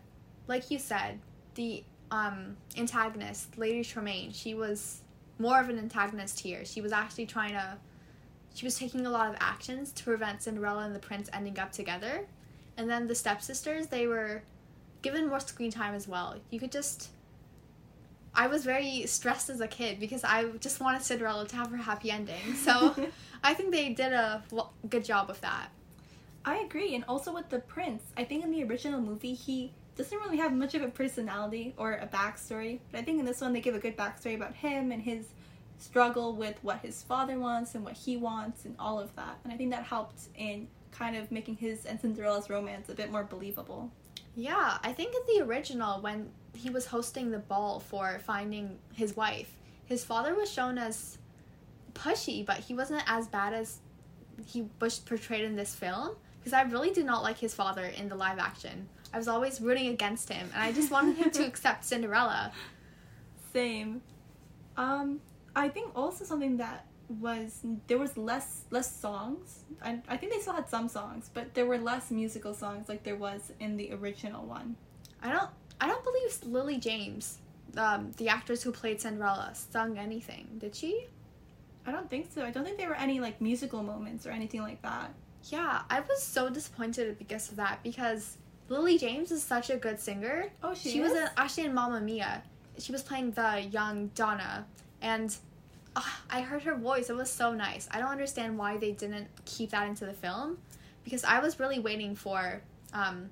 like 0.48 0.70
you 0.70 0.78
said, 0.78 1.20
the 1.54 1.84
um 2.10 2.56
antagonist, 2.78 3.58
Lady 3.58 3.84
Tremaine, 3.84 4.32
she 4.32 4.54
was 4.54 5.02
more 5.38 5.60
of 5.60 5.68
an 5.68 5.78
antagonist 5.78 6.40
here. 6.40 6.64
She 6.64 6.80
was 6.80 6.90
actually 6.92 7.26
trying 7.26 7.52
to, 7.52 7.76
she 8.54 8.64
was 8.64 8.78
taking 8.78 9.04
a 9.04 9.10
lot 9.10 9.28
of 9.28 9.36
actions 9.40 9.92
to 9.92 10.04
prevent 10.04 10.42
Cinderella 10.42 10.84
and 10.84 10.94
the 10.94 11.00
prince 11.00 11.28
ending 11.34 11.58
up 11.58 11.70
together. 11.70 12.26
And 12.78 12.88
then 12.88 13.06
the 13.06 13.14
stepsisters, 13.14 13.88
they 13.88 14.06
were 14.06 14.42
given 15.02 15.28
more 15.28 15.40
screen 15.40 15.70
time 15.70 15.94
as 15.94 16.08
well. 16.08 16.36
You 16.50 16.60
could 16.60 16.72
just. 16.72 17.10
I 18.34 18.48
was 18.48 18.64
very 18.64 19.06
stressed 19.06 19.48
as 19.48 19.60
a 19.60 19.68
kid 19.68 19.98
because 19.98 20.22
I 20.22 20.44
just 20.60 20.78
wanted 20.78 21.02
Cinderella 21.02 21.46
to 21.48 21.56
have 21.56 21.70
her 21.70 21.78
happy 21.78 22.10
ending. 22.10 22.54
So 22.54 22.94
I 23.42 23.54
think 23.54 23.72
they 23.72 23.94
did 23.94 24.12
a 24.12 24.42
w- 24.50 24.68
good 24.90 25.04
job 25.04 25.28
with 25.28 25.40
that. 25.40 25.68
I 26.44 26.58
agree, 26.58 26.94
and 26.94 27.04
also 27.08 27.32
with 27.32 27.48
the 27.48 27.58
prince. 27.58 28.02
I 28.16 28.24
think 28.24 28.44
in 28.44 28.50
the 28.52 28.62
original 28.64 29.00
movie 29.00 29.34
he 29.34 29.72
doesn't 29.96 30.18
really 30.18 30.36
have 30.36 30.52
much 30.52 30.74
of 30.74 30.82
a 30.82 30.88
personality 30.88 31.74
or 31.76 31.94
a 31.94 32.06
backstory, 32.06 32.80
but 32.92 33.00
I 33.00 33.02
think 33.02 33.18
in 33.18 33.24
this 33.24 33.40
one 33.40 33.52
they 33.52 33.60
give 33.60 33.74
a 33.74 33.78
good 33.78 33.96
backstory 33.96 34.36
about 34.36 34.54
him 34.54 34.92
and 34.92 35.02
his 35.02 35.26
struggle 35.78 36.34
with 36.34 36.58
what 36.62 36.80
his 36.80 37.02
father 37.02 37.38
wants 37.38 37.74
and 37.74 37.84
what 37.84 37.94
he 37.94 38.16
wants 38.16 38.64
and 38.64 38.76
all 38.78 39.00
of 39.00 39.14
that. 39.16 39.38
And 39.44 39.52
I 39.52 39.56
think 39.56 39.70
that 39.70 39.84
helped 39.84 40.28
in 40.36 40.68
kind 40.92 41.16
of 41.16 41.30
making 41.30 41.56
his 41.56 41.84
and 41.84 42.00
Cinderella's 42.00 42.48
romance 42.48 42.88
a 42.88 42.94
bit 42.94 43.10
more 43.10 43.24
believable. 43.24 43.90
Yeah, 44.36 44.76
I 44.82 44.92
think 44.92 45.14
in 45.14 45.38
the 45.38 45.44
original, 45.44 46.02
when 46.02 46.30
he 46.54 46.68
was 46.68 46.86
hosting 46.86 47.30
the 47.30 47.38
ball 47.38 47.80
for 47.80 48.20
finding 48.24 48.78
his 48.92 49.16
wife, 49.16 49.50
his 49.86 50.04
father 50.04 50.34
was 50.34 50.52
shown 50.52 50.76
as 50.76 51.16
pushy, 51.94 52.44
but 52.44 52.58
he 52.58 52.74
wasn't 52.74 53.02
as 53.06 53.26
bad 53.26 53.54
as 53.54 53.78
he 54.46 54.68
was 54.78 54.98
portrayed 54.98 55.44
in 55.44 55.56
this 55.56 55.74
film. 55.74 56.16
Because 56.38 56.52
I 56.52 56.62
really 56.62 56.90
did 56.90 57.06
not 57.06 57.22
like 57.22 57.38
his 57.38 57.54
father 57.54 57.86
in 57.86 58.08
the 58.08 58.14
live 58.14 58.38
action. 58.38 58.88
I 59.12 59.18
was 59.18 59.26
always 59.26 59.60
rooting 59.60 59.88
against 59.88 60.30
him, 60.30 60.48
and 60.54 60.62
I 60.62 60.70
just 60.70 60.90
wanted 60.90 61.16
him 61.16 61.30
to 61.30 61.46
accept 61.46 61.84
Cinderella. 61.84 62.52
Same. 63.52 64.02
Um, 64.76 65.20
I 65.56 65.68
think 65.68 65.92
also 65.96 66.24
something 66.24 66.58
that 66.58 66.85
was 67.08 67.60
there 67.86 67.98
was 67.98 68.16
less 68.16 68.64
less 68.70 68.94
songs. 68.94 69.64
I 69.82 70.00
I 70.08 70.16
think 70.16 70.32
they 70.32 70.40
still 70.40 70.54
had 70.54 70.68
some 70.68 70.88
songs, 70.88 71.30
but 71.32 71.54
there 71.54 71.66
were 71.66 71.78
less 71.78 72.10
musical 72.10 72.54
songs 72.54 72.88
like 72.88 73.02
there 73.04 73.16
was 73.16 73.52
in 73.60 73.76
the 73.76 73.92
original 73.92 74.44
one. 74.44 74.76
I 75.22 75.32
don't, 75.32 75.50
I 75.80 75.86
don't 75.86 76.04
believe 76.04 76.38
Lily 76.44 76.78
James, 76.78 77.38
um, 77.76 78.12
the 78.16 78.28
actress 78.28 78.62
who 78.62 78.72
played 78.72 79.00
Cinderella, 79.00 79.52
sung 79.54 79.98
anything. 79.98 80.46
Did 80.58 80.74
she? 80.74 81.06
I 81.86 81.92
don't 81.92 82.10
think 82.10 82.28
so. 82.32 82.44
I 82.44 82.50
don't 82.50 82.64
think 82.64 82.78
there 82.78 82.88
were 82.88 82.96
any 82.96 83.20
like 83.20 83.40
musical 83.40 83.82
moments 83.82 84.26
or 84.26 84.30
anything 84.30 84.62
like 84.62 84.82
that. 84.82 85.14
Yeah, 85.44 85.82
I 85.88 86.00
was 86.00 86.22
so 86.22 86.48
disappointed 86.48 87.18
because 87.18 87.48
of 87.50 87.56
that 87.56 87.82
because 87.82 88.36
Lily 88.68 88.98
James 88.98 89.30
is 89.30 89.42
such 89.42 89.70
a 89.70 89.76
good 89.76 90.00
singer. 90.00 90.50
Oh, 90.62 90.74
she, 90.74 90.90
She 90.90 91.00
was 91.00 91.12
in, 91.12 91.28
actually 91.36 91.66
in 91.66 91.74
Mamma 91.74 92.00
Mia. 92.00 92.42
She 92.78 92.92
was 92.92 93.02
playing 93.02 93.30
the 93.30 93.60
young 93.70 94.08
Donna, 94.14 94.66
and 95.00 95.34
uh, 95.96 96.02
I 96.30 96.42
heard 96.42 96.62
her 96.62 96.76
voice. 96.76 97.10
It 97.10 97.16
was 97.16 97.30
so 97.30 97.52
nice. 97.52 97.88
I 97.90 97.98
don't 97.98 98.10
understand 98.10 98.56
why 98.56 98.76
they 98.76 98.92
didn't 98.92 99.28
keep 99.44 99.70
that 99.70 99.88
into 99.88 100.06
the 100.06 100.12
film, 100.12 100.58
because 101.02 101.24
I 101.24 101.40
was 101.40 101.58
really 101.58 101.80
waiting 101.80 102.14
for, 102.14 102.62
um, 102.92 103.30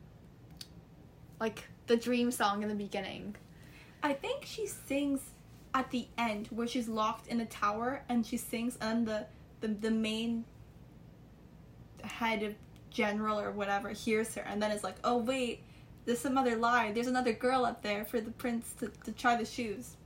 like 1.38 1.64
the 1.86 1.96
dream 1.96 2.30
song 2.30 2.62
in 2.62 2.68
the 2.68 2.74
beginning. 2.74 3.36
I 4.02 4.12
think 4.12 4.44
she 4.44 4.66
sings 4.66 5.20
at 5.74 5.90
the 5.90 6.06
end 6.16 6.48
where 6.50 6.66
she's 6.66 6.88
locked 6.88 7.26
in 7.26 7.40
a 7.40 7.46
tower 7.46 8.02
and 8.08 8.24
she 8.24 8.36
sings 8.36 8.78
and 8.80 9.06
the 9.06 9.26
the, 9.60 9.68
the 9.68 9.90
main 9.90 10.44
head 12.02 12.42
of 12.42 12.54
general 12.90 13.40
or 13.40 13.50
whatever 13.50 13.88
hears 13.88 14.34
her 14.34 14.42
and 14.42 14.62
then 14.62 14.70
is 14.70 14.84
like, 14.84 14.96
oh 15.04 15.16
wait, 15.16 15.62
there's 16.04 16.20
some 16.20 16.38
other 16.38 16.54
lie. 16.56 16.92
There's 16.92 17.06
another 17.06 17.32
girl 17.32 17.64
up 17.64 17.82
there 17.82 18.04
for 18.04 18.20
the 18.20 18.30
prince 18.30 18.72
to, 18.80 18.88
to 19.04 19.12
try 19.12 19.36
the 19.36 19.44
shoes. 19.44 19.96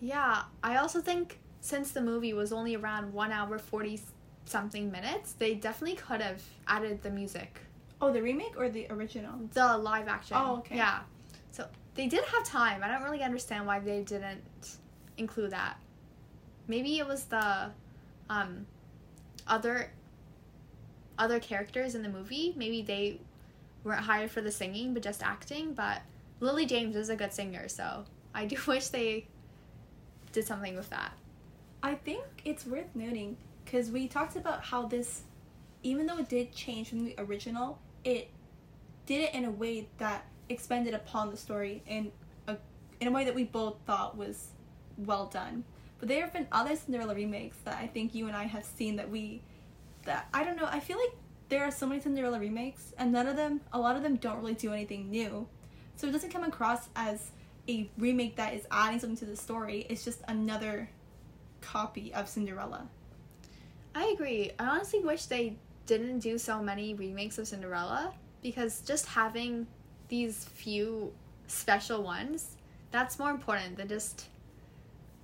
Yeah, 0.00 0.42
I 0.62 0.76
also 0.76 1.00
think 1.00 1.38
since 1.66 1.90
the 1.90 2.00
movie 2.00 2.32
was 2.32 2.52
only 2.52 2.76
around 2.76 3.12
one 3.12 3.32
hour 3.32 3.58
forty 3.58 4.00
something 4.44 4.92
minutes, 4.92 5.32
they 5.32 5.54
definitely 5.54 5.96
could 5.96 6.20
have 6.20 6.40
added 6.68 7.02
the 7.02 7.10
music. 7.10 7.58
Oh, 8.00 8.12
the 8.12 8.22
remake 8.22 8.54
or 8.56 8.68
the 8.68 8.86
original? 8.88 9.32
The 9.52 9.76
live 9.76 10.06
action. 10.06 10.36
Oh, 10.38 10.58
okay. 10.58 10.76
Yeah. 10.76 11.00
So 11.50 11.66
they 11.96 12.06
did 12.06 12.22
have 12.24 12.44
time. 12.44 12.84
I 12.84 12.88
don't 12.88 13.02
really 13.02 13.24
understand 13.24 13.66
why 13.66 13.80
they 13.80 14.02
didn't 14.02 14.44
include 15.18 15.50
that. 15.50 15.76
Maybe 16.68 17.00
it 17.00 17.06
was 17.08 17.24
the 17.24 17.70
um, 18.30 18.66
other 19.48 19.90
other 21.18 21.40
characters 21.40 21.96
in 21.96 22.02
the 22.04 22.08
movie. 22.08 22.54
Maybe 22.56 22.82
they 22.82 23.18
weren't 23.82 24.02
hired 24.02 24.30
for 24.30 24.40
the 24.40 24.52
singing 24.52 24.94
but 24.94 25.02
just 25.02 25.20
acting. 25.20 25.74
But 25.74 26.02
Lily 26.38 26.64
James 26.64 26.94
is 26.94 27.08
a 27.08 27.16
good 27.16 27.32
singer, 27.32 27.66
so 27.66 28.04
I 28.32 28.44
do 28.44 28.56
wish 28.68 28.86
they 28.88 29.26
did 30.30 30.46
something 30.46 30.76
with 30.76 30.90
that. 30.90 31.12
I 31.82 31.94
think 31.94 32.24
it's 32.44 32.66
worth 32.66 32.94
noting 32.94 33.36
because 33.64 33.90
we 33.90 34.08
talked 34.08 34.36
about 34.36 34.64
how 34.64 34.86
this, 34.86 35.22
even 35.82 36.06
though 36.06 36.18
it 36.18 36.28
did 36.28 36.54
change 36.54 36.88
from 36.88 37.04
the 37.04 37.14
original, 37.18 37.78
it 38.04 38.30
did 39.06 39.22
it 39.22 39.34
in 39.34 39.44
a 39.44 39.50
way 39.50 39.88
that 39.98 40.26
expanded 40.48 40.94
upon 40.94 41.30
the 41.30 41.36
story 41.36 41.82
in 41.86 42.10
a 42.46 42.56
in 43.00 43.08
a 43.08 43.10
way 43.10 43.24
that 43.24 43.34
we 43.34 43.44
both 43.44 43.76
thought 43.86 44.16
was 44.16 44.48
well 44.96 45.26
done. 45.26 45.64
But 45.98 46.08
there 46.08 46.20
have 46.22 46.32
been 46.32 46.46
other 46.52 46.76
Cinderella 46.76 47.14
remakes 47.14 47.56
that 47.64 47.78
I 47.78 47.86
think 47.86 48.14
you 48.14 48.26
and 48.26 48.36
I 48.36 48.44
have 48.44 48.64
seen 48.64 48.96
that 48.96 49.10
we 49.10 49.42
that 50.04 50.28
I 50.32 50.44
don't 50.44 50.56
know, 50.56 50.68
I 50.70 50.80
feel 50.80 50.98
like 50.98 51.12
there 51.48 51.64
are 51.64 51.70
so 51.70 51.86
many 51.86 52.00
Cinderella 52.00 52.38
remakes 52.38 52.92
and 52.98 53.12
none 53.12 53.26
of 53.26 53.36
them 53.36 53.60
a 53.72 53.78
lot 53.78 53.96
of 53.96 54.02
them 54.02 54.16
don't 54.16 54.38
really 54.38 54.54
do 54.54 54.72
anything 54.72 55.10
new. 55.10 55.46
So 55.96 56.06
it 56.06 56.12
doesn't 56.12 56.30
come 56.30 56.44
across 56.44 56.88
as 56.94 57.30
a 57.68 57.90
remake 57.98 58.36
that 58.36 58.54
is 58.54 58.66
adding 58.70 59.00
something 59.00 59.16
to 59.18 59.24
the 59.24 59.36
story. 59.36 59.86
It's 59.88 60.04
just 60.04 60.20
another 60.28 60.90
copy 61.60 62.12
of 62.14 62.28
Cinderella. 62.28 62.88
I 63.94 64.12
agree. 64.14 64.52
I 64.58 64.66
honestly 64.66 65.00
wish 65.00 65.26
they 65.26 65.56
didn't 65.86 66.18
do 66.18 66.36
so 66.38 66.62
many 66.62 66.94
remakes 66.94 67.38
of 67.38 67.48
Cinderella 67.48 68.12
because 68.42 68.80
just 68.82 69.06
having 69.06 69.66
these 70.08 70.44
few 70.44 71.12
special 71.46 72.02
ones, 72.02 72.56
that's 72.90 73.18
more 73.18 73.30
important 73.30 73.76
than 73.76 73.88
just 73.88 74.26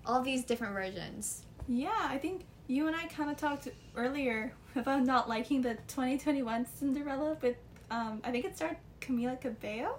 all 0.07 0.23
these 0.23 0.45
different 0.45 0.75
versions. 0.75 1.45
Yeah, 1.69 1.91
I 2.01 2.19
think 2.19 2.45
you 2.67 2.87
and 2.87 2.97
I 2.97 3.07
kind 3.07 3.31
of 3.31 3.37
talked 3.37 3.69
earlier 3.97 4.53
about 4.77 5.05
not 5.05 5.29
liking 5.29 5.63
the 5.63 5.75
2021 5.89 6.67
Cinderella 6.67 7.37
with, 7.41 7.57
um, 7.91 8.21
I 8.25 8.31
think 8.31 8.45
it 8.45 8.57
starred 8.57 8.77
Camila 9.01 9.41
Cabello. 9.41 9.97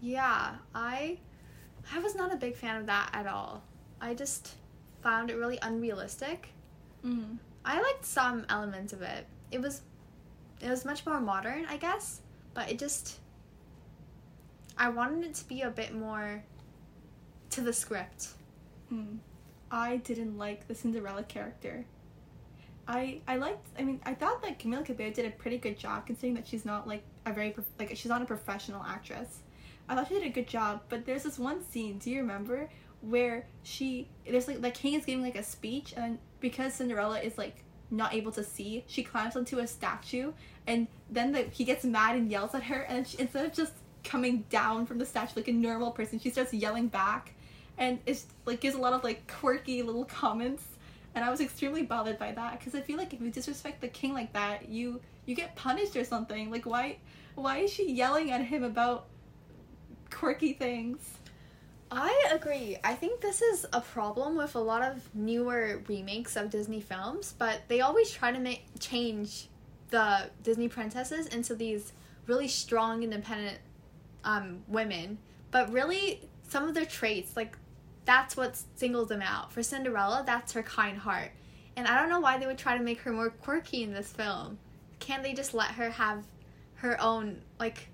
Yeah, 0.00 0.56
I, 0.74 1.18
I 1.92 1.98
was 2.00 2.14
not 2.14 2.32
a 2.32 2.36
big 2.36 2.56
fan 2.56 2.80
of 2.80 2.86
that 2.86 3.10
at 3.12 3.26
all. 3.26 3.62
I 4.00 4.14
just 4.14 4.54
found 5.04 5.30
it 5.30 5.36
really 5.36 5.58
unrealistic. 5.62 6.48
Mm. 7.04 7.38
I 7.64 7.80
liked 7.80 8.04
some 8.04 8.44
elements 8.48 8.92
of 8.92 9.02
it. 9.02 9.26
It 9.52 9.60
was, 9.60 9.82
it 10.60 10.68
was 10.68 10.84
much 10.84 11.06
more 11.06 11.20
modern, 11.20 11.66
I 11.66 11.76
guess, 11.76 12.22
but 12.54 12.70
it 12.70 12.78
just, 12.78 13.20
I 14.76 14.88
wanted 14.88 15.24
it 15.24 15.34
to 15.34 15.48
be 15.48 15.60
a 15.60 15.70
bit 15.70 15.94
more 15.94 16.42
to 17.50 17.60
the 17.60 17.72
script. 17.72 18.30
Mm. 18.92 19.18
I 19.70 19.98
didn't 19.98 20.38
like 20.38 20.66
the 20.66 20.74
Cinderella 20.74 21.22
character. 21.22 21.84
I 22.86 23.20
I 23.26 23.36
liked. 23.36 23.66
I 23.78 23.82
mean, 23.82 24.00
I 24.04 24.14
thought 24.14 24.42
that 24.42 24.58
Camila 24.58 24.84
Cabello 24.84 25.10
did 25.10 25.24
a 25.24 25.30
pretty 25.30 25.56
good 25.56 25.78
job, 25.78 26.06
considering 26.06 26.34
that 26.34 26.46
she's 26.46 26.66
not 26.66 26.86
like 26.86 27.02
a 27.24 27.32
very 27.32 27.54
like 27.78 27.90
she's 27.96 28.10
not 28.10 28.20
a 28.20 28.26
professional 28.26 28.82
actress. 28.82 29.40
I 29.88 29.94
thought 29.94 30.08
she 30.08 30.14
did 30.14 30.24
a 30.24 30.30
good 30.30 30.46
job, 30.46 30.82
but 30.88 31.06
there's 31.06 31.22
this 31.22 31.38
one 31.38 31.64
scene. 31.64 31.98
Do 31.98 32.10
you 32.10 32.20
remember 32.20 32.68
where 33.08 33.46
she 33.62 34.08
there's 34.28 34.48
like 34.48 34.60
the 34.60 34.70
king 34.70 34.94
is 34.94 35.04
giving 35.04 35.22
like 35.22 35.36
a 35.36 35.42
speech, 35.42 35.94
and 35.96 36.18
because 36.40 36.74
Cinderella 36.74 37.20
is 37.20 37.38
like 37.38 37.64
not 37.90 38.14
able 38.14 38.32
to 38.32 38.44
see, 38.44 38.84
she 38.86 39.02
climbs 39.02 39.36
onto 39.36 39.58
a 39.58 39.66
statue, 39.66 40.32
and 40.66 40.86
then 41.10 41.32
the, 41.32 41.42
he 41.50 41.64
gets 41.64 41.84
mad 41.84 42.16
and 42.16 42.30
yells 42.30 42.54
at 42.54 42.64
her, 42.64 42.80
and 42.80 43.06
she, 43.06 43.18
instead 43.18 43.46
of 43.46 43.52
just 43.52 43.72
coming 44.02 44.44
down 44.50 44.86
from 44.86 44.98
the 44.98 45.06
statue 45.06 45.32
like 45.36 45.48
a 45.48 45.52
normal 45.52 45.90
person, 45.90 46.18
she 46.18 46.30
starts 46.30 46.52
yelling 46.52 46.88
back, 46.88 47.34
and 47.78 48.00
it's 48.06 48.26
like 48.46 48.60
gives 48.60 48.74
a 48.74 48.78
lot 48.78 48.92
of 48.92 49.04
like 49.04 49.30
quirky 49.30 49.82
little 49.82 50.04
comments 50.04 50.64
and 51.14 51.24
I 51.24 51.30
was 51.30 51.40
extremely 51.40 51.82
bothered 51.82 52.18
by 52.18 52.32
that 52.32 52.58
because 52.58 52.74
I 52.74 52.80
feel 52.80 52.96
like 52.96 53.12
if 53.12 53.20
you 53.20 53.30
disrespect 53.30 53.80
the 53.80 53.88
king 53.88 54.12
like 54.12 54.32
that, 54.32 54.68
you 54.68 55.00
you 55.26 55.34
get 55.34 55.54
punished 55.54 55.96
or 55.96 56.04
something. 56.04 56.50
Like 56.50 56.66
why 56.66 56.98
why 57.34 57.58
is 57.58 57.72
she 57.72 57.92
yelling 57.92 58.30
at 58.30 58.42
him 58.42 58.64
about 58.64 59.06
quirky 60.10 60.52
things? 60.52 61.18
I 61.96 62.30
agree. 62.32 62.76
I 62.82 62.94
think 62.94 63.20
this 63.20 63.40
is 63.40 63.66
a 63.72 63.80
problem 63.80 64.36
with 64.36 64.54
a 64.54 64.60
lot 64.60 64.82
of 64.82 65.14
newer 65.14 65.82
remakes 65.86 66.36
of 66.36 66.50
Disney 66.50 66.80
films, 66.80 67.34
but 67.38 67.62
they 67.68 67.80
always 67.80 68.10
try 68.10 68.32
to 68.32 68.38
make 68.38 68.64
change 68.80 69.48
the 69.90 70.30
Disney 70.42 70.68
princesses 70.68 71.28
into 71.28 71.54
these 71.54 71.92
really 72.26 72.48
strong, 72.48 73.02
independent 73.02 73.58
um, 74.24 74.62
women. 74.66 75.18
But 75.50 75.72
really, 75.72 76.28
some 76.48 76.68
of 76.68 76.74
their 76.74 76.84
traits, 76.84 77.36
like 77.36 77.56
that's 78.04 78.36
what 78.36 78.60
singles 78.76 79.08
them 79.08 79.22
out. 79.22 79.52
For 79.52 79.62
Cinderella, 79.62 80.24
that's 80.26 80.52
her 80.52 80.62
kind 80.62 80.98
heart. 80.98 81.30
And 81.76 81.86
I 81.86 81.98
don't 81.98 82.08
know 82.08 82.20
why 82.20 82.38
they 82.38 82.46
would 82.46 82.58
try 82.58 82.76
to 82.76 82.82
make 82.82 83.00
her 83.00 83.12
more 83.12 83.30
quirky 83.30 83.82
in 83.82 83.92
this 83.92 84.12
film. 84.12 84.58
Can't 84.98 85.22
they 85.22 85.32
just 85.32 85.54
let 85.54 85.72
her 85.72 85.90
have 85.90 86.24
her 86.76 87.00
own 87.00 87.40
like 87.58 87.88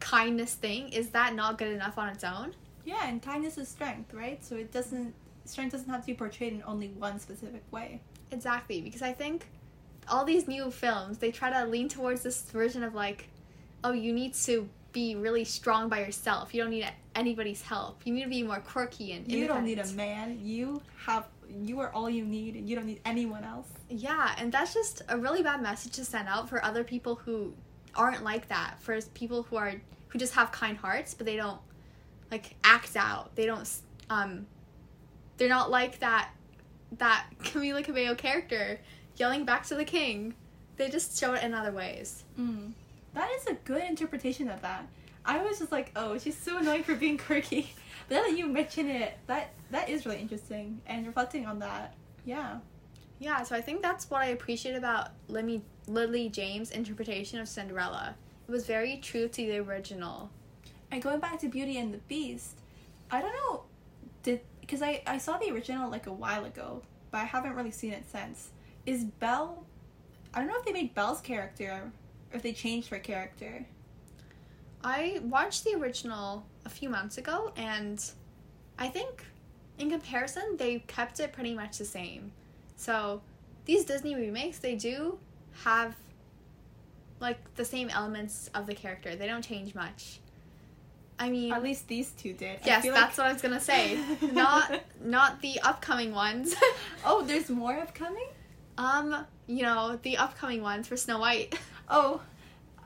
kindness 0.00 0.54
thing? 0.54 0.90
Is 0.90 1.10
that 1.10 1.34
not 1.34 1.58
good 1.58 1.72
enough 1.72 1.98
on 1.98 2.08
its 2.08 2.24
own? 2.24 2.54
Yeah, 2.88 3.06
and 3.06 3.22
kindness 3.22 3.58
is 3.58 3.68
strength, 3.68 4.14
right? 4.14 4.42
So 4.42 4.56
it 4.56 4.72
doesn't 4.72 5.14
strength 5.44 5.72
doesn't 5.72 5.90
have 5.90 6.00
to 6.00 6.06
be 6.06 6.14
portrayed 6.14 6.54
in 6.54 6.62
only 6.66 6.88
one 6.88 7.20
specific 7.20 7.62
way. 7.70 8.00
Exactly, 8.30 8.80
because 8.80 9.02
I 9.02 9.12
think 9.12 9.46
all 10.08 10.24
these 10.24 10.48
new 10.48 10.70
films, 10.70 11.18
they 11.18 11.30
try 11.30 11.50
to 11.50 11.66
lean 11.66 11.90
towards 11.90 12.22
this 12.22 12.40
version 12.50 12.82
of 12.82 12.94
like, 12.94 13.28
oh, 13.84 13.92
you 13.92 14.14
need 14.14 14.32
to 14.46 14.66
be 14.92 15.16
really 15.16 15.44
strong 15.44 15.90
by 15.90 16.00
yourself. 16.00 16.54
You 16.54 16.62
don't 16.62 16.70
need 16.70 16.90
anybody's 17.14 17.60
help. 17.60 18.00
You 18.06 18.14
need 18.14 18.22
to 18.22 18.30
be 18.30 18.42
more 18.42 18.60
quirky 18.60 19.12
and 19.12 19.30
You 19.30 19.46
don't 19.46 19.64
need 19.64 19.80
a 19.80 19.86
man. 19.88 20.40
You 20.42 20.80
have 21.04 21.26
you 21.62 21.80
are 21.80 21.92
all 21.92 22.08
you 22.08 22.24
need 22.24 22.56
and 22.56 22.66
you 22.68 22.74
don't 22.74 22.86
need 22.86 23.00
anyone 23.04 23.44
else. 23.44 23.68
Yeah, 23.90 24.34
and 24.38 24.50
that's 24.50 24.72
just 24.72 25.02
a 25.10 25.18
really 25.18 25.42
bad 25.42 25.60
message 25.60 25.92
to 25.92 26.06
send 26.06 26.26
out 26.26 26.48
for 26.48 26.64
other 26.64 26.84
people 26.84 27.16
who 27.16 27.52
aren't 27.94 28.24
like 28.24 28.48
that. 28.48 28.76
For 28.80 28.98
people 29.12 29.42
who 29.42 29.56
are 29.56 29.74
who 30.08 30.18
just 30.18 30.32
have 30.32 30.50
kind 30.52 30.78
hearts, 30.78 31.12
but 31.12 31.26
they 31.26 31.36
don't 31.36 31.60
like 32.30 32.56
act 32.64 32.96
out. 32.96 33.34
They 33.34 33.46
don't 33.46 33.68
um 34.10 34.46
they're 35.36 35.48
not 35.48 35.70
like 35.70 36.00
that 36.00 36.30
that 36.98 37.26
Camila 37.42 37.84
Cabello 37.84 38.14
character 38.14 38.80
yelling 39.16 39.44
back 39.44 39.66
to 39.66 39.74
the 39.74 39.84
king. 39.84 40.34
They 40.76 40.88
just 40.88 41.18
show 41.18 41.34
it 41.34 41.42
in 41.42 41.54
other 41.54 41.72
ways. 41.72 42.24
Mm. 42.38 42.72
That 43.14 43.30
is 43.32 43.46
a 43.46 43.54
good 43.54 43.82
interpretation 43.82 44.48
of 44.48 44.62
that. 44.62 44.86
I 45.24 45.42
was 45.42 45.58
just 45.58 45.72
like, 45.72 45.90
oh, 45.96 46.16
she's 46.18 46.36
so 46.36 46.58
annoying 46.58 46.84
for 46.84 46.94
being 46.94 47.18
quirky. 47.18 47.72
But 48.08 48.14
now 48.14 48.22
that 48.22 48.38
you 48.38 48.46
mention 48.46 48.88
it, 48.88 49.18
that 49.26 49.50
that 49.70 49.90
is 49.90 50.06
really 50.06 50.20
interesting. 50.20 50.80
And 50.86 51.06
reflecting 51.06 51.44
on 51.44 51.58
that, 51.58 51.94
yeah. 52.24 52.60
Yeah, 53.18 53.42
so 53.42 53.54
I 53.54 53.60
think 53.60 53.82
that's 53.82 54.08
what 54.08 54.22
I 54.22 54.26
appreciate 54.26 54.76
about 54.76 55.10
Lily, 55.28 55.62
Lily 55.86 56.30
James' 56.30 56.70
interpretation 56.70 57.38
of 57.38 57.48
Cinderella. 57.48 58.14
It 58.48 58.50
was 58.50 58.64
very 58.64 58.96
true 58.98 59.28
to 59.28 59.36
the 59.36 59.58
original. 59.58 60.30
And 60.90 61.02
going 61.02 61.20
back 61.20 61.38
to 61.40 61.48
Beauty 61.48 61.78
and 61.78 61.92
the 61.92 61.98
Beast, 61.98 62.58
I 63.10 63.20
don't 63.20 63.32
know, 63.32 63.62
did 64.22 64.40
because 64.60 64.82
I 64.82 65.02
I 65.06 65.18
saw 65.18 65.38
the 65.38 65.50
original 65.50 65.90
like 65.90 66.06
a 66.06 66.12
while 66.12 66.44
ago, 66.44 66.82
but 67.10 67.18
I 67.18 67.24
haven't 67.24 67.54
really 67.54 67.70
seen 67.70 67.92
it 67.92 68.04
since. 68.10 68.50
Is 68.86 69.04
Belle? 69.04 69.64
I 70.32 70.40
don't 70.40 70.48
know 70.48 70.58
if 70.58 70.64
they 70.64 70.72
made 70.72 70.94
Belle's 70.94 71.20
character, 71.20 71.90
or 72.30 72.36
if 72.36 72.42
they 72.42 72.52
changed 72.52 72.88
her 72.88 72.98
character. 72.98 73.66
I 74.84 75.20
watched 75.24 75.64
the 75.64 75.74
original 75.74 76.44
a 76.64 76.68
few 76.68 76.88
months 76.88 77.18
ago, 77.18 77.52
and 77.56 78.02
I 78.78 78.88
think 78.88 79.24
in 79.78 79.90
comparison, 79.90 80.56
they 80.56 80.80
kept 80.80 81.20
it 81.20 81.32
pretty 81.32 81.54
much 81.54 81.78
the 81.78 81.84
same. 81.84 82.32
So 82.76 83.22
these 83.64 83.84
Disney 83.84 84.14
remakes, 84.14 84.58
they 84.58 84.74
do 84.74 85.18
have 85.64 85.96
like 87.20 87.54
the 87.56 87.64
same 87.64 87.90
elements 87.90 88.50
of 88.54 88.66
the 88.66 88.74
character. 88.74 89.16
They 89.16 89.26
don't 89.26 89.42
change 89.42 89.74
much. 89.74 90.20
I 91.18 91.30
mean, 91.30 91.52
At 91.52 91.62
least 91.62 91.88
these 91.88 92.10
two 92.12 92.32
did. 92.32 92.60
I 92.62 92.66
yes, 92.66 92.84
that's 92.84 92.86
like- 92.86 93.18
what 93.18 93.26
I 93.26 93.32
was 93.32 93.42
gonna 93.42 93.60
say. 93.60 93.98
not 94.32 94.80
not 95.02 95.40
the 95.42 95.60
upcoming 95.60 96.12
ones. 96.14 96.54
Oh, 97.04 97.22
there's 97.22 97.48
more 97.50 97.74
upcoming. 97.78 98.28
um, 98.76 99.26
you 99.46 99.62
know, 99.62 99.98
the 100.02 100.16
upcoming 100.18 100.62
ones 100.62 100.86
for 100.88 100.96
Snow 100.96 101.18
White. 101.18 101.58
Oh, 101.90 102.20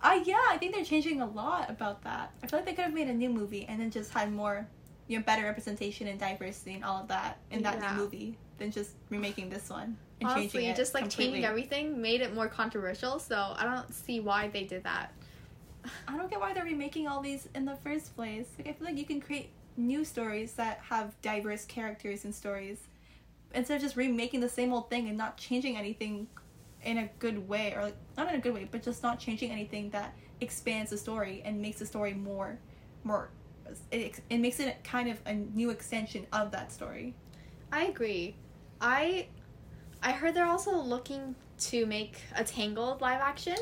uh, 0.01 0.21
yeah, 0.25 0.39
I 0.49 0.59
think 0.59 0.75
they're 0.75 0.85
changing 0.85 1.21
a 1.21 1.27
lot 1.27 1.69
about 1.69 2.05
that. 2.05 2.31
I 2.43 2.47
feel 2.47 2.61
like 2.61 2.67
they 2.67 2.73
could 2.73 2.85
have 2.85 2.95
made 2.95 3.09
a 3.09 3.13
new 3.13 3.29
movie 3.29 3.67
and 3.69 3.81
then 3.81 3.91
just 3.91 4.13
had 4.15 4.33
more, 4.33 4.67
you 5.09 5.19
know, 5.19 5.25
better 5.25 5.43
representation 5.43 6.07
and 6.07 6.21
diversity 6.21 6.75
and 6.75 6.85
all 6.85 7.01
of 7.03 7.09
that 7.09 7.39
in 7.51 7.63
that 7.65 7.79
Yeah. 7.81 7.97
new 7.97 8.03
movie 8.03 8.39
than 8.59 8.71
just 8.71 8.93
remaking 9.11 9.49
this 9.51 9.69
one 9.69 9.97
and 10.21 10.29
Honestly, 10.31 10.43
changing 10.61 10.71
it 10.71 10.77
just 10.77 10.95
like 10.95 11.03
completely. 11.03 11.25
changing 11.35 11.45
everything 11.47 12.01
made 12.01 12.21
it 12.21 12.33
more 12.33 12.47
controversial. 12.47 13.19
So 13.19 13.37
I 13.59 13.65
don't 13.65 13.93
see 13.93 14.21
why 14.21 14.47
they 14.49 14.63
did 14.65 14.85
that. 14.85 15.13
I 16.07 16.17
don't 16.17 16.31
get 16.31 16.41
why 16.41 16.53
they're 16.53 16.65
remaking 16.65 17.09
all 17.09 17.21
these 17.21 17.49
in 17.55 17.65
the 17.65 17.77
first 17.77 18.15
place. 18.15 18.47
Like, 18.59 18.69
I 18.69 18.73
feel 18.73 18.87
like 18.87 18.99
you 18.99 19.05
can 19.05 19.21
create 19.21 19.51
new 19.77 20.05
stories 20.05 20.53
that 20.53 20.81
have 20.89 21.21
diverse 21.23 21.65
characters 21.65 22.25
and 22.25 22.35
stories 22.35 22.79
instead 23.55 23.77
of 23.77 23.83
just 23.83 23.97
remaking 23.97 24.41
the 24.41 24.49
same 24.49 24.73
old 24.73 24.89
thing 24.91 25.09
and 25.09 25.19
not 25.19 25.37
changing 25.37 25.77
anything 25.77 26.27
in 26.85 26.99
a 26.99 27.11
good 27.19 27.49
way, 27.49 27.73
or 27.75 27.83
like, 27.83 27.97
not 28.17 28.29
in 28.29 28.35
a 28.35 28.41
good 28.41 28.55
way, 28.55 28.69
but 28.71 28.83
just 28.83 29.03
not 29.03 29.19
changing 29.19 29.51
anything 29.51 29.91
that 29.91 30.15
expands 30.41 30.91
the 30.91 30.99
story 30.99 31.43
and 31.45 31.61
makes 31.61 31.79
the 31.79 31.87
story 31.87 32.15
more, 32.15 32.59
more. 33.05 33.31
It, 33.91 34.21
it 34.29 34.39
makes 34.39 34.61
it 34.61 34.83
kind 34.85 35.09
of 35.09 35.21
a 35.27 35.35
new 35.35 35.71
extension 35.71 36.27
of 36.33 36.51
that 36.51 36.73
story. 36.73 37.15
I 37.71 37.85
agree. 37.85 38.37
I 38.81 39.29
I 40.03 40.13
heard 40.13 40.35
they're 40.35 40.47
also 40.47 40.77
looking 40.77 41.37
to 41.61 41.87
make 41.87 42.21
a 42.35 42.43
Tangled 42.43 43.01
live 43.01 43.21
action, 43.21 43.57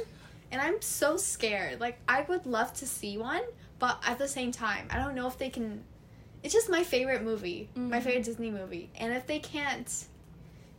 and 0.52 0.60
I'm 0.60 0.80
so 0.82 1.16
scared. 1.16 1.80
Like 1.80 1.98
I 2.08 2.22
would 2.22 2.46
love 2.46 2.72
to 2.74 2.86
see 2.86 3.16
one, 3.18 3.42
but 3.78 4.02
at 4.06 4.18
the 4.18 4.28
same 4.28 4.52
time, 4.52 4.86
I 4.90 4.96
don't 4.98 5.14
know 5.14 5.26
if 5.26 5.38
they 5.38 5.50
can. 5.50 5.84
It's 6.42 6.54
just 6.54 6.70
my 6.70 6.82
favorite 6.82 7.22
movie, 7.22 7.68
my 7.74 7.98
Mhm. 7.98 8.02
favorite 8.02 8.24
Disney 8.24 8.50
movie, 8.50 8.90
and 8.96 9.12
if 9.12 9.26
they 9.26 9.38
can't 9.38 10.06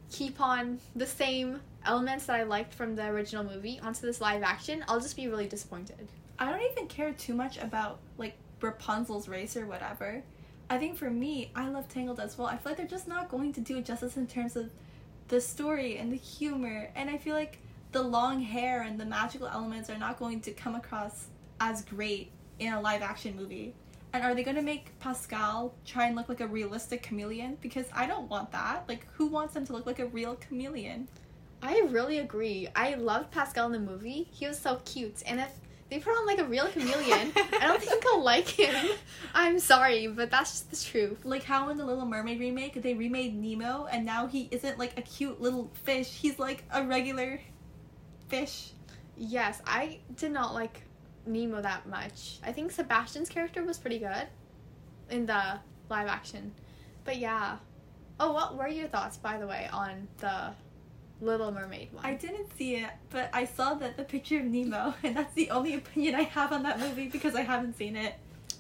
keep 0.10 0.42
on 0.42 0.80
the 0.96 1.08
same 1.08 1.62
elements 1.86 2.26
that 2.26 2.36
I 2.36 2.44
liked 2.44 2.74
from 2.74 2.96
the 2.96 3.06
original 3.08 3.44
movie 3.44 3.80
onto 3.80 4.02
this 4.02 4.20
live 4.22 4.44
action, 4.44 4.84
I'll 4.88 5.00
just 5.00 5.16
be 5.16 5.28
really 5.28 5.48
disappointed. 5.48 6.08
I 6.38 6.50
don't 6.52 6.62
even 6.72 6.88
care 6.88 7.14
too 7.14 7.34
much 7.34 7.58
about 7.58 8.00
like 8.18 8.36
Rapunzel's 8.60 9.28
race 9.28 9.56
or 9.56 9.66
whatever. 9.66 10.24
I 10.70 10.78
think 10.78 10.98
for 10.98 11.10
me, 11.10 11.52
I 11.56 11.68
love 11.70 11.88
Tangled 11.88 12.20
as 12.20 12.38
well. 12.38 12.48
I 12.48 12.58
feel 12.58 12.72
like 12.72 12.78
they're 12.78 12.88
just 12.88 13.08
not 13.08 13.30
going 13.30 13.54
to 13.54 13.62
do 13.62 13.78
it 13.78 13.86
justice 13.86 14.18
in 14.18 14.26
terms 14.28 14.56
of 14.56 14.72
the 15.28 15.40
story 15.42 15.98
and 15.98 16.12
the 16.12 16.18
humor, 16.18 16.90
and 16.96 17.10
I 17.10 17.18
feel 17.18 17.36
like 17.36 17.60
the 17.92 18.02
long 18.02 18.42
hair 18.42 18.84
and 18.84 19.00
the 19.00 19.06
magical 19.06 19.48
elements 19.48 19.90
are 19.90 19.98
not 19.98 20.18
going 20.18 20.42
to 20.42 20.52
come 20.52 20.76
across 20.76 21.28
as 21.60 21.84
great 21.84 22.32
in 22.60 22.74
a 22.74 22.82
live 22.82 23.02
action 23.02 23.36
movie. 23.36 23.74
And 24.14 24.24
are 24.24 24.36
they 24.36 24.44
going 24.44 24.58
to 24.58 24.62
make 24.62 24.98
Pascal 25.00 25.74
try 25.86 26.08
and 26.08 26.16
look 26.16 26.28
like 26.28 26.42
a 26.42 26.48
realistic 26.48 27.02
chameleon? 27.04 27.58
Because 27.62 27.86
I 27.94 28.08
don't 28.08 28.30
want 28.30 28.52
that. 28.52 28.84
Like, 28.88 29.08
who 29.14 29.28
wants 29.28 29.56
him 29.56 29.66
to 29.68 29.74
look 29.74 29.86
like 29.86 30.00
a 30.00 30.08
real 30.08 30.36
chameleon? 30.36 31.08
I 31.64 31.86
really 31.90 32.20
agree. 32.20 32.68
I 32.76 32.96
loved 32.96 33.32
Pascal 33.32 33.68
in 33.68 33.72
the 33.72 33.80
movie. 33.80 34.28
He 34.32 34.48
was 34.48 34.60
so 34.60 34.82
cute. 34.84 35.24
And 35.26 35.40
if 35.40 35.52
they 35.90 36.00
put 36.00 36.12
on 36.12 36.26
like 36.26 36.40
a 36.40 36.46
real 36.46 36.68
chameleon, 36.68 37.32
I 37.36 37.68
don't 37.68 37.82
think 37.82 38.04
I'll 38.08 38.24
like 38.24 38.48
him. 38.48 38.92
I'm 39.36 39.60
sorry, 39.60 40.08
but 40.08 40.32
that's 40.32 40.52
just 40.52 40.72
the 40.72 40.78
truth. 40.78 41.24
like 41.24 41.44
how 41.44 41.70
in 41.70 41.78
the 41.78 41.86
Little 41.86 42.06
Mermaid 42.06 42.40
remake 42.40 42.82
they 42.82 42.94
remade 42.94 43.36
Nemo 43.36 43.88
and 43.92 44.06
now 44.06 44.26
he 44.26 44.48
isn't 44.52 44.80
like 44.80 44.98
a 44.98 45.02
cute 45.02 45.40
little 45.42 45.70
fish. 45.84 46.10
He's 46.10 46.40
like 46.40 46.64
a 46.72 46.84
regular 46.84 47.40
fish. 48.32 48.72
Yes, 49.18 49.62
I 49.68 50.00
did 50.16 50.32
not 50.32 50.54
like 50.54 50.84
Nemo 51.26 51.62
that 51.62 51.88
much. 51.88 52.40
I 52.44 52.52
think 52.52 52.72
Sebastian's 52.72 53.30
character 53.30 53.64
was 53.64 53.78
pretty 53.78 54.00
good 54.00 54.28
in 55.10 55.26
the 55.26 55.60
live 55.90 56.08
action. 56.08 56.54
But 57.04 57.18
yeah. 57.18 57.58
Oh, 58.20 58.32
what 58.32 58.56
were 58.58 58.68
your 58.68 58.88
thoughts, 58.88 59.18
by 59.18 59.38
the 59.38 59.48
way, 59.48 59.68
on 59.74 60.08
the 60.20 60.52
Little 61.20 61.52
Mermaid 61.52 61.92
one? 61.92 62.06
I 62.06 62.14
didn't 62.14 62.56
see 62.58 62.76
it, 62.76 62.90
but 63.10 63.30
I 63.34 63.46
saw 63.46 63.74
that 63.76 63.98
the 63.98 64.04
picture 64.04 64.40
of 64.40 64.46
Nemo, 64.46 64.94
and 65.04 65.16
that's 65.16 65.34
the 65.34 65.50
only 65.50 65.74
opinion 65.76 66.16
I 66.16 66.24
have 66.24 66.52
on 66.52 66.64
that 66.64 66.80
movie 66.80 67.08
because 67.08 67.36
I 67.36 67.42
haven't 67.42 67.76
seen 67.78 67.96
it. 67.96 68.14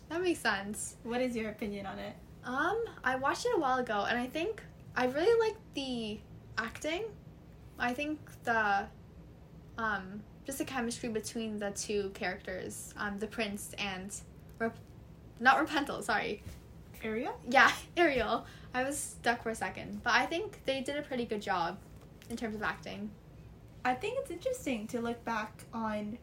that 0.10 0.22
makes 0.22 0.40
sense. 0.40 0.96
What 1.04 1.22
is 1.22 1.36
your 1.36 1.50
opinion 1.50 1.86
on 1.86 1.98
it? 2.00 2.14
Um, 2.44 2.84
I 3.04 3.16
watched 3.16 3.46
it 3.46 3.54
a 3.56 3.60
while 3.60 3.78
ago, 3.80 4.06
and 4.10 4.18
I 4.18 4.28
think 4.28 4.64
I 4.96 5.06
really 5.06 5.40
like 5.40 5.58
the 5.76 6.20
acting. 6.58 7.04
I 7.80 7.94
think 7.94 8.20
the, 8.44 8.86
um, 9.82 10.22
just 10.46 10.58
the 10.58 10.66
chemistry 10.66 11.10
between 11.10 11.58
the 11.58 11.72
two 11.72 12.12
characters, 12.14 12.94
um, 12.98 13.18
the 13.18 13.28
prince 13.28 13.74
and, 13.78 14.16
not 15.40 15.60
Rapunzel, 15.60 16.02
sorry, 16.04 16.44
Ariel? 17.04 17.38
yeah, 17.50 17.72
Ariel. 17.98 18.46
I 18.74 18.84
was 18.84 18.98
stuck 18.98 19.44
for 19.44 19.50
a 19.50 19.56
second, 19.56 20.02
but 20.04 20.14
I 20.14 20.26
think 20.26 20.64
they 20.66 20.82
did 20.82 20.98
a 20.98 21.02
pretty 21.02 21.26
good 21.26 21.42
job 21.42 21.78
in 22.30 22.38
terms 22.38 22.56
of 22.56 22.64
acting. 22.64 23.10
I 23.84 23.96
think 23.96 24.20
it's 24.20 24.32
interesting 24.32 24.88
to 24.88 25.02
look 25.02 25.24
back 25.26 25.64
on 25.74 26.18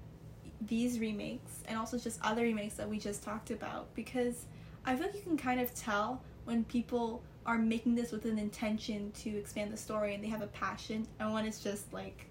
these 0.60 0.98
remakes 1.00 1.62
and 1.66 1.76
also 1.76 1.98
just 1.98 2.20
other 2.22 2.42
remakes 2.42 2.74
that 2.74 2.88
we 2.88 2.98
just 2.98 3.22
talked 3.22 3.50
about 3.50 3.92
because 3.94 4.46
I 4.84 4.94
feel 4.96 5.06
like 5.06 5.14
you 5.14 5.22
can 5.22 5.36
kind 5.36 5.60
of 5.60 5.74
tell 5.74 6.22
when 6.44 6.64
people 6.64 7.22
are 7.46 7.58
making 7.58 7.94
this 7.94 8.12
with 8.12 8.24
an 8.24 8.38
intention 8.38 9.10
to 9.12 9.30
expand 9.36 9.72
the 9.72 9.76
story 9.76 10.14
and 10.14 10.22
they 10.22 10.28
have 10.28 10.42
a 10.42 10.48
passion 10.48 11.06
and 11.20 11.32
when 11.32 11.44
it's 11.44 11.60
just 11.60 11.92
like 11.92 12.26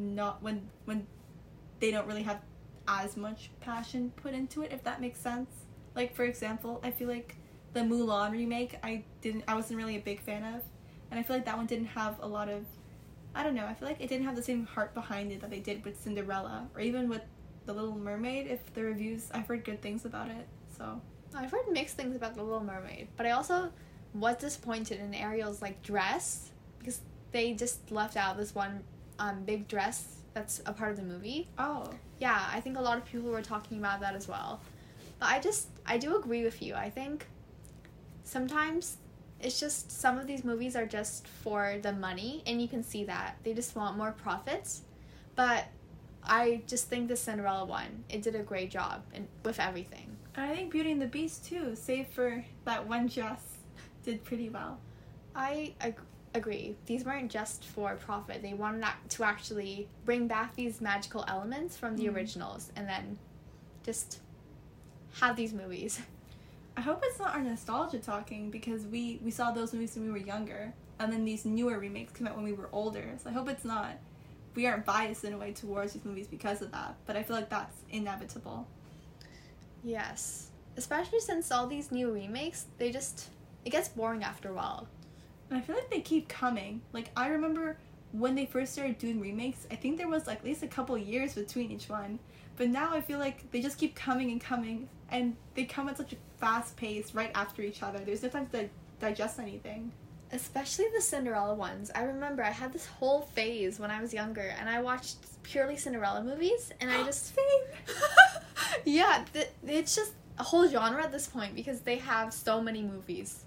not 0.00 0.42
when 0.42 0.68
when 0.84 1.06
they 1.78 1.90
don't 1.90 2.06
really 2.06 2.22
have 2.22 2.40
as 2.88 3.16
much 3.16 3.50
passion 3.60 4.12
put 4.16 4.34
into 4.34 4.62
it 4.62 4.72
if 4.72 4.82
that 4.84 5.00
makes 5.00 5.20
sense. 5.20 5.50
Like 5.94 6.14
for 6.14 6.24
example, 6.24 6.80
I 6.82 6.90
feel 6.90 7.08
like 7.08 7.36
the 7.72 7.80
Mulan 7.80 8.32
remake 8.32 8.78
I 8.82 9.04
didn't 9.20 9.44
I 9.46 9.54
wasn't 9.54 9.78
really 9.78 9.96
a 9.96 10.00
big 10.00 10.20
fan 10.20 10.42
of 10.42 10.62
and 11.10 11.18
I 11.18 11.22
feel 11.22 11.36
like 11.36 11.44
that 11.44 11.56
one 11.56 11.66
didn't 11.66 11.86
have 11.86 12.16
a 12.20 12.26
lot 12.26 12.48
of 12.48 12.64
I 13.34 13.44
don't 13.44 13.54
know. 13.54 13.66
I 13.66 13.74
feel 13.74 13.86
like 13.86 14.00
it 14.00 14.08
didn't 14.08 14.26
have 14.26 14.34
the 14.34 14.42
same 14.42 14.66
heart 14.66 14.92
behind 14.92 15.30
it 15.30 15.40
that 15.40 15.50
they 15.50 15.60
did 15.60 15.84
with 15.84 16.00
Cinderella 16.00 16.68
or 16.74 16.80
even 16.80 17.08
with 17.08 17.22
The 17.66 17.72
Little 17.72 17.96
Mermaid. 17.96 18.48
If 18.48 18.74
the 18.74 18.82
reviews, 18.82 19.30
I've 19.32 19.46
heard 19.46 19.64
good 19.64 19.80
things 19.80 20.04
about 20.04 20.30
it. 20.30 20.48
So 20.76 21.00
I've 21.34 21.50
heard 21.50 21.68
mixed 21.70 21.96
things 21.96 22.16
about 22.16 22.34
the 22.34 22.42
Little 22.42 22.64
Mermaid, 22.64 23.08
but 23.16 23.26
I 23.26 23.30
also 23.30 23.70
was 24.14 24.36
disappointed 24.36 24.98
in 24.98 25.14
Ariel's 25.14 25.62
like 25.62 25.80
dress 25.82 26.50
because 26.78 27.00
they 27.30 27.52
just 27.52 27.92
left 27.92 28.16
out 28.16 28.36
this 28.36 28.54
one 28.54 28.82
um, 29.20 29.44
big 29.44 29.68
dress 29.68 30.16
that's 30.34 30.60
a 30.66 30.72
part 30.72 30.90
of 30.92 30.96
the 30.96 31.02
movie. 31.02 31.48
oh, 31.58 31.90
Yeah, 32.20 32.40
I 32.52 32.60
think 32.60 32.76
a 32.78 32.80
lot 32.80 32.96
of 32.98 33.04
people 33.04 33.30
were 33.30 33.42
talking 33.42 33.78
about 33.78 34.00
that 34.00 34.14
as 34.14 34.26
well. 34.28 34.60
But 35.18 35.28
I 35.34 35.40
just 35.40 35.68
I 35.86 35.98
do 35.98 36.16
agree 36.16 36.44
with 36.44 36.62
you. 36.62 36.74
I 36.74 36.88
think 36.90 37.26
sometimes 38.24 38.96
it's 39.40 39.58
just 39.58 39.90
some 39.90 40.18
of 40.18 40.26
these 40.26 40.44
movies 40.44 40.76
are 40.76 40.86
just 40.86 41.26
for 41.26 41.76
the 41.82 41.92
money 41.92 42.42
and 42.46 42.60
you 42.60 42.68
can 42.68 42.82
see 42.82 43.04
that. 43.04 43.36
They 43.42 43.54
just 43.54 43.74
want 43.74 43.96
more 43.96 44.12
profits. 44.12 44.82
But 45.34 45.64
I 46.22 46.62
just 46.66 46.88
think 46.88 47.08
the 47.08 47.16
Cinderella 47.16 47.64
one, 47.64 48.04
it 48.08 48.22
did 48.22 48.34
a 48.34 48.42
great 48.42 48.70
job 48.70 49.02
and 49.14 49.26
with 49.44 49.58
everything. 49.58 50.16
and 50.36 50.50
I 50.50 50.54
think 50.54 50.70
Beauty 50.70 50.92
and 50.92 51.00
the 51.02 51.06
Beast 51.06 51.44
too, 51.46 51.74
save 51.74 52.06
for 52.08 52.44
that 52.66 52.86
one 52.86 53.06
dress, 53.08 53.42
did 54.04 54.22
pretty 54.24 54.48
well. 54.50 54.78
I 55.34 55.74
ag- 55.80 55.98
agree. 56.34 56.76
These 56.86 57.04
weren't 57.04 57.30
just 57.30 57.64
for 57.64 57.94
profit. 57.96 58.42
They 58.42 58.54
wanted 58.54 58.84
to 59.10 59.24
actually 59.24 59.88
bring 60.04 60.28
back 60.28 60.54
these 60.54 60.80
magical 60.80 61.24
elements 61.26 61.76
from 61.76 61.96
the 61.96 62.06
Mhm. 62.06 62.14
originals 62.14 62.70
and 62.76 62.88
then 62.88 63.18
just 63.82 64.20
have 65.20 65.36
these 65.36 65.52
movies. 65.52 66.00
I 66.76 66.82
hope 66.82 67.00
it's 67.04 67.18
not 67.18 67.34
our 67.34 67.42
nostalgia 67.42 67.98
talking 67.98 68.50
because 68.50 68.86
we 68.86 69.20
we 69.24 69.30
saw 69.30 69.50
those 69.50 69.72
movies 69.72 69.94
when 69.96 70.04
we 70.06 70.12
were 70.12 70.16
younger, 70.26 70.72
and 70.98 71.12
then 71.12 71.24
these 71.24 71.44
newer 71.44 71.78
remakes 71.78 72.12
came 72.12 72.26
out 72.28 72.36
when 72.36 72.44
we 72.44 72.52
were 72.52 72.68
older. 72.72 73.16
So 73.22 73.28
I 73.30 73.32
hope 73.32 73.48
it's 73.48 73.64
not. 73.64 73.96
We 74.54 74.66
aren't 74.66 74.84
biased 74.84 75.24
in 75.24 75.32
a 75.32 75.38
way 75.38 75.52
towards 75.52 75.92
these 75.94 76.04
movies 76.04 76.26
because 76.28 76.62
of 76.62 76.70
that, 76.72 76.94
but 77.06 77.16
I 77.16 77.22
feel 77.22 77.36
like 77.36 77.48
that's 77.50 77.76
inevitable. 77.90 78.66
Yes. 79.82 80.50
Especially 80.76 81.20
since 81.20 81.50
all 81.50 81.66
these 81.66 81.90
new 81.90 82.12
remakes, 82.12 82.66
they 82.78 82.90
just 82.90 83.28
it 83.64 83.70
gets 83.70 83.88
boring 83.88 84.22
after 84.22 84.48
a 84.50 84.54
while. 84.54 84.86
And 85.50 85.58
I 85.58 85.62
feel 85.62 85.74
like 85.74 85.90
they 85.90 86.00
keep 86.00 86.28
coming. 86.28 86.80
Like 86.92 87.10
I 87.16 87.28
remember 87.28 87.76
when 88.12 88.34
they 88.34 88.46
first 88.46 88.72
started 88.72 88.98
doing 88.98 89.20
remakes, 89.20 89.66
I 89.70 89.74
think 89.74 89.98
there 89.98 90.08
was 90.08 90.26
like 90.26 90.38
at 90.38 90.44
least 90.44 90.62
a 90.62 90.68
couple 90.68 90.96
years 90.96 91.34
between 91.34 91.70
each 91.70 91.88
one. 91.88 92.18
But 92.56 92.68
now 92.68 92.94
I 92.94 93.00
feel 93.00 93.18
like 93.18 93.50
they 93.50 93.60
just 93.60 93.78
keep 93.78 93.94
coming 93.94 94.30
and 94.30 94.40
coming 94.40 94.88
and 95.10 95.36
they 95.54 95.64
come 95.64 95.88
at 95.88 95.96
such 95.96 96.12
a 96.12 96.16
fast 96.38 96.76
pace 96.76 97.14
right 97.14 97.30
after 97.34 97.62
each 97.62 97.82
other. 97.82 97.98
There's 97.98 98.22
no 98.22 98.28
time 98.28 98.48
to 98.48 98.68
digest 99.00 99.38
anything. 99.38 99.92
Especially 100.32 100.86
the 100.94 101.00
Cinderella 101.00 101.54
ones. 101.54 101.90
I 101.94 102.02
remember 102.02 102.44
I 102.44 102.50
had 102.50 102.72
this 102.72 102.86
whole 102.86 103.22
phase 103.22 103.80
when 103.80 103.90
I 103.90 104.00
was 104.00 104.14
younger 104.14 104.54
and 104.58 104.68
I 104.68 104.80
watched 104.80 105.16
purely 105.42 105.76
Cinderella 105.76 106.22
movies 106.22 106.72
and 106.80 106.90
I 106.90 107.02
just 107.02 107.36
Yeah, 108.84 109.24
th- 109.32 109.50
it's 109.66 109.96
just 109.96 110.12
a 110.38 110.44
whole 110.44 110.68
genre 110.68 111.02
at 111.02 111.10
this 111.10 111.26
point 111.26 111.54
because 111.56 111.80
they 111.80 111.96
have 111.96 112.32
so 112.32 112.60
many 112.60 112.82
movies. 112.82 113.44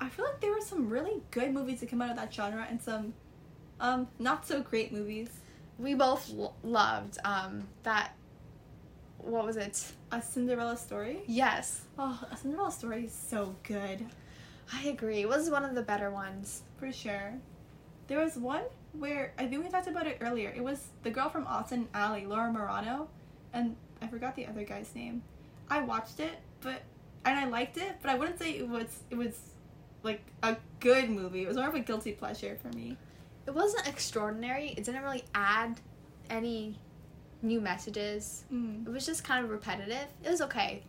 I 0.00 0.08
feel 0.08 0.24
like 0.24 0.40
there 0.40 0.52
were 0.52 0.60
some 0.60 0.88
really 0.88 1.22
good 1.30 1.52
movies 1.52 1.80
that 1.80 1.88
came 1.90 2.00
out 2.02 2.10
of 2.10 2.16
that 2.16 2.32
genre 2.32 2.66
and 2.68 2.80
some 2.80 3.14
um 3.80 4.08
not 4.18 4.46
so 4.46 4.62
great 4.62 4.92
movies. 4.92 5.28
We 5.78 5.94
both 5.94 6.30
l- 6.36 6.54
loved 6.62 7.18
um 7.24 7.68
that 7.82 8.12
what 9.18 9.44
was 9.44 9.56
it? 9.56 9.92
A 10.12 10.22
Cinderella 10.22 10.76
story? 10.76 11.20
Yes, 11.26 11.82
Oh, 11.98 12.18
a 12.30 12.36
Cinderella 12.36 12.72
story 12.72 13.04
is 13.04 13.12
so 13.12 13.54
good. 13.64 14.06
I 14.72 14.84
agree. 14.88 15.20
It 15.20 15.28
was 15.28 15.50
one 15.50 15.64
of 15.64 15.74
the 15.74 15.82
better 15.82 16.10
ones. 16.10 16.62
For 16.78 16.90
sure. 16.92 17.34
There 18.06 18.18
was 18.18 18.36
one 18.36 18.62
where 18.92 19.32
I 19.38 19.46
think 19.46 19.62
we 19.62 19.70
talked 19.70 19.86
about 19.88 20.06
it 20.06 20.18
earlier. 20.20 20.52
It 20.56 20.64
was 20.64 20.88
the 21.02 21.10
girl 21.10 21.28
from 21.28 21.46
Austin 21.46 21.88
Ally, 21.94 22.24
Laura 22.26 22.50
Marano, 22.50 23.08
and 23.52 23.76
I 24.00 24.06
forgot 24.06 24.34
the 24.36 24.46
other 24.46 24.64
guy's 24.64 24.94
name. 24.94 25.22
I 25.68 25.82
watched 25.82 26.18
it, 26.18 26.38
but 26.60 26.82
and 27.24 27.38
I 27.38 27.46
liked 27.46 27.76
it, 27.76 27.96
but 28.00 28.10
I 28.10 28.14
wouldn't 28.14 28.38
say 28.38 28.52
it 28.52 28.66
was 28.68 29.02
it 29.10 29.16
was 29.16 29.38
like 30.02 30.22
a 30.42 30.56
good 30.80 31.10
movie. 31.10 31.42
It 31.42 31.48
was 31.48 31.56
more 31.56 31.68
of 31.68 31.74
a 31.74 31.80
guilty 31.80 32.12
pleasure 32.12 32.56
for 32.62 32.68
me. 32.76 32.96
It 33.46 33.54
wasn't 33.54 33.86
extraordinary. 33.88 34.68
It 34.76 34.84
didn't 34.84 35.02
really 35.02 35.24
add 35.34 35.80
any 36.28 36.78
new 37.42 37.60
messages. 37.60 38.44
Mm. 38.52 38.86
It 38.86 38.90
was 38.90 39.06
just 39.06 39.24
kind 39.24 39.44
of 39.44 39.50
repetitive. 39.50 40.06
It 40.24 40.30
was 40.30 40.40
okay. 40.42 40.82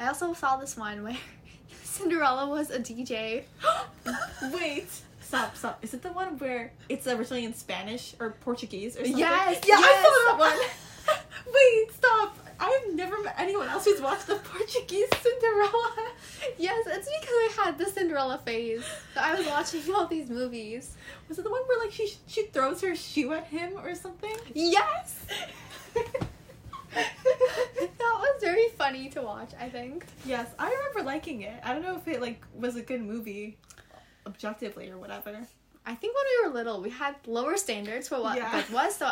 I 0.00 0.06
also 0.08 0.32
saw 0.32 0.56
this 0.56 0.76
one 0.76 1.02
where 1.02 1.16
Cinderella 1.82 2.48
was 2.48 2.70
a 2.70 2.78
DJ. 2.78 3.44
Wait. 4.52 4.86
Stop, 5.20 5.56
stop. 5.56 5.84
Is 5.84 5.92
it 5.92 6.00
the 6.02 6.12
one 6.12 6.38
where 6.38 6.72
it's 6.88 7.06
originally 7.06 7.44
in 7.44 7.52
Spanish 7.52 8.14
or 8.18 8.30
Portuguese 8.40 8.96
or 8.96 9.00
something? 9.04 9.18
Yes, 9.18 9.60
Yeah, 9.66 9.74
I 9.76 9.80
yes. 9.80 10.02
saw 10.02 10.36
that 10.36 10.38
one. 10.38 11.18
Wait, 11.54 11.92
stop. 11.92 12.36
I've 12.60 12.94
never 12.94 13.20
met 13.22 13.34
anyone 13.38 13.68
else 13.68 13.84
who's 13.84 14.00
watched 14.00 14.26
the 14.26 14.34
Portuguese 14.44 15.08
Cinderella. 15.22 15.94
yes, 16.58 16.86
it's 16.86 17.08
because 17.08 17.28
I 17.30 17.50
had 17.64 17.78
the 17.78 17.86
Cinderella 17.86 18.38
phase. 18.38 18.84
So 19.14 19.20
I 19.20 19.34
was 19.34 19.46
watching 19.46 19.82
all 19.94 20.06
these 20.06 20.28
movies. 20.28 20.96
Was 21.28 21.38
it 21.38 21.44
the 21.44 21.50
one 21.50 21.62
where 21.68 21.78
like 21.80 21.92
she 21.92 22.12
she 22.26 22.46
throws 22.46 22.80
her 22.80 22.94
shoe 22.96 23.32
at 23.32 23.46
him 23.46 23.72
or 23.78 23.94
something? 23.94 24.34
Yes! 24.54 25.24
that 26.94 27.98
was 28.00 28.40
very 28.40 28.68
funny 28.76 29.08
to 29.10 29.22
watch, 29.22 29.50
I 29.60 29.68
think. 29.68 30.04
yes, 30.24 30.48
I 30.58 30.70
remember 30.70 31.02
liking 31.10 31.42
it. 31.42 31.60
I 31.62 31.72
don't 31.72 31.82
know 31.82 31.96
if 31.96 32.08
it 32.08 32.20
like 32.20 32.42
was 32.54 32.76
a 32.76 32.82
good 32.82 33.02
movie, 33.02 33.56
objectively 34.26 34.90
or 34.90 34.98
whatever. 34.98 35.30
I 35.86 35.94
think 35.94 36.14
when 36.14 36.24
we 36.44 36.48
were 36.48 36.54
little, 36.54 36.82
we 36.82 36.90
had 36.90 37.14
lower 37.26 37.56
standards 37.56 38.08
for 38.08 38.20
what 38.20 38.36
Yeah. 38.36 38.62
was. 38.72 38.96
So, 38.96 39.10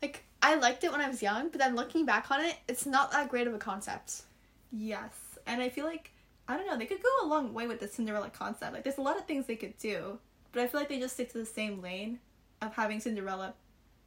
like, 0.00 0.24
I 0.44 0.56
liked 0.56 0.84
it 0.84 0.92
when 0.92 1.00
I 1.00 1.08
was 1.08 1.22
young, 1.22 1.48
but 1.48 1.58
then 1.58 1.74
looking 1.74 2.04
back 2.04 2.30
on 2.30 2.44
it, 2.44 2.56
it's 2.68 2.84
not 2.84 3.10
that 3.12 3.30
great 3.30 3.46
of 3.46 3.54
a 3.54 3.58
concept. 3.58 4.24
Yes, 4.70 5.14
and 5.46 5.62
I 5.62 5.70
feel 5.70 5.86
like 5.86 6.10
I 6.46 6.58
don't 6.58 6.66
know. 6.66 6.76
They 6.76 6.84
could 6.84 7.02
go 7.02 7.08
a 7.22 7.26
long 7.26 7.54
way 7.54 7.66
with 7.66 7.80
the 7.80 7.88
Cinderella 7.88 8.28
concept. 8.28 8.74
Like, 8.74 8.84
there's 8.84 8.98
a 8.98 9.02
lot 9.02 9.16
of 9.16 9.24
things 9.24 9.46
they 9.46 9.56
could 9.56 9.78
do, 9.78 10.18
but 10.52 10.60
I 10.60 10.66
feel 10.66 10.80
like 10.80 10.90
they 10.90 11.00
just 11.00 11.14
stick 11.14 11.32
to 11.32 11.38
the 11.38 11.46
same 11.46 11.80
lane 11.80 12.18
of 12.60 12.74
having 12.74 13.00
Cinderella 13.00 13.54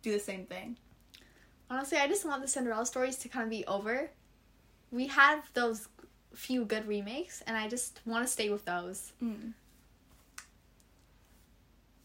do 0.03 0.11
the 0.11 0.19
same 0.19 0.45
thing. 0.45 0.77
Honestly, 1.71 1.97
I 1.97 2.07
just 2.07 2.23
want 2.23 2.43
the 2.43 2.47
Cinderella 2.47 2.85
stories 2.85 3.15
to 3.17 3.29
kind 3.29 3.43
of 3.43 3.49
be 3.49 3.65
over. 3.65 4.11
We 4.91 5.07
have 5.07 5.49
those 5.55 5.88
few 6.35 6.65
good 6.65 6.88
remakes, 6.88 7.41
and 7.47 7.57
I 7.57 7.67
just 7.67 7.99
want 8.05 8.27
to 8.27 8.31
stay 8.31 8.51
with 8.51 8.63
those. 8.65 9.11
Mm. 9.23 9.53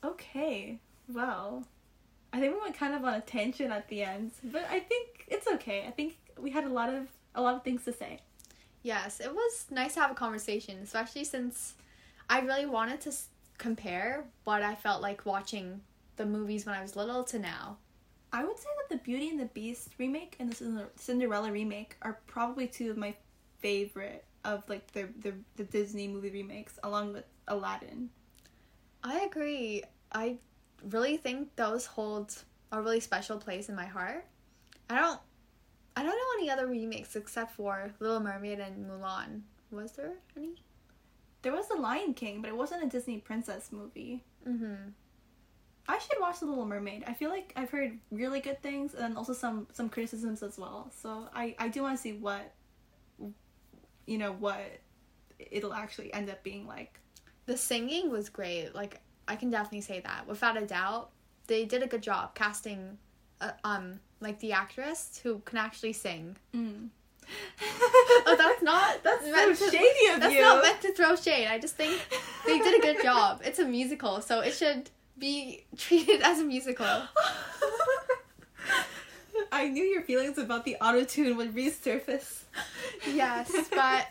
Okay, 0.03 0.81
well, 1.07 1.67
I 2.33 2.41
think 2.41 2.55
we 2.55 2.61
went 2.61 2.77
kind 2.77 2.95
of 2.95 3.05
on 3.05 3.15
a 3.15 3.21
tangent 3.21 3.71
at 3.73 3.89
the 3.89 4.03
end, 4.03 4.33
but 4.45 4.67
I 4.71 4.81
think 4.81 5.27
it's 5.29 5.47
okay. 5.47 5.85
I 5.87 5.91
think 5.91 6.17
we 6.39 6.51
had 6.51 6.65
a 6.65 6.69
lot 6.69 6.89
of 6.93 7.09
a 7.35 7.43
lot 7.43 7.55
of 7.55 7.63
things 7.63 7.85
to 7.85 7.93
say. 7.93 8.21
Yes, 8.83 9.21
it 9.21 9.33
was 9.33 9.67
nice 9.71 9.95
to 9.95 10.01
have 10.01 10.11
a 10.11 10.15
conversation, 10.15 10.79
especially 10.83 11.25
since 11.25 11.75
I 12.29 12.41
really 12.41 12.67
wanted 12.67 13.01
to 13.03 13.11
s- 13.11 13.29
compare 13.59 14.25
what 14.45 14.63
I 14.63 14.75
felt 14.75 15.03
like 15.03 15.25
watching 15.25 15.83
the 16.17 16.27
movies 16.27 16.67
when 16.67 16.75
I 16.75 16.83
was 16.83 16.97
little 16.97 17.23
to 17.25 17.39
now. 17.39 17.77
I 18.33 18.45
would 18.45 18.59
say 18.59 18.69
that 18.79 18.97
the 18.97 19.03
Beauty 19.05 19.29
and 19.29 19.39
the 19.39 19.45
Beast 19.47 19.91
remake 19.99 20.37
and 20.41 20.53
the 20.53 20.87
Cinderella 20.97 21.53
remake 21.53 21.97
are 22.03 22.19
probably 22.27 22.67
two 22.67 22.91
of 22.91 22.97
my 22.97 23.15
favorite 23.59 24.25
of 24.45 24.69
like 24.69 24.91
the 24.93 25.09
the, 25.21 25.35
the 25.57 25.65
Disney 25.65 26.09
movie 26.09 26.31
remakes, 26.31 26.79
along 26.83 27.13
with 27.13 27.25
Aladdin. 27.47 28.09
I 29.05 29.21
agree. 29.21 29.83
I 30.13 30.39
really 30.89 31.17
think 31.17 31.55
those 31.57 31.87
hold 31.87 32.35
a 32.71 32.81
really 32.81 33.01
special 33.01 33.39
place 33.39 33.69
in 33.69 33.75
my 33.75 33.87
heart. 33.87 34.25
I 34.91 34.97
don't 34.97 35.21
I 35.97 36.03
don't 36.03 36.17
know 36.17 36.39
any 36.41 36.51
other 36.51 36.67
remakes 36.67 37.17
except 37.17 37.53
for 37.53 37.93
Little 38.01 38.21
Mermaid 38.21 38.61
and 38.61 38.87
Mulan. 38.91 39.43
Was 39.71 39.93
there 39.93 40.15
any? 40.37 40.55
There 41.43 41.53
was 41.53 41.69
The 41.69 41.75
Lion 41.75 42.15
King, 42.15 42.41
but 42.41 42.49
it 42.49 42.57
wasn't 42.57 42.85
a 42.85 42.89
Disney 42.89 43.19
princess 43.19 43.73
movie. 43.73 44.25
Mhm. 44.47 44.93
I 45.89 45.99
should 45.99 46.21
watch 46.21 46.41
The 46.41 46.47
Little 46.47 46.65
Mermaid. 46.65 47.05
I 47.07 47.13
feel 47.13 47.29
like 47.29 47.53
I've 47.57 47.71
heard 47.71 47.99
really 48.11 48.41
good 48.41 48.63
things 48.63 48.95
and 48.95 49.17
also 49.19 49.33
some 49.35 49.67
some 49.73 49.89
criticisms 49.91 50.43
as 50.43 50.57
well. 50.59 50.91
So 50.95 51.29
I 51.35 51.55
I 51.59 51.69
do 51.69 51.83
want 51.83 51.97
to 51.97 52.03
see 52.03 52.13
what 52.15 52.55
you 54.07 54.17
know 54.19 54.33
what 54.33 54.61
it'll 55.39 55.75
actually 55.75 56.13
end 56.15 56.31
up 56.31 56.43
being 56.43 56.67
like. 56.67 57.01
The 57.47 57.57
singing 57.57 58.11
was 58.11 58.29
great. 58.31 58.75
Like 58.75 59.02
I 59.29 59.37
can 59.37 59.51
definitely 59.51 59.81
say 59.83 60.01
that 60.01 60.27
without 60.27 60.57
a 60.61 60.67
doubt. 60.67 61.11
They 61.47 61.65
did 61.65 61.83
a 61.83 61.87
good 61.87 62.03
job 62.03 62.35
casting 62.35 62.99
uh, 63.41 63.51
um 63.65 64.01
like 64.21 64.39
the 64.41 64.53
actress 64.53 65.21
who 65.23 65.41
can 65.45 65.59
actually 65.59 65.93
sing. 65.93 66.37
Mm. 66.55 66.89
Oh, 68.25 68.37
that's 68.37 68.63
not 68.63 69.03
That's 69.05 69.25
meant 69.25 69.57
so 69.57 69.67
to- 69.67 69.71
shady 69.77 70.13
of 70.15 70.21
That's 70.21 70.35
you. 70.35 70.41
not 70.43 70.63
meant 70.63 70.81
to 70.83 70.93
throw 70.93 71.17
shade. 71.17 71.47
I 71.49 71.59
just 71.59 71.77
think 71.77 72.01
they 72.47 72.59
did 72.59 72.79
a 72.79 72.83
good 72.83 73.03
job. 73.11 73.41
It's 73.45 73.59
a 73.59 73.65
musical, 73.65 74.21
so 74.21 74.41
it 74.41 74.55
should 74.55 74.91
be 75.19 75.65
treated 75.77 76.21
as 76.23 76.41
a 76.41 76.45
musical. 76.45 76.87
I 79.51 79.69
knew 79.69 79.83
your 79.85 80.03
feelings 80.03 80.39
about 80.39 80.65
the 80.65 80.77
auto 80.77 81.05
tune 81.05 81.37
would 81.37 81.55
resurface. 81.55 82.43
Yes, 83.07 83.51
but 83.71 84.07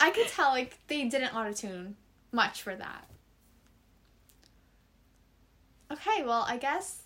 I 0.00 0.10
could 0.10 0.28
tell 0.28 0.50
like 0.50 0.76
they 0.88 1.04
didn't 1.08 1.34
auto 1.34 1.52
tune 1.52 1.96
much 2.32 2.62
for 2.62 2.74
that. 2.74 3.06
Okay, 5.92 6.22
well, 6.24 6.44
I 6.48 6.56
guess 6.56 7.02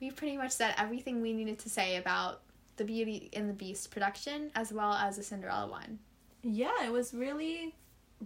we 0.00 0.10
pretty 0.10 0.36
much 0.36 0.52
said 0.52 0.74
everything 0.76 1.22
we 1.22 1.32
needed 1.32 1.58
to 1.60 1.70
say 1.70 1.96
about 1.96 2.42
the 2.76 2.84
Beauty 2.84 3.30
and 3.32 3.48
the 3.48 3.54
Beast 3.54 3.90
production 3.90 4.50
as 4.54 4.72
well 4.72 4.92
as 4.92 5.16
the 5.16 5.22
Cinderella 5.22 5.66
one. 5.68 5.98
yeah, 6.42 6.84
it 6.84 6.92
was 6.92 7.12
really, 7.12 7.74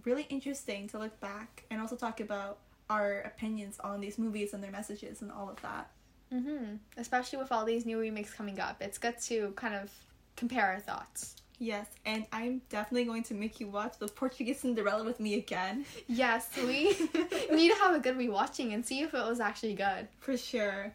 really 0.05 0.23
interesting 0.29 0.87
to 0.89 0.99
look 0.99 1.17
back 1.21 1.63
and 1.71 1.81
also 1.81 1.95
talk 1.95 2.19
about 2.19 2.59
our 2.89 3.21
opinions 3.21 3.79
on 3.79 3.99
these 4.01 4.19
movies 4.19 4.53
and 4.53 4.61
their 4.63 4.69
messages 4.71 5.21
and 5.21 5.31
all 5.31 5.49
of 5.49 5.59
that. 5.61 5.89
Mhm. 6.31 6.79
Especially 6.97 7.39
with 7.39 7.51
all 7.51 7.65
these 7.65 7.85
new 7.85 7.99
remakes 7.99 8.33
coming 8.33 8.59
up. 8.59 8.81
It's 8.81 8.97
good 8.97 9.17
to 9.21 9.53
kind 9.55 9.73
of 9.73 9.89
compare 10.35 10.65
our 10.67 10.79
thoughts. 10.79 11.35
Yes, 11.61 11.85
and 12.07 12.25
I'm 12.33 12.63
definitely 12.69 13.05
going 13.05 13.21
to 13.21 13.35
make 13.35 13.59
you 13.59 13.67
watch 13.67 13.99
the 13.99 14.07
Portuguese 14.07 14.61
Cinderella 14.61 15.03
with 15.03 15.19
me 15.19 15.35
again. 15.35 15.85
Yes, 16.07 16.49
we 16.57 16.85
need 17.51 17.69
to 17.69 17.77
have 17.79 17.93
a 17.93 17.99
good 17.99 18.17
rewatching 18.17 18.73
and 18.73 18.83
see 18.83 19.01
if 19.01 19.13
it 19.13 19.23
was 19.23 19.39
actually 19.39 19.75
good. 19.75 20.07
For 20.21 20.35
sure. 20.35 20.91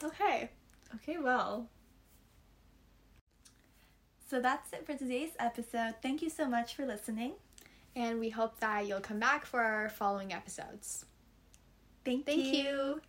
Okay. 0.00 0.48
Okay, 0.94 1.18
well. 1.18 1.68
So 4.30 4.40
that's 4.40 4.72
it 4.72 4.86
for 4.86 4.94
today's 4.94 5.32
episode. 5.40 5.96
Thank 6.02 6.22
you 6.22 6.30
so 6.30 6.46
much 6.46 6.76
for 6.76 6.86
listening. 6.86 7.32
And 7.96 8.20
we 8.20 8.30
hope 8.30 8.60
that 8.60 8.86
you'll 8.86 9.00
come 9.00 9.18
back 9.18 9.44
for 9.44 9.60
our 9.60 9.88
following 9.88 10.32
episodes. 10.32 11.04
Thank, 12.04 12.26
Thank 12.26 12.44
you. 12.44 13.00